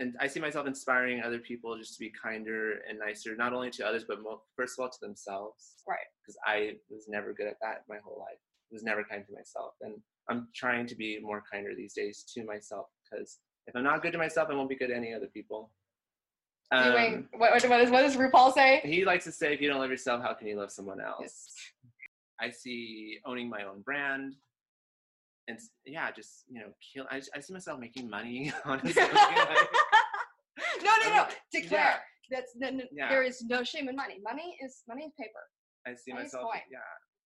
and 0.00 0.14
I 0.20 0.28
see 0.28 0.40
myself 0.40 0.66
inspiring 0.66 1.22
other 1.22 1.38
people 1.38 1.76
just 1.76 1.94
to 1.94 2.00
be 2.00 2.10
kinder 2.10 2.80
and 2.88 2.98
nicer, 2.98 3.34
not 3.34 3.52
only 3.52 3.70
to 3.70 3.86
others, 3.86 4.04
but 4.06 4.22
mo- 4.22 4.42
first 4.56 4.78
of 4.78 4.84
all 4.84 4.90
to 4.90 4.98
themselves. 5.00 5.74
Right. 5.88 5.98
Because 6.22 6.38
I 6.46 6.74
was 6.88 7.06
never 7.08 7.32
good 7.32 7.48
at 7.48 7.56
that 7.62 7.82
my 7.88 7.96
whole 8.04 8.18
life. 8.18 8.38
I 8.38 8.74
was 8.74 8.84
never 8.84 9.02
kind 9.02 9.24
to 9.26 9.32
myself, 9.32 9.72
and 9.80 9.94
I'm 10.28 10.48
trying 10.54 10.86
to 10.88 10.94
be 10.94 11.18
more 11.20 11.42
kinder 11.50 11.70
these 11.74 11.94
days 11.94 12.24
to 12.34 12.44
myself. 12.44 12.86
Because 13.10 13.38
if 13.66 13.74
I'm 13.74 13.82
not 13.82 14.02
good 14.02 14.12
to 14.12 14.18
myself, 14.18 14.48
I 14.50 14.54
won't 14.54 14.68
be 14.68 14.76
good 14.76 14.88
to 14.88 14.96
any 14.96 15.14
other 15.14 15.26
people. 15.26 15.70
Um, 16.70 17.28
what, 17.32 17.50
what, 17.50 17.68
what, 17.70 17.78
does, 17.78 17.90
what 17.90 18.02
does 18.02 18.16
RuPaul 18.16 18.52
say? 18.52 18.82
he 18.84 19.04
likes 19.06 19.24
to 19.24 19.32
say, 19.32 19.54
if 19.54 19.60
you 19.60 19.68
don't 19.70 19.80
love 19.80 19.90
yourself, 19.90 20.22
how 20.22 20.34
can 20.34 20.46
you 20.46 20.58
love 20.58 20.70
someone 20.70 21.00
else? 21.00 21.18
Yes. 21.22 21.46
I 22.40 22.50
see 22.50 23.18
owning 23.24 23.48
my 23.48 23.64
own 23.64 23.80
brand. 23.80 24.34
And 25.48 25.58
yeah, 25.86 26.10
just, 26.12 26.44
you 26.50 26.60
know, 26.60 26.68
kill. 26.92 27.06
I, 27.10 27.22
I 27.34 27.40
see 27.40 27.54
myself 27.54 27.80
making 27.80 28.10
money, 28.10 28.52
honestly. 28.66 29.02
no, 31.08 31.16
no, 31.24 31.28
Declare. 31.52 31.80
yeah. 31.80 31.98
That's 32.30 32.52
no, 32.56 32.70
no, 32.70 32.84
Yeah. 32.92 33.08
there 33.08 33.22
is 33.22 33.42
no 33.42 33.64
shame 33.64 33.88
in 33.88 33.96
money. 33.96 34.20
Money 34.22 34.56
is 34.62 34.82
money 34.88 35.04
is 35.04 35.12
paper. 35.18 35.44
I 35.86 35.94
see 35.94 36.12
myself, 36.12 36.50
yeah. 36.70 36.78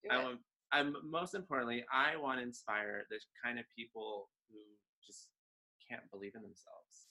Do 0.05 0.11
I 0.11 0.22
want. 0.22 0.39
I'm 0.72 0.95
most 1.05 1.35
importantly, 1.35 1.85
I 1.93 2.16
want 2.16 2.39
to 2.39 2.43
inspire 2.43 3.05
the 3.11 3.18
kind 3.45 3.59
of 3.59 3.64
people 3.76 4.30
who 4.49 4.59
just 5.05 5.28
can't 5.89 6.03
believe 6.11 6.33
in 6.35 6.43
themselves. 6.43 7.11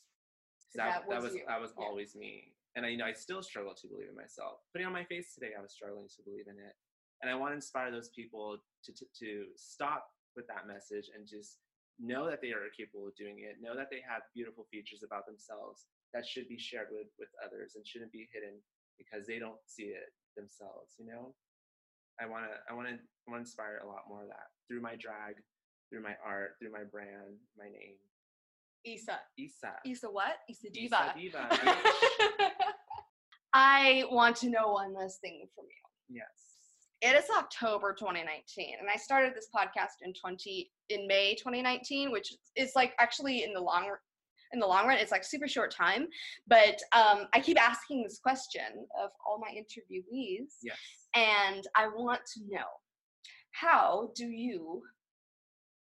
That 0.76 1.04
That, 1.06 1.10
that 1.10 1.22
was 1.22 1.34
was 1.34 1.42
that 1.48 1.62
was 1.62 1.72
yeah. 1.78 1.86
always 1.86 2.16
me, 2.16 2.54
and 2.76 2.86
I 2.86 2.90
you 2.90 2.98
know 2.98 3.06
I 3.06 3.14
still 3.14 3.44
struggle 3.44 3.76
to 3.76 3.88
believe 3.88 4.08
in 4.10 4.16
myself. 4.16 4.60
Putting 4.72 4.88
on 4.88 4.94
my 4.94 5.04
face 5.04 5.34
today, 5.36 5.52
I 5.58 5.62
was 5.62 5.74
struggling 5.74 6.08
to 6.08 6.22
believe 6.24 6.48
in 6.48 6.58
it, 6.58 6.74
and 7.22 7.30
I 7.30 7.36
want 7.36 7.52
to 7.52 7.56
inspire 7.56 7.92
those 7.92 8.10
people 8.10 8.58
to 8.86 8.92
to, 8.94 9.06
to 9.20 9.46
stop 9.58 10.08
with 10.36 10.48
that 10.48 10.66
message 10.66 11.12
and 11.14 11.28
just 11.28 11.60
know 12.00 12.26
that 12.30 12.40
they 12.42 12.56
are 12.56 12.64
capable 12.76 13.08
of 13.08 13.16
doing 13.16 13.40
it. 13.44 13.60
Know 13.62 13.76
that 13.76 13.90
they 13.92 14.00
have 14.08 14.24
beautiful 14.34 14.66
features 14.72 15.04
about 15.04 15.28
themselves 15.28 15.86
that 16.14 16.26
should 16.28 16.48
be 16.48 16.58
shared 16.60 16.88
with 16.92 17.08
with 17.20 17.30
others 17.46 17.74
and 17.76 17.86
shouldn't 17.88 18.12
be 18.12 18.28
hidden 18.34 18.60
because 18.98 19.28
they 19.28 19.40
don't 19.40 19.60
see 19.66 19.92
it 19.96 20.12
themselves. 20.36 20.96
You 21.00 21.08
know. 21.08 21.34
I 22.20 22.26
want 22.28 22.46
to 22.46 22.52
I 22.70 22.76
want 22.76 22.88
to 22.88 22.94
I 22.94 23.32
want 23.32 23.40
to 23.42 23.48
inspire 23.48 23.82
a 23.84 23.88
lot 23.88 24.04
more 24.08 24.22
of 24.22 24.28
that 24.28 24.52
through 24.68 24.82
my 24.82 24.96
drag, 25.00 25.36
through 25.90 26.04
my 26.04 26.16
art, 26.26 26.52
through 26.60 26.72
my 26.72 26.84
brand, 26.84 27.40
my 27.58 27.66
name. 27.66 27.96
Issa. 28.86 29.20
Issa. 29.38 29.74
Issa 29.86 30.08
what? 30.08 30.38
Issa 30.50 30.68
Issa 30.68 30.74
Diva. 30.74 31.14
Diva. 31.18 31.50
I 33.54 34.06
want 34.12 34.36
to 34.38 34.50
know 34.50 34.72
one 34.74 34.94
last 34.94 35.20
thing 35.22 35.46
from 35.56 35.66
you. 35.66 36.18
yes. 36.18 36.26
It 37.02 37.16
is 37.16 37.26
October 37.36 37.96
2019, 37.98 38.76
and 38.80 38.88
I 38.88 38.96
started 38.96 39.34
this 39.34 39.48
podcast 39.56 40.04
in 40.04 40.14
20 40.14 40.72
in 40.90 41.08
May 41.08 41.34
2019, 41.34 42.12
which 42.12 42.32
is 42.56 42.74
like 42.76 42.94
actually 43.00 43.44
in 43.44 43.54
the 43.54 43.60
long 43.60 43.90
in 44.54 44.60
the 44.60 44.68
long 44.68 44.88
run, 44.88 44.98
it's 44.98 45.12
like 45.12 45.24
super 45.24 45.48
short 45.48 45.72
time. 45.72 46.08
But 46.48 46.82
um, 46.96 47.28
I 47.34 47.40
keep 47.42 47.60
asking 47.62 48.04
this 48.04 48.20
question 48.20 48.88
of 49.02 49.12
all 49.26 49.40
my 49.40 49.50
interviewees, 49.50 50.56
Yes. 50.62 50.78
and 51.16 51.66
I 51.76 51.88
want 51.88 52.22
to 52.36 52.42
know 52.50 52.68
how 53.52 54.12
do 54.16 54.26
you 54.26 54.82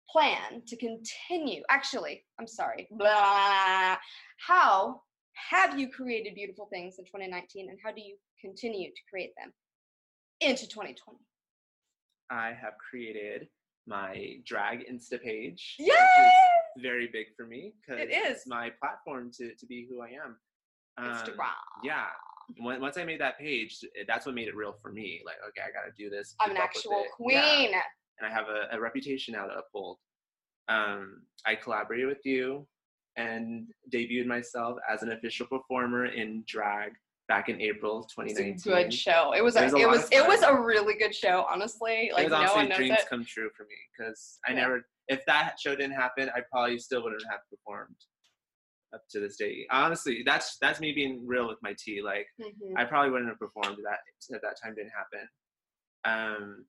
plan 0.10 0.62
to 0.68 0.76
continue? 0.78 1.64
Actually, 1.70 2.24
I'm 2.40 2.48
sorry. 2.48 2.88
Blah. 2.92 3.98
How 4.46 5.02
have 5.50 5.80
you 5.80 5.90
created 5.90 6.36
beautiful 6.36 6.68
things 6.72 6.96
in 7.00 7.06
2019, 7.06 7.70
and 7.70 7.78
how 7.84 7.92
do 7.92 8.02
you 8.02 8.16
continue 8.42 8.90
to 8.90 9.02
create 9.10 9.34
them 9.38 9.52
into 10.42 10.68
2020? 10.68 11.18
I 12.30 12.48
have 12.60 12.74
created 12.90 13.48
my 13.88 14.38
drag 14.46 14.86
Insta 14.92 15.22
page. 15.22 15.76
Yay! 15.80 15.94
Very 16.82 17.08
big 17.12 17.28
for 17.36 17.46
me 17.46 17.74
because 17.82 18.02
It 18.02 18.12
is. 18.12 18.44
my 18.48 18.72
platform 18.80 19.32
to, 19.38 19.54
to 19.56 19.66
be 19.66 19.88
who 19.90 20.02
I 20.02 20.10
am. 20.10 20.38
Um, 20.98 21.14
Instagram. 21.16 21.52
Yeah. 21.84 22.06
Once 22.60 22.98
I 22.98 23.04
made 23.04 23.20
that 23.20 23.38
page, 23.38 23.80
that's 24.08 24.26
what 24.26 24.34
made 24.36 24.48
it 24.48 24.56
real 24.56 24.76
for 24.82 24.92
me. 24.92 25.22
Like, 25.26 25.36
okay, 25.50 25.62
I 25.62 25.72
got 25.72 25.86
to 25.86 26.04
do 26.04 26.10
this. 26.10 26.34
I'm 26.40 26.52
an 26.52 26.58
actual 26.58 27.04
queen. 27.16 27.72
Yeah. 27.72 27.82
and 28.20 28.26
I 28.28 28.30
have 28.34 28.46
a, 28.48 28.76
a 28.76 28.80
reputation 28.80 29.34
now 29.34 29.46
to 29.48 29.54
uphold. 29.60 29.98
Um, 30.70 31.24
I 31.46 31.56
collaborated 31.56 32.08
with 32.08 32.26
you 32.26 32.68
and 33.18 33.68
debuted 33.94 34.26
myself 34.28 34.78
as 34.90 35.02
an 35.04 35.12
official 35.12 35.46
performer 35.48 36.06
in 36.06 36.44
drag 36.48 36.92
back 37.28 37.50
in 37.50 37.60
April 37.62 38.04
It's 38.04 38.16
2019. 38.16 38.74
a 38.74 38.84
good 38.84 38.94
show. 38.94 39.34
It 39.36 39.44
was 39.44 39.56
a, 39.58 39.64
It 39.66 39.66
was 39.66 39.74
a 39.74 39.78
it 39.80 39.88
was 39.90 40.10
it 40.12 40.28
was 40.28 40.42
a 40.44 40.56
really 40.56 40.96
good 40.96 41.14
show, 41.14 41.46
honestly. 41.50 42.12
Like 42.14 42.28
it 42.28 42.32
was 42.32 42.48
no 42.50 42.54
one 42.56 42.70
knows 42.70 42.78
dreams 42.78 43.00
it. 43.00 43.10
come 43.10 43.26
true 43.26 43.50
for 43.58 43.64
me 43.64 43.76
because 43.98 44.40
I 44.48 44.52
Yeah. 44.52 44.62
never, 44.62 44.86
if 45.08 45.26
that 45.26 45.56
show 45.60 45.76
didn't 45.76 45.96
happen, 45.96 46.30
I 46.36 46.42
probably 46.52 46.80
still 46.80 47.04
wouldn't 47.04 47.24
have 47.30 47.40
performed 47.50 47.96
up 48.94 49.02
to 49.12 49.20
this 49.20 49.36
day. 49.38 49.66
Honestly, 49.72 50.24
that's 50.26 50.58
that's 50.62 50.80
me 50.80 50.92
being 50.94 51.26
real 51.26 51.48
with 51.48 51.58
my 51.62 51.76
tea. 51.78 52.02
Like 52.02 52.28
Mhm. 52.40 52.74
I 52.78 52.86
probably 52.86 53.12
wouldn't 53.12 53.30
have 53.30 53.40
performed 53.40 53.78
that 53.84 54.00
if 54.30 54.42
that 54.42 54.56
time 54.64 54.76
didn't 54.76 54.92
happen. 54.92 55.30
Um. 56.06 56.66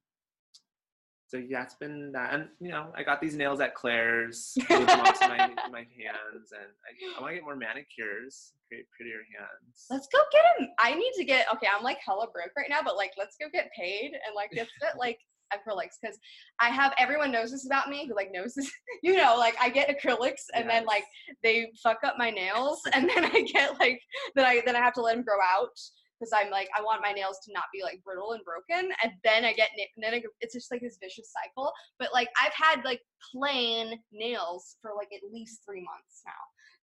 So 1.28 1.36
yeah, 1.36 1.62
it's 1.62 1.74
been 1.74 2.10
that, 2.12 2.32
and 2.32 2.48
you 2.58 2.70
know, 2.70 2.90
I 2.96 3.02
got 3.02 3.20
these 3.20 3.36
nails 3.36 3.60
at 3.60 3.74
Claire's, 3.74 4.56
onto 4.70 4.86
my 5.28 5.54
my 5.70 5.84
hands, 5.92 6.52
and 6.52 6.70
I, 6.88 7.18
I 7.18 7.20
want 7.20 7.32
to 7.32 7.34
get 7.34 7.44
more 7.44 7.54
manicures, 7.54 8.54
create 8.66 8.86
prettier 8.96 9.20
hands. 9.38 9.84
Let's 9.90 10.08
go 10.10 10.18
get 10.32 10.42
them. 10.58 10.70
I 10.78 10.94
need 10.94 11.12
to 11.16 11.24
get 11.24 11.46
okay. 11.52 11.66
I'm 11.68 11.84
like 11.84 11.98
hella 12.04 12.28
broke 12.32 12.52
right 12.56 12.70
now, 12.70 12.80
but 12.82 12.96
like 12.96 13.12
let's 13.18 13.36
go 13.38 13.46
get 13.52 13.70
paid 13.78 14.12
and 14.14 14.34
like 14.34 14.50
get 14.52 14.68
like 14.98 15.18
acrylics 15.54 15.96
because 16.00 16.18
I 16.60 16.68
have 16.68 16.92
everyone 16.98 17.32
knows 17.32 17.50
this 17.50 17.66
about 17.66 17.88
me 17.88 18.06
who 18.06 18.14
like 18.14 18.30
knows 18.32 18.54
this. 18.54 18.70
You 19.02 19.16
know, 19.16 19.36
like 19.38 19.54
I 19.60 19.68
get 19.68 19.88
acrylics 19.88 20.46
and 20.54 20.68
then 20.68 20.84
like 20.84 21.04
they 21.44 21.70
fuck 21.82 21.98
up 22.04 22.14
my 22.18 22.30
nails 22.30 22.80
and 22.92 23.08
then 23.08 23.24
I 23.24 23.42
get 23.42 23.78
like 23.78 24.00
then 24.34 24.44
I 24.44 24.60
then 24.64 24.76
I 24.76 24.80
have 24.80 24.94
to 24.94 25.02
let 25.02 25.14
them 25.14 25.24
grow 25.24 25.38
out 25.40 25.78
because 26.18 26.32
I'm 26.34 26.50
like 26.50 26.68
I 26.76 26.82
want 26.82 27.02
my 27.02 27.12
nails 27.12 27.38
to 27.44 27.52
not 27.52 27.64
be 27.72 27.82
like 27.82 28.02
brittle 28.04 28.32
and 28.32 28.42
broken 28.44 28.90
and 29.02 29.12
then 29.22 29.44
I 29.44 29.52
get 29.52 29.68
and 29.76 30.02
then 30.02 30.14
I, 30.14 30.22
it's 30.40 30.54
just 30.54 30.70
like 30.70 30.80
this 30.80 30.98
vicious 31.00 31.32
cycle. 31.32 31.72
But 31.98 32.08
like 32.12 32.28
I've 32.42 32.52
had 32.54 32.84
like 32.84 33.00
plain 33.32 33.98
nails 34.12 34.76
for 34.82 34.92
like 34.96 35.08
at 35.14 35.32
least 35.32 35.60
three 35.64 35.84
months 35.84 36.22
now. 36.26 36.32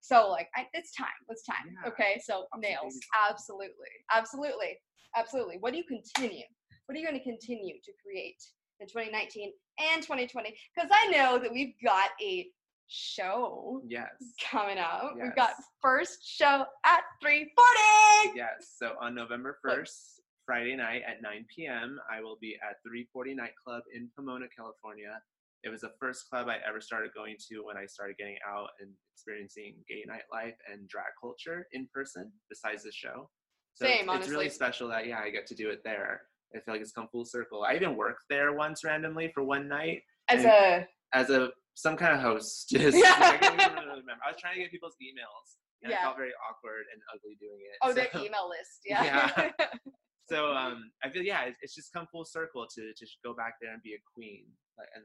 So 0.02 0.30
like 0.30 0.50
I, 0.56 0.68
it's 0.74 0.96
time. 0.96 1.08
It's 1.30 1.44
time. 1.44 1.74
Yeah. 1.84 1.90
Okay. 1.90 2.22
So 2.24 2.46
of 2.54 2.60
nails. 2.60 2.96
Absolutely. 3.30 3.94
Absolutely. 4.14 4.78
Absolutely. 5.18 5.58
What 5.60 5.72
do 5.72 5.78
you 5.78 5.84
continue? 5.86 6.46
What 6.86 6.96
are 6.96 7.00
you 7.00 7.06
going 7.06 7.18
to 7.18 7.24
continue 7.24 7.76
to 7.84 7.92
create 8.04 8.42
in 8.80 8.88
2019 8.88 9.52
and 9.80 10.02
2020? 10.02 10.56
Because 10.76 10.90
I 10.94 11.08
know 11.12 11.40
that 11.40 11.52
we've 11.52 11.74
got 11.84 12.10
a 12.22 12.48
show 12.88 13.82
yes. 13.88 14.10
coming 14.52 14.78
up. 14.78 15.14
We've 15.20 15.36
got 15.36 15.52
first 15.82 16.20
show 16.24 16.66
at 16.86 17.02
340. 17.22 18.38
Yes. 18.38 18.76
So 18.78 18.94
on 19.02 19.16
November 19.16 19.58
What? 19.64 19.80
1st, 19.80 20.20
Friday 20.46 20.76
night 20.76 21.02
at 21.08 21.24
9 21.24 21.46
p.m., 21.56 22.00
I 22.12 22.22
will 22.22 22.38
be 22.40 22.56
at 22.62 22.78
340 22.84 23.34
Nightclub 23.34 23.82
in 23.94 24.10
Pomona, 24.16 24.46
California. 24.56 25.20
It 25.64 25.70
was 25.70 25.82
the 25.82 25.92
first 26.00 26.30
club 26.30 26.48
I 26.48 26.58
ever 26.68 26.80
started 26.80 27.10
going 27.16 27.38
to 27.50 27.64
when 27.66 27.78
I 27.78 27.88
started 27.88 28.18
getting 28.18 28.38
out 28.48 28.70
and 28.80 28.92
experiencing 29.16 29.78
gay 29.90 30.06
nightlife 30.08 30.54
and 30.72 30.88
drag 30.88 31.10
culture 31.20 31.66
in 31.74 31.88
person, 31.92 32.32
besides 32.50 32.84
the 32.84 32.92
show. 32.92 33.32
So 33.74 33.88
Same, 33.88 34.08
it's, 34.08 34.20
it's 34.20 34.30
really 34.30 34.50
special 34.50 34.88
that, 34.90 35.08
yeah, 35.08 35.20
I 35.20 35.32
get 35.32 35.48
to 35.48 35.56
do 35.56 35.70
it 35.70 35.82
there. 35.84 36.22
I 36.56 36.60
feel 36.62 36.74
like 36.74 36.82
it's 36.82 36.92
come 36.92 37.08
full 37.12 37.26
circle. 37.26 37.64
I 37.64 37.76
even 37.76 37.96
worked 37.98 38.24
there 38.30 38.54
once 38.54 38.84
randomly 38.84 39.32
for 39.34 39.44
one 39.44 39.68
night 39.68 40.02
As 40.30 40.46
a 40.46 40.88
as 41.14 41.30
a 41.30 41.50
some 41.76 41.98
kind 41.98 42.14
of 42.16 42.22
hostess. 42.22 42.96
Yeah. 42.96 43.16
I 43.20 43.38
really. 43.42 44.04
I 44.24 44.32
was 44.32 44.40
trying 44.40 44.56
to 44.56 44.62
get 44.62 44.72
people's 44.72 44.96
emails, 45.04 45.60
and 45.84 45.92
I 45.92 45.96
Yeah. 45.98 46.04
felt 46.04 46.18
very 46.18 46.32
awkward 46.50 46.86
and 46.94 47.02
ugly 47.14 47.36
doing 47.40 47.60
it. 47.60 47.78
oh, 47.84 47.90
so, 47.94 47.96
the 47.96 48.26
email 48.26 48.48
list. 48.50 48.80
Yeah. 48.86 49.52
so 50.32 50.54
um, 50.54 50.92
I 51.04 51.10
feel 51.10 51.22
yeah, 51.24 51.44
it's, 51.46 51.58
it's 51.62 51.76
just 51.76 51.92
come 51.94 52.08
full 52.12 52.26
circle 52.26 52.66
to 52.76 52.82
to 52.82 52.94
just 53.06 53.18
go 53.24 53.34
back 53.34 53.56
there 53.62 53.74
and 53.74 53.82
be 53.84 53.94
a 53.94 54.02
queen, 54.16 54.46
like, 54.78 54.88
and 54.96 55.04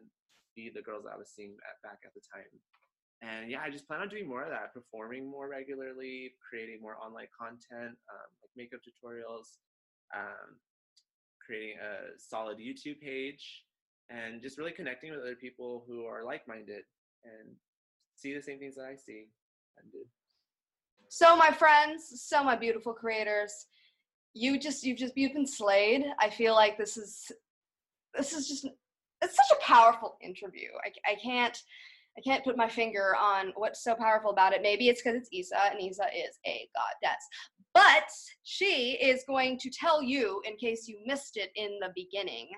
be 0.57 0.71
the 0.75 0.83
girls 0.83 1.05
that 1.05 1.15
I 1.15 1.19
was 1.19 1.31
seeing 1.35 1.57
at, 1.69 1.77
back 1.83 1.99
at 2.07 2.15
the 2.15 2.23
time. 2.33 2.47
And 3.23 3.51
yeah, 3.51 3.61
I 3.61 3.69
just 3.69 3.87
plan 3.87 4.01
on 4.01 4.09
doing 4.09 4.27
more 4.27 4.43
of 4.45 4.51
that, 4.51 4.73
performing 4.73 5.29
more 5.31 5.49
regularly, 5.51 6.33
creating 6.41 6.81
more 6.81 6.97
online 6.97 7.29
content, 7.37 7.93
um, 8.09 8.29
like 8.41 8.53
makeup 8.57 8.81
tutorials, 8.81 9.61
um, 10.17 10.57
creating 11.45 11.77
a 11.79 12.19
solid 12.19 12.59
YouTube 12.59 13.01
page, 13.01 13.65
and 14.09 14.43
just 14.43 14.59
really 14.59 14.73
connecting 14.73 15.11
with 15.11 15.21
other 15.21 15.35
people 15.35 15.85
who 15.87 16.05
are 16.05 16.25
like-minded 16.25 16.83
and 17.25 17.55
see 18.17 18.35
the 18.35 18.43
same 18.43 18.59
things 18.59 18.77
that 18.77 18.85
I 18.85 18.97
see 18.97 19.29
and 19.79 19.91
do. 19.93 19.99
So 21.09 21.37
my 21.37 21.51
friends, 21.51 22.23
so 22.23 22.45
my 22.45 22.57
beautiful 22.57 22.93
creators, 22.93 23.67
you 24.33 24.59
just 24.59 24.85
you've 24.85 24.99
just 24.99 25.17
you've 25.17 25.33
been 25.33 25.47
slayed. 25.47 26.05
I 26.21 26.31
feel 26.31 26.55
like 26.55 26.79
this 26.79 26.97
is 26.97 27.33
this 28.15 28.33
is 28.33 28.49
just 28.49 28.67
it's 29.23 29.37
such 29.37 29.59
a 29.59 29.65
powerful 29.65 30.17
interview. 30.21 30.69
I, 30.85 31.13
I 31.13 31.15
can't 31.17 31.61
I 32.17 32.21
can't 32.21 32.45
put 32.45 32.57
my 32.57 32.69
finger 32.69 33.15
on 33.21 33.53
what's 33.57 33.83
so 33.83 33.95
powerful 33.95 34.31
about 34.31 34.53
it. 34.53 34.63
Maybe 34.63 34.89
it's 34.89 35.03
because 35.03 35.17
it's 35.17 35.31
Issa 35.33 35.73
and 35.73 35.81
Issa 35.81 36.05
is 36.15 36.39
a 36.47 36.69
goddess. 36.75 37.25
But 37.75 38.09
she 38.43 38.99
is 39.01 39.25
going 39.27 39.59
to 39.59 39.71
tell 39.71 40.03
you, 40.03 40.43
in 40.45 40.57
case 40.57 40.89
you 40.89 40.99
missed 41.07 41.37
it 41.37 41.51
in 41.55 41.79
the 41.81 41.93
beginning, 41.95 42.49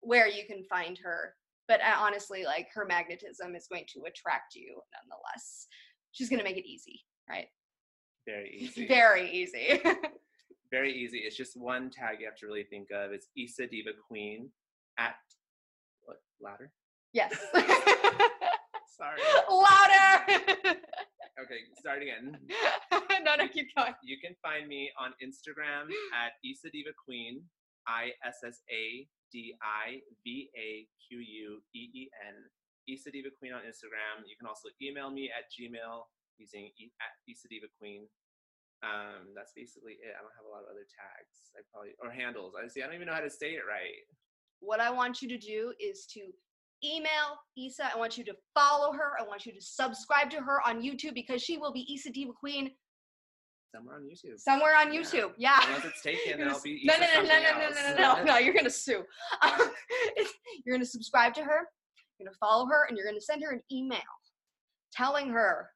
where 0.00 0.28
you 0.28 0.46
can 0.46 0.64
find 0.64 0.98
her. 1.02 1.34
But 1.68 1.80
uh, 1.80 1.96
honestly, 1.98 2.44
like 2.44 2.68
her 2.74 2.86
magnetism 2.86 3.54
is 3.54 3.66
going 3.70 3.84
to 3.94 4.00
attract 4.00 4.54
you 4.54 4.80
nonetheless. 4.94 5.66
She's 6.12 6.28
going 6.28 6.38
to 6.38 6.44
make 6.44 6.56
it 6.56 6.68
easy, 6.68 7.00
right? 7.28 7.46
Very 8.26 8.50
easy. 8.58 8.86
Very 8.86 9.30
easy. 9.30 9.80
very 10.70 10.92
easy. 10.92 11.18
It's 11.18 11.36
just 11.36 11.56
one 11.56 11.90
tag 11.90 12.16
you 12.20 12.26
have 12.26 12.36
to 12.36 12.46
really 12.46 12.64
think 12.64 12.88
of. 12.90 13.12
It's 13.12 13.28
Issa 13.36 13.66
Diva 13.68 13.90
Queen 14.08 14.50
at 14.98 15.14
what 16.04 16.18
louder? 16.42 16.72
yes. 17.12 17.32
Sorry. 18.96 19.20
Louder. 19.50 20.78
Okay, 21.42 21.66
start 21.74 22.06
again. 22.06 22.38
no, 23.26 23.34
no, 23.34 23.50
keep 23.50 23.74
going. 23.74 23.98
You 24.06 24.14
can 24.22 24.38
find 24.38 24.70
me 24.70 24.94
on 24.94 25.10
Instagram 25.18 25.90
at 26.14 26.38
Issa 26.46 26.70
Diva 26.70 26.94
Queen, 26.94 27.42
I 27.90 28.14
S 28.22 28.46
S 28.46 28.62
A 28.70 29.10
D 29.34 29.58
I 29.58 29.98
V 30.22 30.50
A 30.54 30.86
Q 31.02 31.18
U 31.18 31.58
E 31.74 31.82
E 31.90 32.02
N. 32.22 32.38
Issa 32.86 33.10
Diva 33.10 33.34
Queen 33.34 33.50
on 33.50 33.66
Instagram. 33.66 34.22
You 34.22 34.38
can 34.38 34.46
also 34.46 34.70
email 34.78 35.10
me 35.10 35.34
at 35.34 35.50
Gmail 35.50 36.06
using 36.38 36.70
e- 36.78 36.94
at 37.02 37.10
Issa 37.26 37.50
Diva 37.50 37.66
Queen. 37.74 38.06
Um, 38.86 39.34
that's 39.34 39.50
basically 39.54 39.98
it. 39.98 40.14
I 40.14 40.22
don't 40.22 40.34
have 40.38 40.46
a 40.46 40.52
lot 40.52 40.62
of 40.62 40.70
other 40.70 40.86
tags. 40.86 41.50
I 41.58 41.66
probably 41.74 41.98
or 41.98 42.14
handles. 42.14 42.54
I 42.54 42.70
see. 42.70 42.82
I 42.82 42.86
don't 42.86 42.94
even 42.94 43.10
know 43.10 43.18
how 43.18 43.26
to 43.26 43.30
say 43.30 43.58
it 43.58 43.66
right. 43.66 43.98
What 44.62 44.78
I 44.78 44.94
want 44.94 45.22
you 45.22 45.28
to 45.30 45.38
do 45.38 45.74
is 45.82 46.06
to 46.14 46.30
email 46.84 47.38
Issa. 47.58 47.90
I 47.94 47.98
want 47.98 48.18
you 48.18 48.24
to 48.24 48.34
follow 48.54 48.92
her. 48.92 49.12
I 49.20 49.26
want 49.26 49.46
you 49.46 49.52
to 49.52 49.60
subscribe 49.60 50.30
to 50.30 50.38
her 50.38 50.60
on 50.66 50.82
YouTube 50.82 51.14
because 51.14 51.42
she 51.42 51.56
will 51.58 51.72
be 51.72 51.86
Issa 51.94 52.10
Diva 52.10 52.32
Queen 52.32 52.70
Somewhere 53.74 53.96
on 53.96 54.02
YouTube. 54.02 54.38
somewhere 54.38 54.76
on 54.76 54.92
YouTube. 54.92 55.32
Yeah. 55.38 55.58
Unless 55.66 55.84
it's 55.86 56.02
taken, 56.02 56.42
I'll 56.48 56.60
be 56.60 56.82
no, 56.84 56.94
no, 56.98 57.06
no, 57.14 57.22
no, 57.22 57.28
no, 57.28 57.40
no, 57.40 57.70
no, 57.70 57.94
no, 57.96 58.16
no, 58.16 58.24
no. 58.24 58.38
You're 58.38 58.54
gonna 58.54 58.68
sue. 58.70 59.02
Um, 59.42 59.70
you're 60.64 60.76
gonna 60.76 60.84
subscribe 60.84 61.32
to 61.34 61.42
her. 61.42 61.68
You're 62.18 62.26
gonna 62.26 62.36
follow 62.38 62.66
her, 62.66 62.84
and 62.88 62.96
you're 62.98 63.06
gonna 63.06 63.20
send 63.20 63.42
her 63.42 63.50
an 63.50 63.62
email 63.72 63.98
telling 64.92 65.30
her 65.30 65.70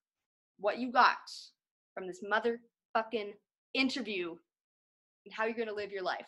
what 0.58 0.78
you 0.78 0.92
got 0.92 1.16
from 1.94 2.06
this 2.06 2.22
motherfucking 2.22 3.32
interview 3.72 4.30
and 5.24 5.32
how 5.34 5.46
you're 5.46 5.56
gonna 5.56 5.72
live 5.72 5.90
your 5.90 6.02
life. 6.02 6.26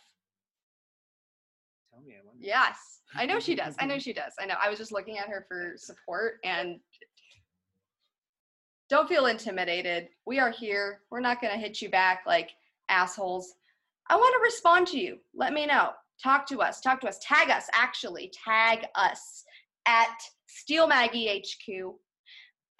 Tell 1.98 2.06
me, 2.06 2.14
I 2.14 2.24
wonder. 2.24 2.44
Yes, 2.44 3.00
I 3.14 3.26
know 3.26 3.40
she 3.40 3.54
does. 3.54 3.74
I 3.78 3.86
know 3.86 3.98
she 3.98 4.12
does. 4.12 4.32
I 4.40 4.46
know. 4.46 4.54
I 4.62 4.68
was 4.68 4.78
just 4.78 4.92
looking 4.92 5.18
at 5.18 5.28
her 5.28 5.44
for 5.48 5.74
support 5.76 6.34
and 6.44 6.78
don't 8.88 9.08
feel 9.08 9.26
intimidated. 9.26 10.08
We 10.26 10.38
are 10.38 10.50
here. 10.50 11.00
We're 11.10 11.20
not 11.20 11.40
going 11.40 11.52
to 11.52 11.58
hit 11.58 11.82
you 11.82 11.90
back 11.90 12.22
like 12.26 12.50
assholes. 12.88 13.54
I 14.08 14.16
want 14.16 14.34
to 14.34 14.42
respond 14.42 14.86
to 14.88 14.98
you. 14.98 15.18
Let 15.34 15.52
me 15.52 15.66
know. 15.66 15.90
Talk 16.22 16.46
to 16.48 16.60
us. 16.60 16.80
Talk 16.80 17.00
to 17.02 17.08
us. 17.08 17.18
Tag 17.20 17.50
us, 17.50 17.66
actually. 17.72 18.32
Tag 18.44 18.86
us 18.94 19.44
at 19.86 20.16
Steel 20.46 20.86
Maggie 20.86 21.42
HQ, 21.42 21.94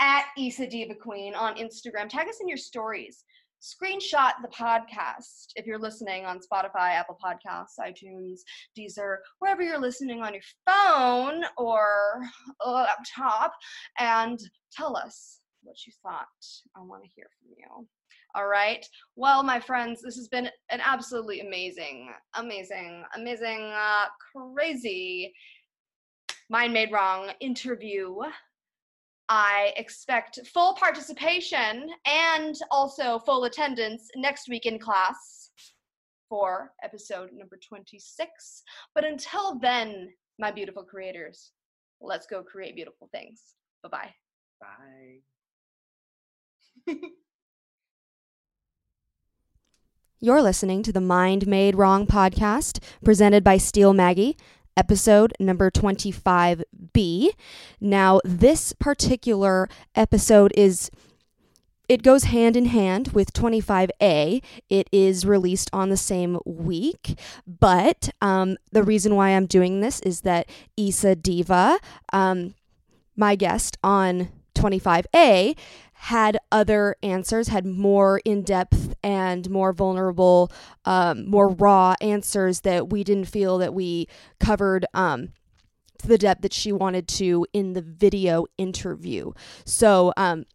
at 0.01 0.25
Issa 0.39 0.67
Diva 0.69 0.95
Queen 0.95 1.35
on 1.35 1.57
Instagram. 1.57 2.09
Tag 2.09 2.29
us 2.29 2.41
in 2.41 2.49
your 2.49 2.57
stories. 2.57 3.25
Screenshot 3.61 4.33
the 4.43 4.49
podcast 4.49 5.49
if 5.57 5.67
you're 5.67 5.79
listening 5.79 6.25
on 6.25 6.39
Spotify, 6.39 6.93
Apple 6.95 7.19
Podcasts, 7.23 7.79
iTunes, 7.81 8.41
Deezer, 8.79 9.17
wherever 9.41 9.63
you're 9.63 9.81
listening 9.81 10.23
on 10.23 10.33
your 10.33 10.43
phone 10.67 11.43
or 11.57 12.21
a 12.65 12.71
laptop, 12.71 13.53
and 13.99 14.39
tell 14.73 14.97
us 14.97 15.41
what 15.63 15.77
you 15.87 15.93
thought. 16.03 16.27
I 16.77 16.81
want 16.81 17.03
to 17.03 17.11
hear 17.15 17.27
from 17.41 17.51
you. 17.59 17.87
All 18.35 18.47
right. 18.47 18.87
Well, 19.17 19.43
my 19.43 19.59
friends, 19.59 20.03
this 20.03 20.17
has 20.17 20.29
been 20.29 20.49
an 20.71 20.81
absolutely 20.85 21.41
amazing, 21.41 22.11
amazing, 22.35 23.05
amazing, 23.17 23.73
uh, 23.75 24.07
crazy 24.33 25.33
mind 26.51 26.73
made 26.73 26.93
wrong 26.93 27.31
interview. 27.41 28.17
I 29.29 29.73
expect 29.77 30.39
full 30.53 30.75
participation 30.75 31.91
and 32.07 32.55
also 32.71 33.19
full 33.19 33.45
attendance 33.45 34.09
next 34.17 34.49
week 34.49 34.65
in 34.65 34.79
class 34.79 35.51
for 36.29 36.73
episode 36.83 37.31
number 37.33 37.59
26. 37.67 38.63
But 38.95 39.05
until 39.05 39.59
then, 39.59 40.11
my 40.39 40.51
beautiful 40.51 40.83
creators, 40.83 41.53
let's 42.01 42.27
go 42.27 42.43
create 42.43 42.75
beautiful 42.75 43.09
things. 43.13 43.43
Bye 43.83 43.89
bye. 43.89 44.15
Bye. 46.87 46.97
You're 50.21 50.43
listening 50.43 50.83
to 50.83 50.93
the 50.93 51.01
Mind 51.01 51.47
Made 51.47 51.77
Wrong 51.77 52.05
podcast 52.05 52.83
presented 53.05 53.45
by 53.45 53.57
Steel 53.57 53.93
Maggie, 53.93 54.37
episode 54.79 55.35
number 55.41 55.71
25B. 55.71 57.31
Now, 57.81 58.21
this 58.25 58.73
particular 58.73 59.69
episode 59.97 60.53
is 60.57 60.91
it 61.89 62.03
goes 62.03 62.25
hand 62.25 62.55
in 62.57 62.67
hand 62.67 63.09
with 63.09 63.33
25A. 63.33 64.43
It 64.69 64.89
is 64.93 65.27
released 65.27 65.71
on 65.73 65.89
the 65.89 65.97
same 65.97 66.39
week, 66.45 67.19
but 67.47 68.11
um, 68.21 68.57
the 68.73 68.83
reason 68.83 69.17
why 69.17 69.31
I'm 69.31 69.47
doing 69.47 69.81
this 69.81 70.01
is 70.01 70.21
that 70.21 70.49
Issa 70.77 71.17
Diva, 71.17 71.81
um, 72.13 72.55
my 73.17 73.37
guest 73.37 73.79
on 73.83 74.29
25A, 74.55 75.57
had 76.01 76.39
other 76.53 76.95
answers, 77.03 77.49
had 77.49 77.67
more 77.67 78.21
in 78.25 78.43
depth 78.43 78.95
and 79.03 79.51
more 79.51 79.73
vulnerable, 79.73 80.51
um, 80.85 81.29
more 81.29 81.49
raw 81.49 81.97
answers 82.01 82.61
that 82.61 82.89
we 82.89 83.03
didn't 83.03 83.25
feel 83.25 83.59
that 83.59 83.75
we 83.75 84.07
covered 84.39 84.87
um, 84.95 85.31
to 85.99 86.07
the 86.07 86.17
depth 86.17 86.43
that 86.43 86.53
she 86.53 86.71
wanted 86.71 87.09
to 87.09 87.45
in 87.53 87.73
the 87.73 87.83
video 87.83 88.47
interview. 88.57 89.33
So, 89.65 90.13
um, 90.17 90.47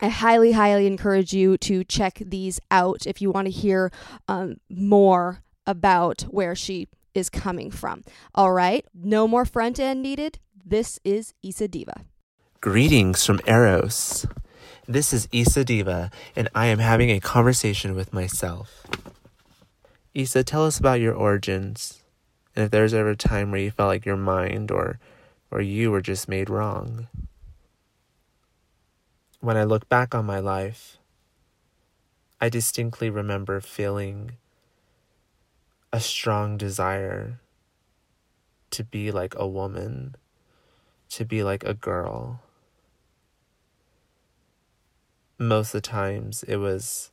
I 0.00 0.08
highly, 0.08 0.52
highly 0.52 0.86
encourage 0.86 1.32
you 1.32 1.56
to 1.58 1.82
check 1.84 2.18
these 2.20 2.60
out 2.70 3.06
if 3.06 3.22
you 3.22 3.30
want 3.30 3.46
to 3.46 3.50
hear 3.50 3.90
um, 4.28 4.56
more 4.68 5.42
about 5.66 6.22
where 6.22 6.54
she 6.54 6.88
is 7.14 7.30
coming 7.30 7.70
from. 7.70 8.02
All 8.34 8.52
right, 8.52 8.84
no 8.92 9.26
more 9.26 9.46
front 9.46 9.80
end 9.80 10.02
needed. 10.02 10.40
This 10.62 11.00
is 11.04 11.32
Issa 11.42 11.68
Diva. 11.68 12.04
Greetings 12.60 13.24
from 13.24 13.40
Eros. 13.46 14.26
This 14.86 15.14
is 15.14 15.28
Issa 15.32 15.64
Diva, 15.64 16.10
and 16.36 16.50
I 16.54 16.66
am 16.66 16.78
having 16.78 17.08
a 17.10 17.18
conversation 17.18 17.94
with 17.94 18.12
myself. 18.12 18.86
Issa, 20.12 20.44
tell 20.44 20.66
us 20.66 20.78
about 20.78 21.00
your 21.00 21.14
origins, 21.14 22.02
and 22.54 22.66
if 22.66 22.70
there's 22.70 22.92
ever 22.92 23.10
a 23.10 23.16
time 23.16 23.50
where 23.50 23.62
you 23.62 23.70
felt 23.70 23.88
like 23.88 24.04
your 24.04 24.18
mind 24.18 24.70
or, 24.70 24.98
or 25.50 25.62
you 25.62 25.90
were 25.90 26.02
just 26.02 26.28
made 26.28 26.50
wrong. 26.50 27.08
When 29.40 29.56
I 29.56 29.64
look 29.64 29.88
back 29.88 30.14
on 30.14 30.26
my 30.26 30.38
life, 30.38 30.98
I 32.38 32.50
distinctly 32.50 33.08
remember 33.08 33.62
feeling 33.62 34.32
a 35.94 36.00
strong 36.00 36.58
desire 36.58 37.40
to 38.72 38.84
be 38.84 39.10
like 39.10 39.34
a 39.34 39.48
woman, 39.48 40.14
to 41.08 41.24
be 41.24 41.42
like 41.42 41.64
a 41.64 41.72
girl 41.72 42.42
most 45.38 45.74
of 45.74 45.82
the 45.82 45.88
times 45.88 46.42
it 46.44 46.56
was 46.56 47.10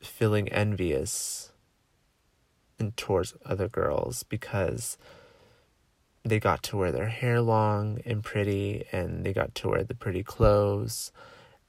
feeling 0.00 0.48
envious 0.48 1.52
and 2.78 2.96
towards 2.96 3.34
other 3.44 3.68
girls 3.68 4.22
because 4.22 4.96
they 6.24 6.40
got 6.40 6.62
to 6.62 6.76
wear 6.76 6.92
their 6.92 7.08
hair 7.08 7.40
long 7.40 8.00
and 8.04 8.22
pretty 8.22 8.84
and 8.92 9.24
they 9.24 9.32
got 9.32 9.54
to 9.54 9.68
wear 9.68 9.84
the 9.84 9.94
pretty 9.94 10.22
clothes 10.22 11.12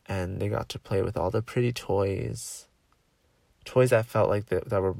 and 0.06 0.42
they 0.42 0.50
got 0.50 0.70
to 0.70 0.80
play 0.80 1.02
with 1.02 1.18
all 1.18 1.30
the 1.30 1.42
pretty 1.42 1.72
toys. 1.72 2.68
Toys 3.66 3.92
that 3.92 4.06
felt 4.06 4.30
like 4.30 4.48
that, 4.48 4.70
that 4.70 4.82
were 4.82 4.96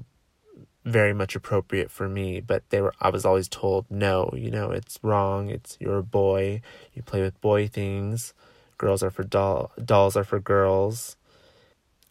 very 0.84 1.14
much 1.14 1.36
appropriate 1.36 1.92
for 1.92 2.10
me 2.10 2.40
but 2.40 2.68
they 2.72 2.82
were 2.82 2.92
i 3.00 3.08
was 3.08 3.24
always 3.24 3.48
told 3.48 3.86
no 3.92 4.34
you 4.36 4.50
know 4.50 4.72
it's 4.72 5.00
wrong. 5.02 5.50
It's 5.50 5.78
you're 5.80 6.00
a 6.00 6.04
boy. 6.04 6.62
You 6.94 7.02
play 7.04 7.22
with 7.22 7.40
boy 7.40 7.68
things 7.68 8.34
girls 8.82 9.04
are 9.04 9.12
for 9.12 9.24
doll 9.24 9.72
dolls 9.86 10.18
are 10.18 10.24
for 10.24 10.40
girls. 10.40 11.16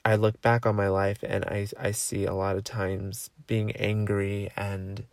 I 0.05 0.15
look 0.15 0.41
back 0.41 0.65
on 0.65 0.77
my 0.77 0.89
life 0.89 1.19
and 1.25 1.45
I 1.45 1.67
I 1.79 1.91
see 1.91 2.25
a 2.25 2.33
lot 2.33 2.57
of 2.57 2.63
times 2.63 3.29
being 3.49 3.73
angry 3.73 4.51
and 4.57 5.05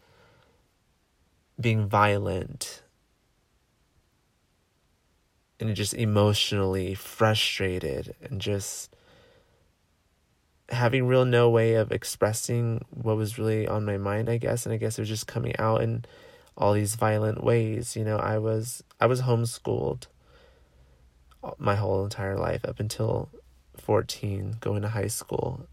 being 1.59 1.87
violent 1.87 2.83
and 5.59 5.75
just 5.75 5.95
emotionally 5.95 6.93
frustrated 6.93 8.13
and 8.21 8.39
just 8.39 8.95
having 10.69 11.07
real 11.07 11.25
no 11.25 11.49
way 11.49 11.73
of 11.73 11.91
expressing 11.91 12.85
what 12.91 13.17
was 13.17 13.39
really 13.39 13.67
on 13.67 13.83
my 13.83 13.97
mind 13.97 14.29
I 14.29 14.37
guess. 14.37 14.67
And 14.67 14.73
I 14.73 14.77
guess 14.77 14.99
it 14.99 15.01
was 15.01 15.09
just 15.09 15.25
coming 15.25 15.55
out 15.57 15.81
in 15.81 16.05
all 16.55 16.73
these 16.73 16.93
violent 16.93 17.43
ways. 17.43 17.95
You 17.95 18.05
know 18.05 18.17
I 18.17 18.37
was 18.37 18.83
I 18.99 19.07
was 19.07 19.21
homeschooled 19.23 20.05
my 21.57 21.75
whole 21.75 22.03
entire 22.03 22.37
life 22.37 22.65
up 22.65 22.79
until 22.79 23.29
14, 23.77 24.57
going 24.59 24.81
to 24.81 24.89
high 24.89 25.07
school. 25.07 25.67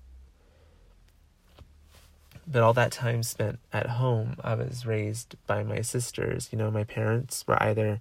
But 2.46 2.62
all 2.62 2.74
that 2.74 2.92
time 2.92 3.22
spent 3.22 3.58
at 3.72 3.86
home, 3.86 4.36
I 4.44 4.54
was 4.54 4.84
raised 4.84 5.34
by 5.46 5.62
my 5.62 5.80
sisters. 5.80 6.48
You 6.52 6.58
know, 6.58 6.70
my 6.70 6.84
parents 6.84 7.44
were 7.46 7.62
either 7.62 8.00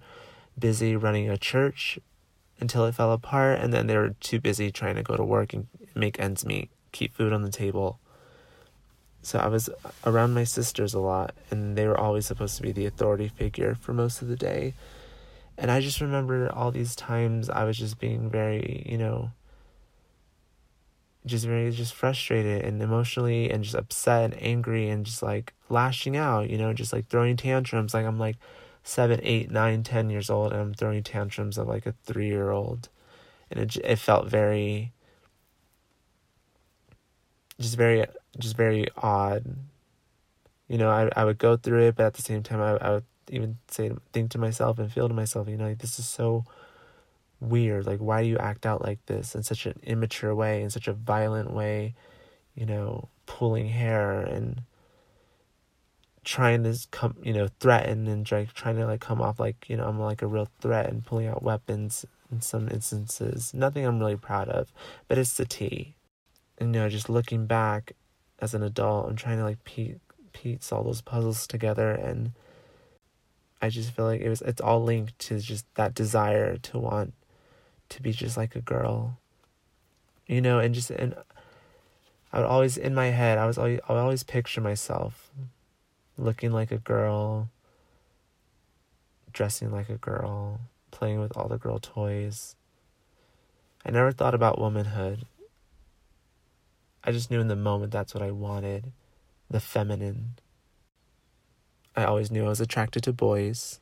busy 0.58 0.94
running 0.94 1.30
a 1.30 1.38
church 1.38 1.98
until 2.60 2.84
it 2.84 2.94
fell 2.94 3.12
apart, 3.12 3.58
and 3.60 3.72
then 3.72 3.86
they 3.86 3.96
were 3.96 4.14
too 4.20 4.40
busy 4.40 4.70
trying 4.70 4.96
to 4.96 5.02
go 5.02 5.16
to 5.16 5.24
work 5.24 5.52
and 5.52 5.66
make 5.94 6.20
ends 6.20 6.44
meet, 6.44 6.70
keep 6.92 7.14
food 7.14 7.32
on 7.32 7.42
the 7.42 7.50
table. 7.50 7.98
So 9.22 9.38
I 9.38 9.48
was 9.48 9.70
around 10.04 10.34
my 10.34 10.44
sisters 10.44 10.92
a 10.92 11.00
lot, 11.00 11.34
and 11.50 11.76
they 11.76 11.86
were 11.86 11.98
always 11.98 12.26
supposed 12.26 12.56
to 12.56 12.62
be 12.62 12.72
the 12.72 12.84
authority 12.84 13.28
figure 13.28 13.74
for 13.74 13.94
most 13.94 14.20
of 14.20 14.28
the 14.28 14.36
day. 14.36 14.74
And 15.56 15.70
I 15.70 15.80
just 15.80 16.00
remember 16.00 16.50
all 16.52 16.70
these 16.70 16.96
times 16.96 17.48
I 17.48 17.64
was 17.64 17.78
just 17.78 17.98
being 17.98 18.28
very, 18.28 18.84
you 18.86 18.98
know, 18.98 19.30
just 21.26 21.46
very 21.46 21.70
just 21.70 21.94
frustrated 21.94 22.64
and 22.64 22.82
emotionally 22.82 23.50
and 23.50 23.64
just 23.64 23.74
upset 23.74 24.24
and 24.24 24.42
angry 24.42 24.88
and 24.88 25.06
just 25.06 25.22
like 25.22 25.54
lashing 25.68 26.16
out, 26.16 26.50
you 26.50 26.58
know, 26.58 26.72
just 26.72 26.92
like 26.92 27.08
throwing 27.08 27.36
tantrums. 27.36 27.94
Like 27.94 28.04
I'm 28.04 28.18
like 28.18 28.36
seven, 28.82 29.20
eight, 29.22 29.50
nine, 29.50 29.82
ten 29.82 30.10
years 30.10 30.28
old 30.28 30.52
and 30.52 30.60
I'm 30.60 30.74
throwing 30.74 31.02
tantrums 31.02 31.56
of 31.56 31.68
like 31.68 31.86
a 31.86 31.94
three 32.04 32.26
year 32.26 32.50
old. 32.50 32.88
And 33.50 33.60
it, 33.60 33.76
it 33.76 33.96
felt 33.96 34.26
very, 34.28 34.92
just 37.60 37.76
very, 37.76 38.04
just 38.38 38.56
very 38.56 38.88
odd. 38.96 39.44
You 40.68 40.78
know, 40.78 40.90
I, 40.90 41.10
I 41.16 41.24
would 41.24 41.38
go 41.38 41.56
through 41.56 41.88
it, 41.88 41.96
but 41.96 42.06
at 42.06 42.14
the 42.14 42.22
same 42.22 42.42
time, 42.42 42.60
I, 42.60 42.72
I 42.76 42.90
would 42.90 43.04
even 43.28 43.58
say 43.68 43.90
think 44.12 44.30
to 44.32 44.38
myself 44.38 44.78
and 44.78 44.92
feel 44.92 45.08
to 45.08 45.14
myself, 45.14 45.48
you 45.48 45.56
know, 45.56 45.68
like 45.68 45.78
this 45.78 45.98
is 45.98 46.08
so 46.08 46.44
weird. 47.40 47.86
Like 47.86 48.00
why 48.00 48.22
do 48.22 48.28
you 48.28 48.38
act 48.38 48.66
out 48.66 48.82
like 48.82 49.04
this 49.06 49.34
in 49.34 49.42
such 49.42 49.66
an 49.66 49.78
immature 49.82 50.34
way, 50.34 50.62
in 50.62 50.70
such 50.70 50.88
a 50.88 50.92
violent 50.92 51.52
way, 51.52 51.94
you 52.54 52.66
know, 52.66 53.08
pulling 53.26 53.68
hair 53.68 54.20
and 54.20 54.62
trying 56.24 56.64
to 56.64 56.78
come, 56.90 57.16
you 57.22 57.32
know, 57.32 57.48
threaten 57.60 58.06
and 58.06 58.26
trying 58.26 58.48
to 58.76 58.86
like 58.86 59.00
come 59.00 59.20
off 59.20 59.38
like, 59.38 59.68
you 59.68 59.76
know, 59.76 59.86
I'm 59.86 60.00
like 60.00 60.22
a 60.22 60.26
real 60.26 60.48
threat 60.60 60.88
and 60.88 61.04
pulling 61.04 61.26
out 61.26 61.42
weapons 61.42 62.06
in 62.32 62.40
some 62.40 62.68
instances. 62.68 63.52
Nothing 63.52 63.84
I'm 63.84 63.98
really 63.98 64.16
proud 64.16 64.48
of, 64.48 64.72
but 65.08 65.18
it's 65.18 65.36
the 65.36 65.44
tea. 65.44 65.94
And 66.58 66.74
you 66.74 66.80
know, 66.80 66.88
just 66.88 67.10
looking 67.10 67.46
back 67.46 67.92
as 68.40 68.54
an 68.54 68.62
adult, 68.62 69.08
I'm 69.08 69.16
trying 69.16 69.38
to 69.38 69.44
like 69.44 69.64
piece 69.64 70.72
all 70.72 70.84
those 70.84 71.00
puzzles 71.00 71.46
together 71.46 71.90
and 71.90 72.32
I 73.64 73.70
just 73.70 73.92
feel 73.92 74.04
like 74.04 74.20
it 74.20 74.28
was 74.28 74.42
it's 74.42 74.60
all 74.60 74.82
linked 74.82 75.18
to 75.20 75.40
just 75.40 75.64
that 75.76 75.94
desire 75.94 76.58
to 76.58 76.78
want 76.78 77.14
to 77.88 78.02
be 78.02 78.12
just 78.12 78.36
like 78.36 78.54
a 78.54 78.60
girl. 78.60 79.18
You 80.26 80.42
know, 80.42 80.58
and 80.58 80.74
just 80.74 80.90
and 80.90 81.14
I 82.30 82.40
would 82.40 82.46
always 82.46 82.76
in 82.76 82.94
my 82.94 83.06
head 83.06 83.38
I 83.38 83.46
was 83.46 83.56
always 83.56 83.80
I 83.88 83.94
would 83.94 84.00
always 84.00 84.22
picture 84.22 84.60
myself 84.60 85.30
looking 86.18 86.52
like 86.52 86.72
a 86.72 86.76
girl, 86.76 87.48
dressing 89.32 89.72
like 89.72 89.88
a 89.88 89.96
girl, 89.96 90.60
playing 90.90 91.20
with 91.20 91.34
all 91.34 91.48
the 91.48 91.56
girl 91.56 91.78
toys. 91.78 92.56
I 93.82 93.90
never 93.90 94.12
thought 94.12 94.34
about 94.34 94.60
womanhood. 94.60 95.24
I 97.02 97.12
just 97.12 97.30
knew 97.30 97.40
in 97.40 97.48
the 97.48 97.56
moment 97.56 97.92
that's 97.92 98.12
what 98.12 98.22
I 98.22 98.30
wanted 98.30 98.92
the 99.48 99.60
feminine. 99.60 100.38
I 101.96 102.04
always 102.04 102.30
knew 102.30 102.44
I 102.44 102.48
was 102.48 102.60
attracted 102.60 103.04
to 103.04 103.12
boys. 103.12 103.80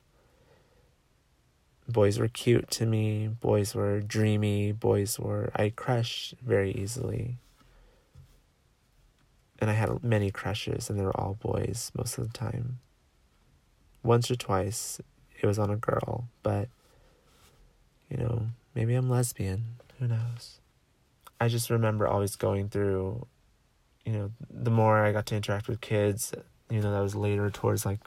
Boys 1.89 2.19
were 2.19 2.29
cute 2.29 2.71
to 2.73 2.87
me, 2.87 3.29
boys 3.29 3.75
were 3.75 4.01
dreamy, 4.01 4.73
boys 4.73 5.19
were. 5.19 5.51
I 5.57 5.71
crushed 5.71 6.35
very 6.45 6.73
easily. 6.73 7.39
And 9.59 9.71
I 9.71 9.75
had 9.75 10.03
many 10.03 10.31
crushes, 10.31 10.89
and 10.89 10.99
they 10.99 11.05
were 11.05 11.17
all 11.19 11.35
boys 11.41 11.91
most 11.97 12.19
of 12.19 12.27
the 12.27 12.39
time. 12.39 12.79
Once 14.03 14.31
or 14.31 14.37
twice, 14.37 15.01
it 15.41 15.47
was 15.47 15.59
on 15.59 15.71
a 15.71 15.77
girl, 15.77 16.29
but, 16.43 16.69
you 18.09 18.17
know, 18.17 18.49
maybe 18.75 18.95
I'm 18.95 19.11
lesbian. 19.11 19.77
Who 19.99 20.09
knows? 20.09 20.61
I 21.41 21.49
just 21.49 21.71
remember 21.71 22.07
always 22.07 22.37
going 22.37 22.69
through, 22.69 23.27
you 24.05 24.13
know, 24.13 24.31
the 24.51 24.71
more 24.71 25.05
I 25.05 25.13
got 25.13 25.27
to 25.27 25.37
interact 25.37 25.69
with 25.69 25.81
kids, 25.81 26.33
you 26.73 26.81
know, 26.81 26.93
that 26.93 27.01
was 27.01 27.15
later 27.15 27.51
towards 27.51 27.85
like 27.85 28.01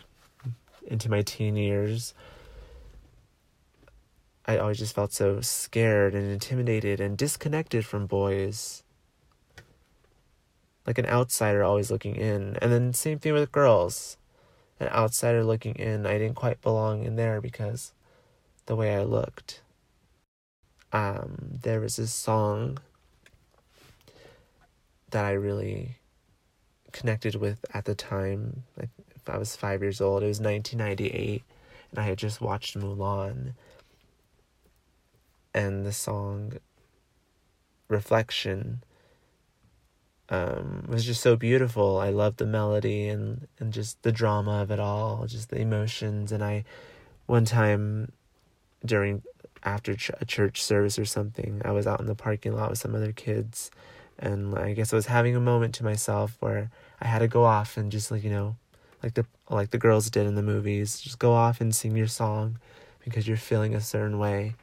into 0.88 1.10
my 1.10 1.22
teen 1.22 1.56
years. 1.56 2.14
I 4.48 4.58
always 4.58 4.78
just 4.78 4.96
felt 4.96 5.14
so 5.14 5.42
scared 5.42 6.14
and 6.14 6.30
intimidated 6.30 7.00
and 7.00 7.18
disconnected 7.18 7.86
from 7.86 8.06
boys. 8.08 8.84
like 10.86 10.98
an 10.98 11.06
outsider 11.08 11.64
always 11.64 11.90
looking 11.90 12.16
in. 12.16 12.58
And 12.62 12.72
then 12.72 12.94
same 12.94 13.20
thing 13.20 13.34
with 13.34 13.52
girls. 13.52 14.18
An 14.80 14.88
outsider 14.90 15.44
looking 15.44 15.76
in. 15.76 16.06
I 16.06 16.18
didn't 16.18 16.36
quite 16.36 16.62
belong 16.62 17.04
in 17.04 17.16
there 17.16 17.42
because 17.42 17.94
the 18.66 18.76
way 18.76 18.96
I 18.96 19.04
looked. 19.04 19.62
Um, 20.94 21.60
there 21.64 21.80
was 21.80 21.96
this 21.98 22.14
song 22.14 22.78
that 25.10 25.26
I 25.26 25.32
really 25.32 25.98
connected 26.96 27.36
with 27.36 27.64
at 27.74 27.86
the 27.86 27.94
time. 27.94 28.64
Like 28.80 28.90
if 29.16 29.30
I 29.30 29.38
was 29.38 29.56
five 29.56 29.82
years 29.82 30.02
old, 30.02 30.24
it 30.24 30.28
was 30.28 30.40
1998, 30.40 31.44
and 31.92 32.00
I 32.00 32.04
had 32.04 32.18
just 32.18 32.42
watched 32.42 32.78
Mulan. 32.80 33.54
And 35.54 35.86
the 35.86 35.94
song 35.94 36.54
Reflection 37.88 38.84
um, 40.30 40.86
was 40.88 41.06
just 41.06 41.22
so 41.22 41.36
beautiful. 41.36 42.00
I 42.00 42.10
loved 42.10 42.38
the 42.38 42.46
melody 42.46 43.08
and, 43.08 43.48
and 43.60 43.72
just 43.72 44.02
the 44.02 44.12
drama 44.12 44.62
of 44.62 44.72
it 44.72 44.80
all, 44.80 45.26
just 45.28 45.50
the 45.50 45.60
emotions. 45.60 46.32
And 46.32 46.44
I, 46.44 46.64
one 47.28 47.46
time 47.46 48.12
during 48.84 49.22
after 49.64 49.96
ch- 49.96 50.12
a 50.20 50.26
church 50.26 50.64
service 50.64 50.98
or 50.98 51.06
something, 51.06 51.62
I 51.64 51.72
was 51.72 51.86
out 51.86 52.00
in 52.00 52.08
the 52.08 52.16
parking 52.16 52.54
lot 52.56 52.70
with 52.70 52.80
some 52.80 52.96
other 52.96 53.12
kids, 53.12 53.70
and 54.18 54.58
I 54.58 54.74
guess 54.74 54.94
I 54.94 54.96
was 54.96 55.08
having 55.08 55.36
a 55.36 55.40
moment 55.40 55.76
to 55.76 55.84
myself 55.84 56.38
where 56.40 56.72
I 57.06 57.08
had 57.08 57.20
to 57.20 57.28
go 57.28 57.46
off 57.46 57.78
and 57.78 57.92
just 57.92 58.12
like 58.12 58.24
you 58.24 58.32
know, 58.32 58.56
like 59.04 59.14
the 59.14 59.26
like 59.50 59.70
the 59.70 59.78
girls 59.78 60.10
did 60.10 60.26
in 60.26 60.36
the 60.36 60.42
movies, 60.42 61.00
just 61.00 61.20
go 61.20 61.34
off 61.34 61.62
and 61.62 61.74
sing 61.74 61.96
your 61.96 62.08
song 62.08 62.60
because 63.04 63.28
you're 63.28 63.38
feeling 63.38 63.76
a 63.76 63.82
certain 63.82 64.18
way. 64.18 64.56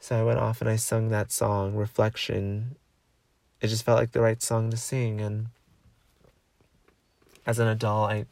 So 0.00 0.18
I 0.18 0.24
went 0.24 0.40
off 0.40 0.60
and 0.60 0.68
I 0.68 0.76
sung 0.76 1.08
that 1.08 1.32
song, 1.32 1.76
Reflection, 1.76 2.76
it 3.64 3.68
just 3.68 3.84
felt 3.84 3.98
like 3.98 4.12
the 4.12 4.20
right 4.20 4.42
song 4.42 4.70
to 4.70 4.76
sing. 4.76 5.22
And 5.22 5.46
as 7.46 7.58
an 7.58 7.68
adult, 7.68 8.10
I 8.10 8.26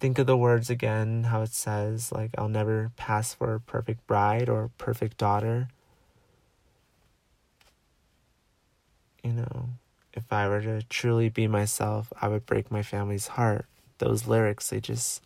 think 0.00 0.18
of 0.18 0.26
the 0.26 0.36
words 0.36 0.68
again, 0.68 1.24
how 1.24 1.40
it 1.40 1.54
says, 1.54 2.12
like, 2.12 2.32
I'll 2.36 2.50
never 2.50 2.92
pass 2.96 3.32
for 3.32 3.54
a 3.54 3.60
perfect 3.60 4.06
bride 4.06 4.50
or 4.50 4.70
perfect 4.76 5.16
daughter. 5.16 5.68
You 9.22 9.32
know, 9.32 9.68
if 10.14 10.32
I 10.32 10.48
were 10.48 10.62
to 10.62 10.82
truly 10.82 11.28
be 11.28 11.46
myself, 11.46 12.12
I 12.20 12.28
would 12.28 12.46
break 12.46 12.70
my 12.70 12.82
family's 12.82 13.28
heart. 13.28 13.66
Those 13.98 14.26
lyrics, 14.26 14.70
they 14.70 14.80
just 14.80 15.22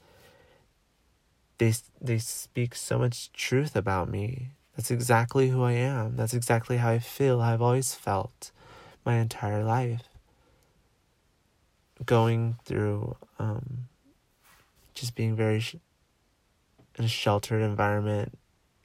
they 1.59 1.75
they 2.01 2.19
speak 2.19 2.75
so 2.75 2.99
much 2.99 3.33
truth 3.33 3.77
about 3.77 4.09
me. 4.09 4.53
That's 4.77 4.91
exactly 4.91 5.49
who 5.49 5.63
I 5.63 5.73
am. 5.73 6.17
That's 6.17 6.35
exactly 6.35 6.79
how 6.79 6.91
I 6.91 6.99
feel. 7.01 7.41
I've 7.41 7.63
always 7.63 7.95
felt 7.95 8.53
my 9.05 9.17
entire 9.17 9.65
life. 9.65 10.09
Going 12.07 12.57
through 12.65 13.17
um, 13.41 13.89
just 14.95 15.17
being 15.17 15.35
very 15.35 15.59
sh- 15.59 15.75
in 16.97 17.05
a 17.05 17.09
sheltered 17.09 17.61
environment 17.61 18.39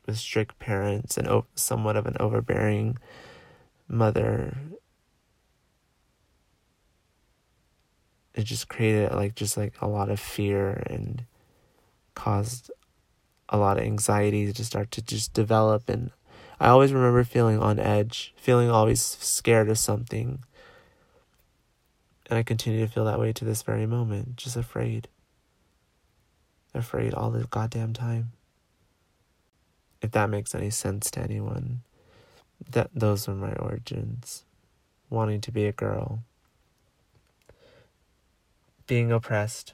with 0.07 0.17
strict 0.17 0.57
parents 0.57 1.15
and 1.15 1.27
o- 1.27 1.45
somewhat 1.53 1.95
of 1.95 2.07
an 2.07 2.17
overbearing 2.19 2.97
mother. 3.87 4.57
It 8.33 8.43
just 8.43 8.67
created 8.67 9.13
like 9.13 9.35
just 9.35 9.57
like 9.57 9.73
a 9.81 9.87
lot 9.87 10.09
of 10.09 10.19
fear 10.19 10.83
and 10.87 11.23
caused 12.15 12.71
a 13.49 13.57
lot 13.57 13.77
of 13.77 13.83
anxiety 13.83 14.51
to 14.51 14.65
start 14.65 14.91
to 14.91 15.01
just 15.01 15.33
develop 15.33 15.89
and 15.89 16.11
I 16.59 16.69
always 16.69 16.93
remember 16.93 17.25
feeling 17.25 17.59
on 17.59 17.77
edge, 17.77 18.33
feeling 18.37 18.69
always 18.69 19.01
scared 19.01 19.69
of 19.69 19.77
something. 19.77 20.45
And 22.29 22.39
I 22.39 22.43
continue 22.43 22.85
to 22.85 22.91
feel 22.91 23.03
that 23.03 23.19
way 23.19 23.33
to 23.33 23.43
this 23.43 23.63
very 23.63 23.85
moment, 23.85 24.37
just 24.37 24.55
afraid. 24.55 25.09
Afraid 26.73 27.13
all 27.13 27.31
the 27.31 27.43
goddamn 27.43 27.91
time. 27.91 28.31
If 30.01 30.11
that 30.11 30.29
makes 30.29 30.55
any 30.55 30.69
sense 30.69 31.11
to 31.11 31.19
anyone. 31.19 31.81
That 32.71 32.91
those 32.95 33.27
are 33.27 33.35
my 33.35 33.53
origins. 33.55 34.45
Wanting 35.09 35.41
to 35.41 35.51
be 35.51 35.65
a 35.65 35.73
girl. 35.73 36.23
Being 38.85 39.11
oppressed 39.11 39.73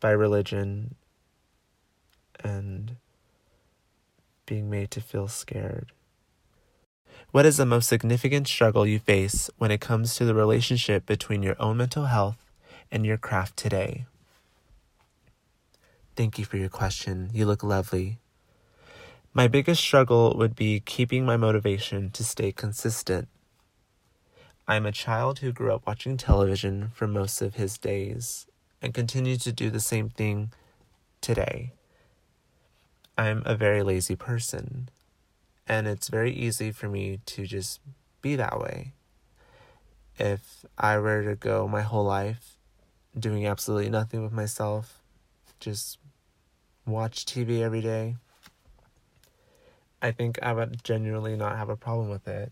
by 0.00 0.10
religion 0.10 0.94
and 2.42 2.96
being 4.46 4.70
made 4.70 4.90
to 4.92 5.00
feel 5.00 5.28
scared. 5.28 5.92
What 7.32 7.44
is 7.44 7.56
the 7.56 7.66
most 7.66 7.88
significant 7.88 8.48
struggle 8.48 8.86
you 8.86 8.98
face 8.98 9.50
when 9.58 9.70
it 9.70 9.80
comes 9.80 10.14
to 10.16 10.24
the 10.24 10.34
relationship 10.34 11.04
between 11.04 11.42
your 11.42 11.56
own 11.60 11.76
mental 11.76 12.06
health 12.06 12.38
and 12.90 13.04
your 13.04 13.18
craft 13.18 13.56
today? 13.56 14.06
Thank 16.14 16.38
you 16.38 16.44
for 16.46 16.56
your 16.56 16.70
question. 16.70 17.30
You 17.34 17.44
look 17.44 17.62
lovely. 17.62 18.18
My 19.34 19.48
biggest 19.48 19.82
struggle 19.82 20.34
would 20.38 20.56
be 20.56 20.80
keeping 20.80 21.26
my 21.26 21.36
motivation 21.36 22.10
to 22.12 22.24
stay 22.24 22.52
consistent. 22.52 23.28
I'm 24.68 24.84
a 24.84 24.90
child 24.90 25.38
who 25.38 25.52
grew 25.52 25.72
up 25.72 25.86
watching 25.86 26.16
television 26.16 26.90
for 26.92 27.06
most 27.06 27.40
of 27.40 27.54
his 27.54 27.78
days 27.78 28.48
and 28.82 28.92
continues 28.92 29.38
to 29.44 29.52
do 29.52 29.70
the 29.70 29.78
same 29.78 30.08
thing 30.08 30.50
today. 31.20 31.72
I'm 33.16 33.44
a 33.46 33.54
very 33.54 33.84
lazy 33.84 34.16
person. 34.16 34.88
And 35.68 35.86
it's 35.86 36.08
very 36.08 36.32
easy 36.32 36.72
for 36.72 36.88
me 36.88 37.20
to 37.26 37.46
just 37.46 37.80
be 38.22 38.34
that 38.34 38.58
way. 38.58 38.92
If 40.18 40.64
I 40.76 40.98
were 40.98 41.22
to 41.22 41.36
go 41.36 41.68
my 41.68 41.82
whole 41.82 42.04
life 42.04 42.56
doing 43.16 43.46
absolutely 43.46 43.90
nothing 43.90 44.24
with 44.24 44.32
myself, 44.32 45.00
just 45.60 45.98
watch 46.84 47.24
TV 47.24 47.62
every 47.62 47.82
day, 47.82 48.16
I 50.02 50.10
think 50.10 50.40
I 50.42 50.52
would 50.52 50.82
genuinely 50.82 51.36
not 51.36 51.56
have 51.56 51.68
a 51.68 51.76
problem 51.76 52.08
with 52.08 52.26
it. 52.26 52.50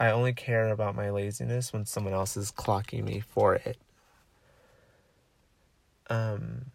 I 0.00 0.10
only 0.12 0.32
care 0.32 0.70
about 0.70 0.96
my 0.96 1.10
laziness 1.10 1.74
when 1.74 1.84
someone 1.84 2.14
else 2.14 2.34
is 2.34 2.50
clocking 2.50 3.04
me 3.04 3.20
for 3.20 3.56
it. 3.56 3.76
Um, 6.08 6.72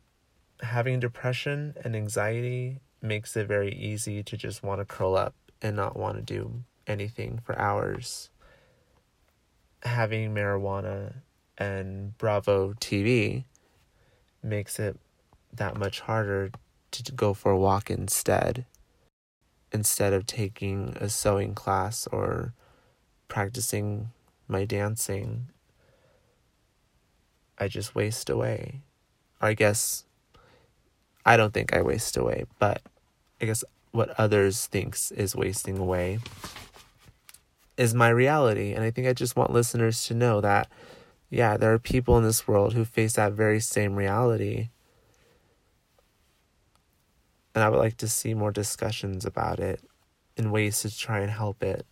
having 0.62 1.00
depression 1.00 1.74
and 1.84 1.96
anxiety 1.96 2.82
makes 3.02 3.36
it 3.36 3.48
very 3.48 3.74
easy 3.74 4.22
to 4.22 4.38
just 4.38 4.62
want 4.62 4.80
to 4.80 4.86
curl 4.86 5.16
up 5.16 5.34
and 5.60 5.76
not 5.76 5.98
want 5.98 6.18
to 6.18 6.22
do 6.22 6.64
anything 6.86 7.40
for 7.44 7.58
hours. 7.58 8.30
Having 9.82 10.36
marijuana 10.36 11.16
and 11.58 12.16
Bravo 12.20 12.74
TV 12.74 13.46
makes 14.44 14.78
it 14.78 15.00
that 15.52 15.76
much 15.76 16.02
harder 16.02 16.52
to 16.92 17.12
go 17.12 17.34
for 17.34 17.52
a 17.52 17.58
walk 17.58 17.90
instead. 17.90 18.66
Instead 19.72 20.14
of 20.14 20.28
taking 20.28 20.96
a 21.02 21.10
sewing 21.10 21.56
class 21.56 22.08
or 22.12 22.54
practicing 23.28 24.10
my 24.48 24.66
dancing, 24.66 25.48
I 27.58 27.68
just 27.68 27.96
waste 27.96 28.30
away. 28.30 28.82
Or 29.42 29.50
I 29.50 29.54
guess 29.54 30.06
I 31.26 31.38
don't 31.38 31.54
think 31.54 31.76
I 31.76 31.82
waste 31.82 32.18
away, 32.18 32.46
but 32.60 32.82
I 33.42 33.46
guess 33.46 33.64
what 33.92 34.18
others 34.20 34.68
thinks 34.68 35.12
is 35.12 35.36
wasting 35.36 35.78
away 35.78 36.20
is 37.78 37.94
my 37.94 38.10
reality. 38.10 38.74
And 38.74 38.84
I 38.84 38.92
think 38.92 39.08
I 39.08 39.14
just 39.14 39.36
want 39.36 39.52
listeners 39.52 40.06
to 40.06 40.14
know 40.14 40.42
that, 40.42 40.70
yeah, 41.30 41.58
there 41.58 41.74
are 41.74 41.80
people 41.80 42.18
in 42.18 42.24
this 42.24 42.48
world 42.48 42.74
who 42.74 42.86
face 42.86 43.14
that 43.14 43.34
very 43.34 43.60
same 43.60 43.96
reality. 43.96 44.70
And 47.54 47.64
I 47.64 47.70
would 47.70 47.80
like 47.80 47.98
to 47.98 48.08
see 48.08 48.34
more 48.34 48.52
discussions 48.52 49.26
about 49.26 49.60
it 49.60 49.82
and 50.38 50.52
ways 50.52 50.82
to 50.82 50.96
try 50.96 51.20
and 51.20 51.32
help 51.32 51.64
it. 51.64 51.86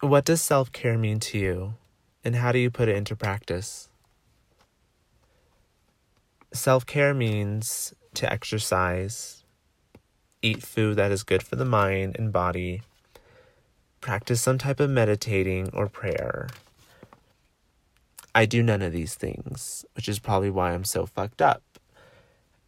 What 0.00 0.24
does 0.24 0.40
self 0.40 0.70
care 0.70 0.96
mean 0.96 1.18
to 1.20 1.38
you? 1.38 1.74
And 2.24 2.36
how 2.36 2.52
do 2.52 2.58
you 2.58 2.70
put 2.70 2.88
it 2.88 2.96
into 2.96 3.16
practice? 3.16 3.88
Self 6.52 6.86
care 6.86 7.12
means 7.12 7.92
to 8.14 8.32
exercise, 8.32 9.42
eat 10.40 10.62
food 10.62 10.96
that 10.96 11.10
is 11.10 11.24
good 11.24 11.42
for 11.42 11.56
the 11.56 11.64
mind 11.64 12.16
and 12.16 12.32
body, 12.32 12.82
practice 14.00 14.40
some 14.40 14.56
type 14.56 14.78
of 14.78 14.88
meditating 14.88 15.70
or 15.72 15.88
prayer. 15.88 16.48
I 18.34 18.46
do 18.46 18.62
none 18.62 18.82
of 18.82 18.92
these 18.92 19.16
things, 19.16 19.84
which 19.96 20.08
is 20.08 20.20
probably 20.20 20.50
why 20.50 20.74
I'm 20.74 20.84
so 20.84 21.06
fucked 21.06 21.42
up. 21.42 21.62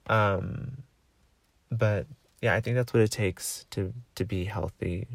Um, 0.08 0.78
but 1.70 2.08
yeah, 2.42 2.54
I 2.54 2.60
think 2.60 2.74
that's 2.74 2.92
what 2.92 3.04
it 3.04 3.12
takes 3.12 3.66
to 3.70 3.94
to 4.16 4.24
be 4.24 4.46
healthy. 4.46 5.06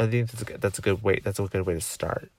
I 0.00 0.06
think 0.06 0.30
that's 0.30 0.40
a 0.40 0.44
good, 0.46 0.60
that's 0.62 0.78
a 0.78 0.82
good 0.82 1.02
way. 1.02 1.20
That's 1.22 1.38
a 1.38 1.44
good 1.44 1.66
way 1.66 1.74
to 1.74 1.80
start. 1.80 2.30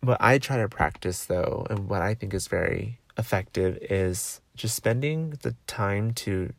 What 0.00 0.18
I 0.20 0.38
try 0.38 0.58
to 0.58 0.68
practice 0.68 1.24
though, 1.24 1.66
and 1.68 1.88
what 1.88 2.00
I 2.00 2.14
think 2.14 2.32
is 2.32 2.46
very 2.46 3.00
effective, 3.18 3.76
is 3.90 4.40
just 4.54 4.76
spending 4.76 5.34
the 5.42 5.56
time 5.66 6.12
to 6.14 6.52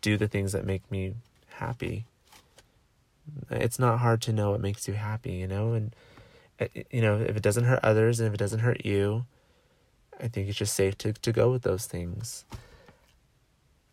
do 0.00 0.16
the 0.16 0.26
things 0.26 0.52
that 0.52 0.64
make 0.64 0.90
me 0.90 1.14
happy. 1.56 2.06
It's 3.50 3.78
not 3.78 3.98
hard 3.98 4.22
to 4.22 4.32
know 4.32 4.52
what 4.52 4.60
makes 4.60 4.88
you 4.88 4.94
happy, 4.94 5.32
you 5.32 5.46
know, 5.46 5.74
and 5.74 5.94
eh, 6.58 6.68
eh, 6.74 6.82
you 6.90 7.02
know, 7.02 7.20
if 7.20 7.36
it 7.36 7.42
doesn't 7.42 7.64
hurt 7.64 7.80
others 7.82 8.20
and 8.20 8.28
if 8.28 8.34
it 8.34 8.38
doesn't 8.38 8.60
hurt 8.60 8.86
you, 8.86 9.26
I 10.18 10.28
think 10.28 10.48
it's 10.48 10.58
just 10.58 10.74
safe 10.74 10.96
to, 10.98 11.12
to 11.12 11.32
go 11.32 11.50
with 11.50 11.62
those 11.62 11.84
things. 11.84 12.46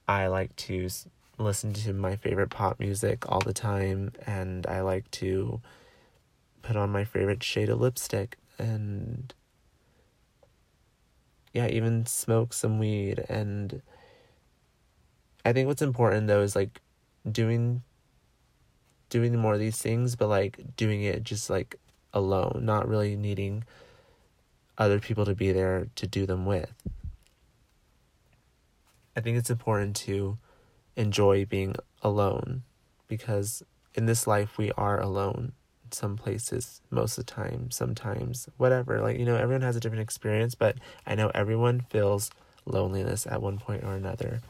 I 0.08 0.28
like 0.28 0.56
to 0.68 0.88
listen 1.42 1.74
to 1.74 1.94
my 1.94 2.16
favorite 2.16 2.50
pop 2.50 2.80
music 2.80 3.30
all 3.30 3.40
the 3.40 3.54
time, 3.54 4.12
and 4.26 4.66
I 4.68 4.82
like 4.82 5.10
to 5.12 5.62
put 6.62 6.76
on 6.76 6.92
my 6.92 7.04
favorite 7.04 7.44
shade 7.44 7.70
of 7.70 7.82
lipstick 7.82 8.38
and 8.58 9.34
yeah, 11.54 11.68
even 11.68 12.06
smoke 12.06 12.54
some 12.54 12.80
weed. 12.80 13.24
And 13.28 13.82
I 15.44 15.54
think 15.54 15.68
what's 15.68 15.82
important 15.82 16.28
though 16.28 16.42
is 16.42 16.56
like 16.56 16.82
doing 17.30 17.82
doing 19.10 19.38
more 19.38 19.54
of 19.54 19.60
these 19.60 19.82
things, 19.82 20.16
but 20.16 20.28
like 20.28 20.76
doing 20.78 21.04
it 21.04 21.24
just 21.24 21.50
like 21.50 21.76
alone, 22.14 22.62
not 22.64 22.88
really 22.88 23.16
needing 23.16 23.64
other 24.78 25.00
people 25.00 25.26
to 25.26 25.36
be 25.36 25.52
there 25.52 25.88
to 25.96 26.08
do 26.08 26.26
them 26.26 26.46
with. 26.46 26.74
I 29.16 29.20
think 29.20 29.38
it's 29.38 29.50
important 29.50 29.96
to 29.98 30.38
enjoy 31.02 31.44
being 31.46 31.76
alone 32.04 32.62
because 33.08 33.64
in 33.96 34.06
this 34.06 34.28
life 34.28 34.58
we 34.58 34.72
are 34.74 35.02
alone 35.02 35.52
some 35.90 36.16
places 36.16 36.80
most 36.90 37.18
of 37.18 37.26
the 37.26 37.32
time 37.32 37.70
sometimes 37.72 38.48
whatever. 38.58 39.02
Like 39.02 39.20
you 39.20 39.26
know 39.26 39.36
everyone 39.36 39.64
has 39.64 39.76
a 39.76 39.80
different 39.80 40.04
experience 40.04 40.56
but 40.56 40.78
i 41.06 41.16
know 41.16 41.32
everyone 41.34 41.82
feels 41.90 42.32
loneliness 42.66 43.28
at 43.28 43.42
one 43.42 43.58
point 43.58 43.84
or 43.84 43.94
another. 43.96 44.42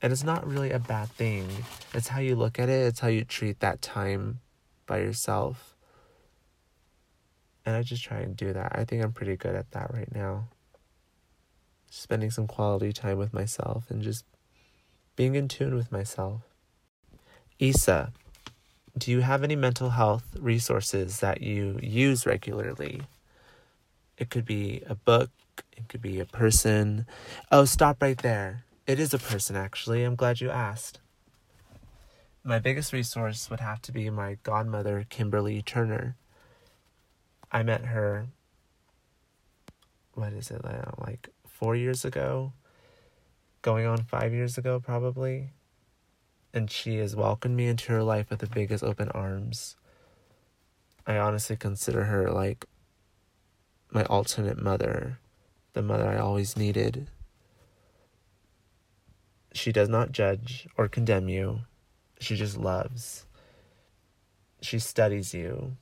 And 0.00 0.12
it's 0.12 0.24
not 0.24 0.46
really 0.46 0.70
a 0.70 0.78
bad 0.78 1.08
thing. 1.10 1.46
It's 1.92 2.08
how 2.08 2.20
you 2.20 2.36
look 2.36 2.58
at 2.58 2.68
it. 2.68 2.86
It's 2.86 3.00
how 3.00 3.08
you 3.08 3.24
treat 3.24 3.60
that 3.60 3.82
time 3.82 4.40
by 4.86 4.98
yourself. 4.98 5.74
And 7.66 7.76
i 7.76 7.82
just 7.82 8.02
try 8.02 8.18
and 8.20 8.34
do 8.34 8.52
that. 8.54 8.72
I 8.74 8.84
think 8.84 9.04
i'm 9.04 9.12
pretty 9.12 9.36
good 9.36 9.54
at 9.54 9.70
that 9.72 9.92
right 9.92 10.12
now. 10.14 10.48
Spending 11.90 12.30
some 12.30 12.46
quality 12.46 12.92
time 12.92 13.18
with 13.18 13.32
myself 13.34 13.90
and 13.90 14.02
just 14.02 14.24
being 15.18 15.34
in 15.34 15.48
tune 15.48 15.74
with 15.74 15.90
myself. 15.90 16.42
Issa, 17.58 18.12
do 18.96 19.10
you 19.10 19.18
have 19.18 19.42
any 19.42 19.56
mental 19.56 19.90
health 19.90 20.36
resources 20.38 21.18
that 21.18 21.40
you 21.40 21.76
use 21.82 22.24
regularly? 22.24 23.02
It 24.16 24.30
could 24.30 24.44
be 24.44 24.80
a 24.86 24.94
book, 24.94 25.30
it 25.76 25.88
could 25.88 26.00
be 26.00 26.20
a 26.20 26.24
person. 26.24 27.04
Oh, 27.50 27.64
stop 27.64 28.00
right 28.00 28.16
there. 28.16 28.62
It 28.86 29.00
is 29.00 29.12
a 29.12 29.18
person, 29.18 29.56
actually. 29.56 30.04
I'm 30.04 30.14
glad 30.14 30.40
you 30.40 30.50
asked. 30.50 31.00
My 32.44 32.60
biggest 32.60 32.92
resource 32.92 33.50
would 33.50 33.58
have 33.58 33.82
to 33.82 33.92
be 33.92 34.08
my 34.10 34.38
godmother, 34.44 35.04
Kimberly 35.10 35.62
Turner. 35.62 36.14
I 37.50 37.64
met 37.64 37.86
her, 37.86 38.28
what 40.14 40.32
is 40.32 40.52
it 40.52 40.62
like 40.64 41.28
four 41.44 41.74
years 41.74 42.04
ago, 42.04 42.52
going 43.62 43.86
on 43.86 44.04
five 44.04 44.32
years 44.32 44.58
ago, 44.58 44.80
probably. 44.80 45.50
And 46.52 46.70
she 46.70 46.96
has 46.96 47.14
welcomed 47.14 47.56
me 47.56 47.66
into 47.66 47.92
her 47.92 48.02
life 48.02 48.30
with 48.30 48.40
the 48.40 48.46
biggest 48.46 48.82
open 48.82 49.08
arms. 49.10 49.76
I 51.06 51.18
honestly 51.18 51.56
consider 51.56 52.04
her 52.04 52.30
like 52.30 52.66
my 53.90 54.04
alternate 54.04 54.60
mother, 54.60 55.18
the 55.72 55.82
mother 55.82 56.06
I 56.06 56.18
always 56.18 56.56
needed. 56.56 57.08
She 59.52 59.72
does 59.72 59.88
not 59.88 60.12
judge 60.12 60.68
or 60.76 60.88
condemn 60.88 61.28
you, 61.28 61.60
she 62.20 62.36
just 62.36 62.56
loves. 62.56 63.26
She 64.60 64.78
studies 64.78 65.32
you. 65.34 65.76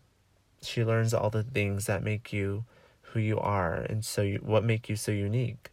She 0.62 0.84
learns 0.84 1.14
all 1.14 1.30
the 1.30 1.42
things 1.42 1.86
that 1.86 2.02
make 2.02 2.32
you 2.32 2.64
who 3.00 3.20
you 3.20 3.38
are 3.38 3.74
and 3.74 4.04
so 4.04 4.22
you, 4.22 4.40
what 4.42 4.64
make 4.64 4.88
you 4.88 4.96
so 4.96 5.12
unique. 5.12 5.70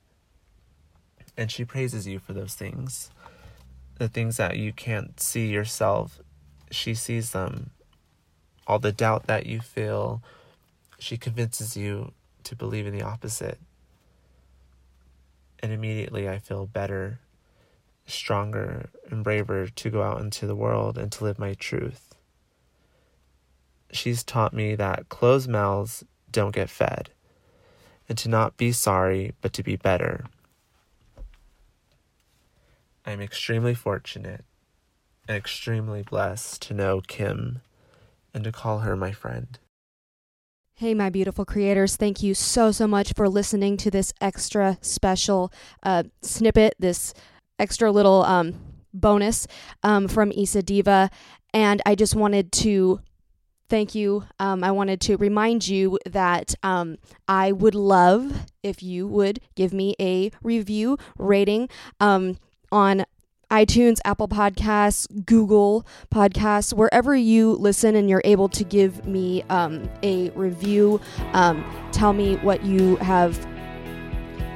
And 1.36 1.52
she 1.52 1.66
praises 1.66 2.08
you 2.08 2.20
for 2.20 2.34
those 2.34 2.54
things. 2.54 3.10
The 3.98 4.08
things 4.08 4.38
that 4.38 4.58
you 4.58 4.74
can't 4.74 5.20
see 5.20 5.48
yourself, 5.48 6.22
she 6.72 6.94
sees 6.94 7.32
them. 7.32 7.72
All 8.68 8.80
the 8.80 8.92
doubt 8.92 9.28
that 9.28 9.46
you 9.46 9.60
feel, 9.60 10.22
she 11.00 11.18
convinces 11.18 11.76
you 11.76 12.14
to 12.44 12.56
believe 12.56 12.88
in 12.88 12.98
the 12.98 13.04
opposite. 13.04 13.60
And 15.62 15.72
immediately 15.72 16.30
I 16.30 16.40
feel 16.40 16.66
better, 16.66 17.20
stronger, 18.06 18.90
and 19.10 19.24
braver 19.24 19.68
to 19.68 19.90
go 19.90 20.04
out 20.04 20.22
into 20.22 20.46
the 20.46 20.56
world 20.56 20.98
and 20.98 21.12
to 21.14 21.24
live 21.24 21.40
my 21.40 21.54
truth. 21.54 22.16
She's 23.92 24.24
taught 24.24 24.54
me 24.54 24.76
that 24.76 25.10
closed 25.10 25.50
mouths 25.50 26.04
don't 26.32 26.56
get 26.56 26.70
fed 26.70 27.12
and 28.10 28.18
to 28.18 28.30
not 28.30 28.58
be 28.58 28.72
sorry, 28.72 29.34
but 29.42 29.54
to 29.54 29.64
be 29.64 29.76
better. 29.76 30.26
I'm 33.06 33.22
extremely 33.22 33.74
fortunate 33.74 34.46
and 35.28 35.38
extremely 35.38 36.04
blessed 36.04 36.62
to 36.64 36.74
know 36.74 37.02
Kim 37.02 37.62
and 38.34 38.44
to 38.44 38.52
call 38.52 38.80
her 38.80 38.96
my 38.96 39.12
friend. 39.12 39.60
Hey, 40.76 40.94
my 40.94 41.10
beautiful 41.10 41.46
creators, 41.46 41.96
thank 41.96 42.24
you 42.24 42.34
so, 42.34 42.72
so 42.72 42.88
much 42.88 43.14
for 43.14 43.30
listening 43.30 43.78
to 43.78 43.92
this 43.92 44.12
extra 44.20 44.78
special 44.82 45.54
uh, 45.84 46.04
snippet, 46.22 46.74
this 46.80 47.14
extra 47.60 47.92
little 47.92 48.24
um, 48.24 48.56
bonus 48.94 49.48
um, 49.84 50.08
from 50.08 50.32
Issa 50.32 50.64
Diva. 50.64 51.12
And 51.54 51.82
I 51.86 51.94
just 51.96 52.16
wanted 52.16 52.52
to 52.54 53.02
thank 53.70 53.96
you. 53.96 54.26
Um, 54.40 54.64
I 54.64 54.72
wanted 54.72 55.00
to 55.02 55.18
remind 55.18 55.68
you 55.68 56.00
that 56.06 56.56
um, 56.64 56.98
I 57.28 57.52
would 57.52 57.76
love 57.76 58.46
if 58.64 58.82
you 58.82 59.08
would 59.08 59.40
give 59.56 59.74
me 59.74 59.96
a 60.00 60.32
review 60.42 60.98
rating 61.18 61.70
um, 62.00 62.38
on 62.74 63.06
iTunes, 63.52 64.00
Apple 64.04 64.28
Podcasts, 64.28 65.08
Google 65.26 65.86
Podcasts, 66.12 66.74
wherever 66.74 67.16
you 67.16 67.54
listen 67.54 67.96
and 67.96 68.10
you're 68.10 68.24
able 68.26 68.50
to 68.50 68.64
give 68.64 69.06
me 69.06 69.44
um, 69.44 69.88
a 70.02 70.32
review. 70.32 71.00
Um, 71.34 71.64
tell 71.92 72.14
me 72.14 72.38
what 72.38 72.66
you 72.66 72.96
have 72.98 73.48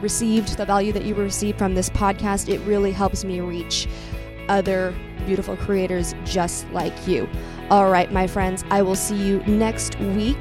received, 0.02 0.58
the 0.58 0.66
value 0.66 0.92
that 0.94 1.06
you 1.06 1.14
received 1.14 1.60
from 1.60 1.76
this 1.76 1.90
podcast. 1.92 2.50
It 2.50 2.60
really 2.62 2.92
helps 2.92 3.24
me 3.24 3.40
reach 3.40 3.88
other 4.50 4.96
beautiful 5.26 5.56
creators 5.58 6.16
just 6.26 6.68
like 6.72 7.08
you. 7.08 7.30
All 7.70 7.92
right, 7.92 8.12
my 8.12 8.26
friends, 8.26 8.64
I 8.72 8.82
will 8.82 8.96
see 8.96 9.18
you 9.18 9.44
next 9.46 10.00
week. 10.00 10.38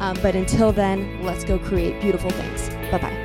Um, 0.00 0.18
but 0.20 0.34
until 0.34 0.72
then, 0.72 1.22
let's 1.22 1.44
go 1.44 1.58
create 1.58 2.00
beautiful 2.02 2.30
things. 2.30 2.68
Bye 2.90 2.98
bye. 2.98 3.23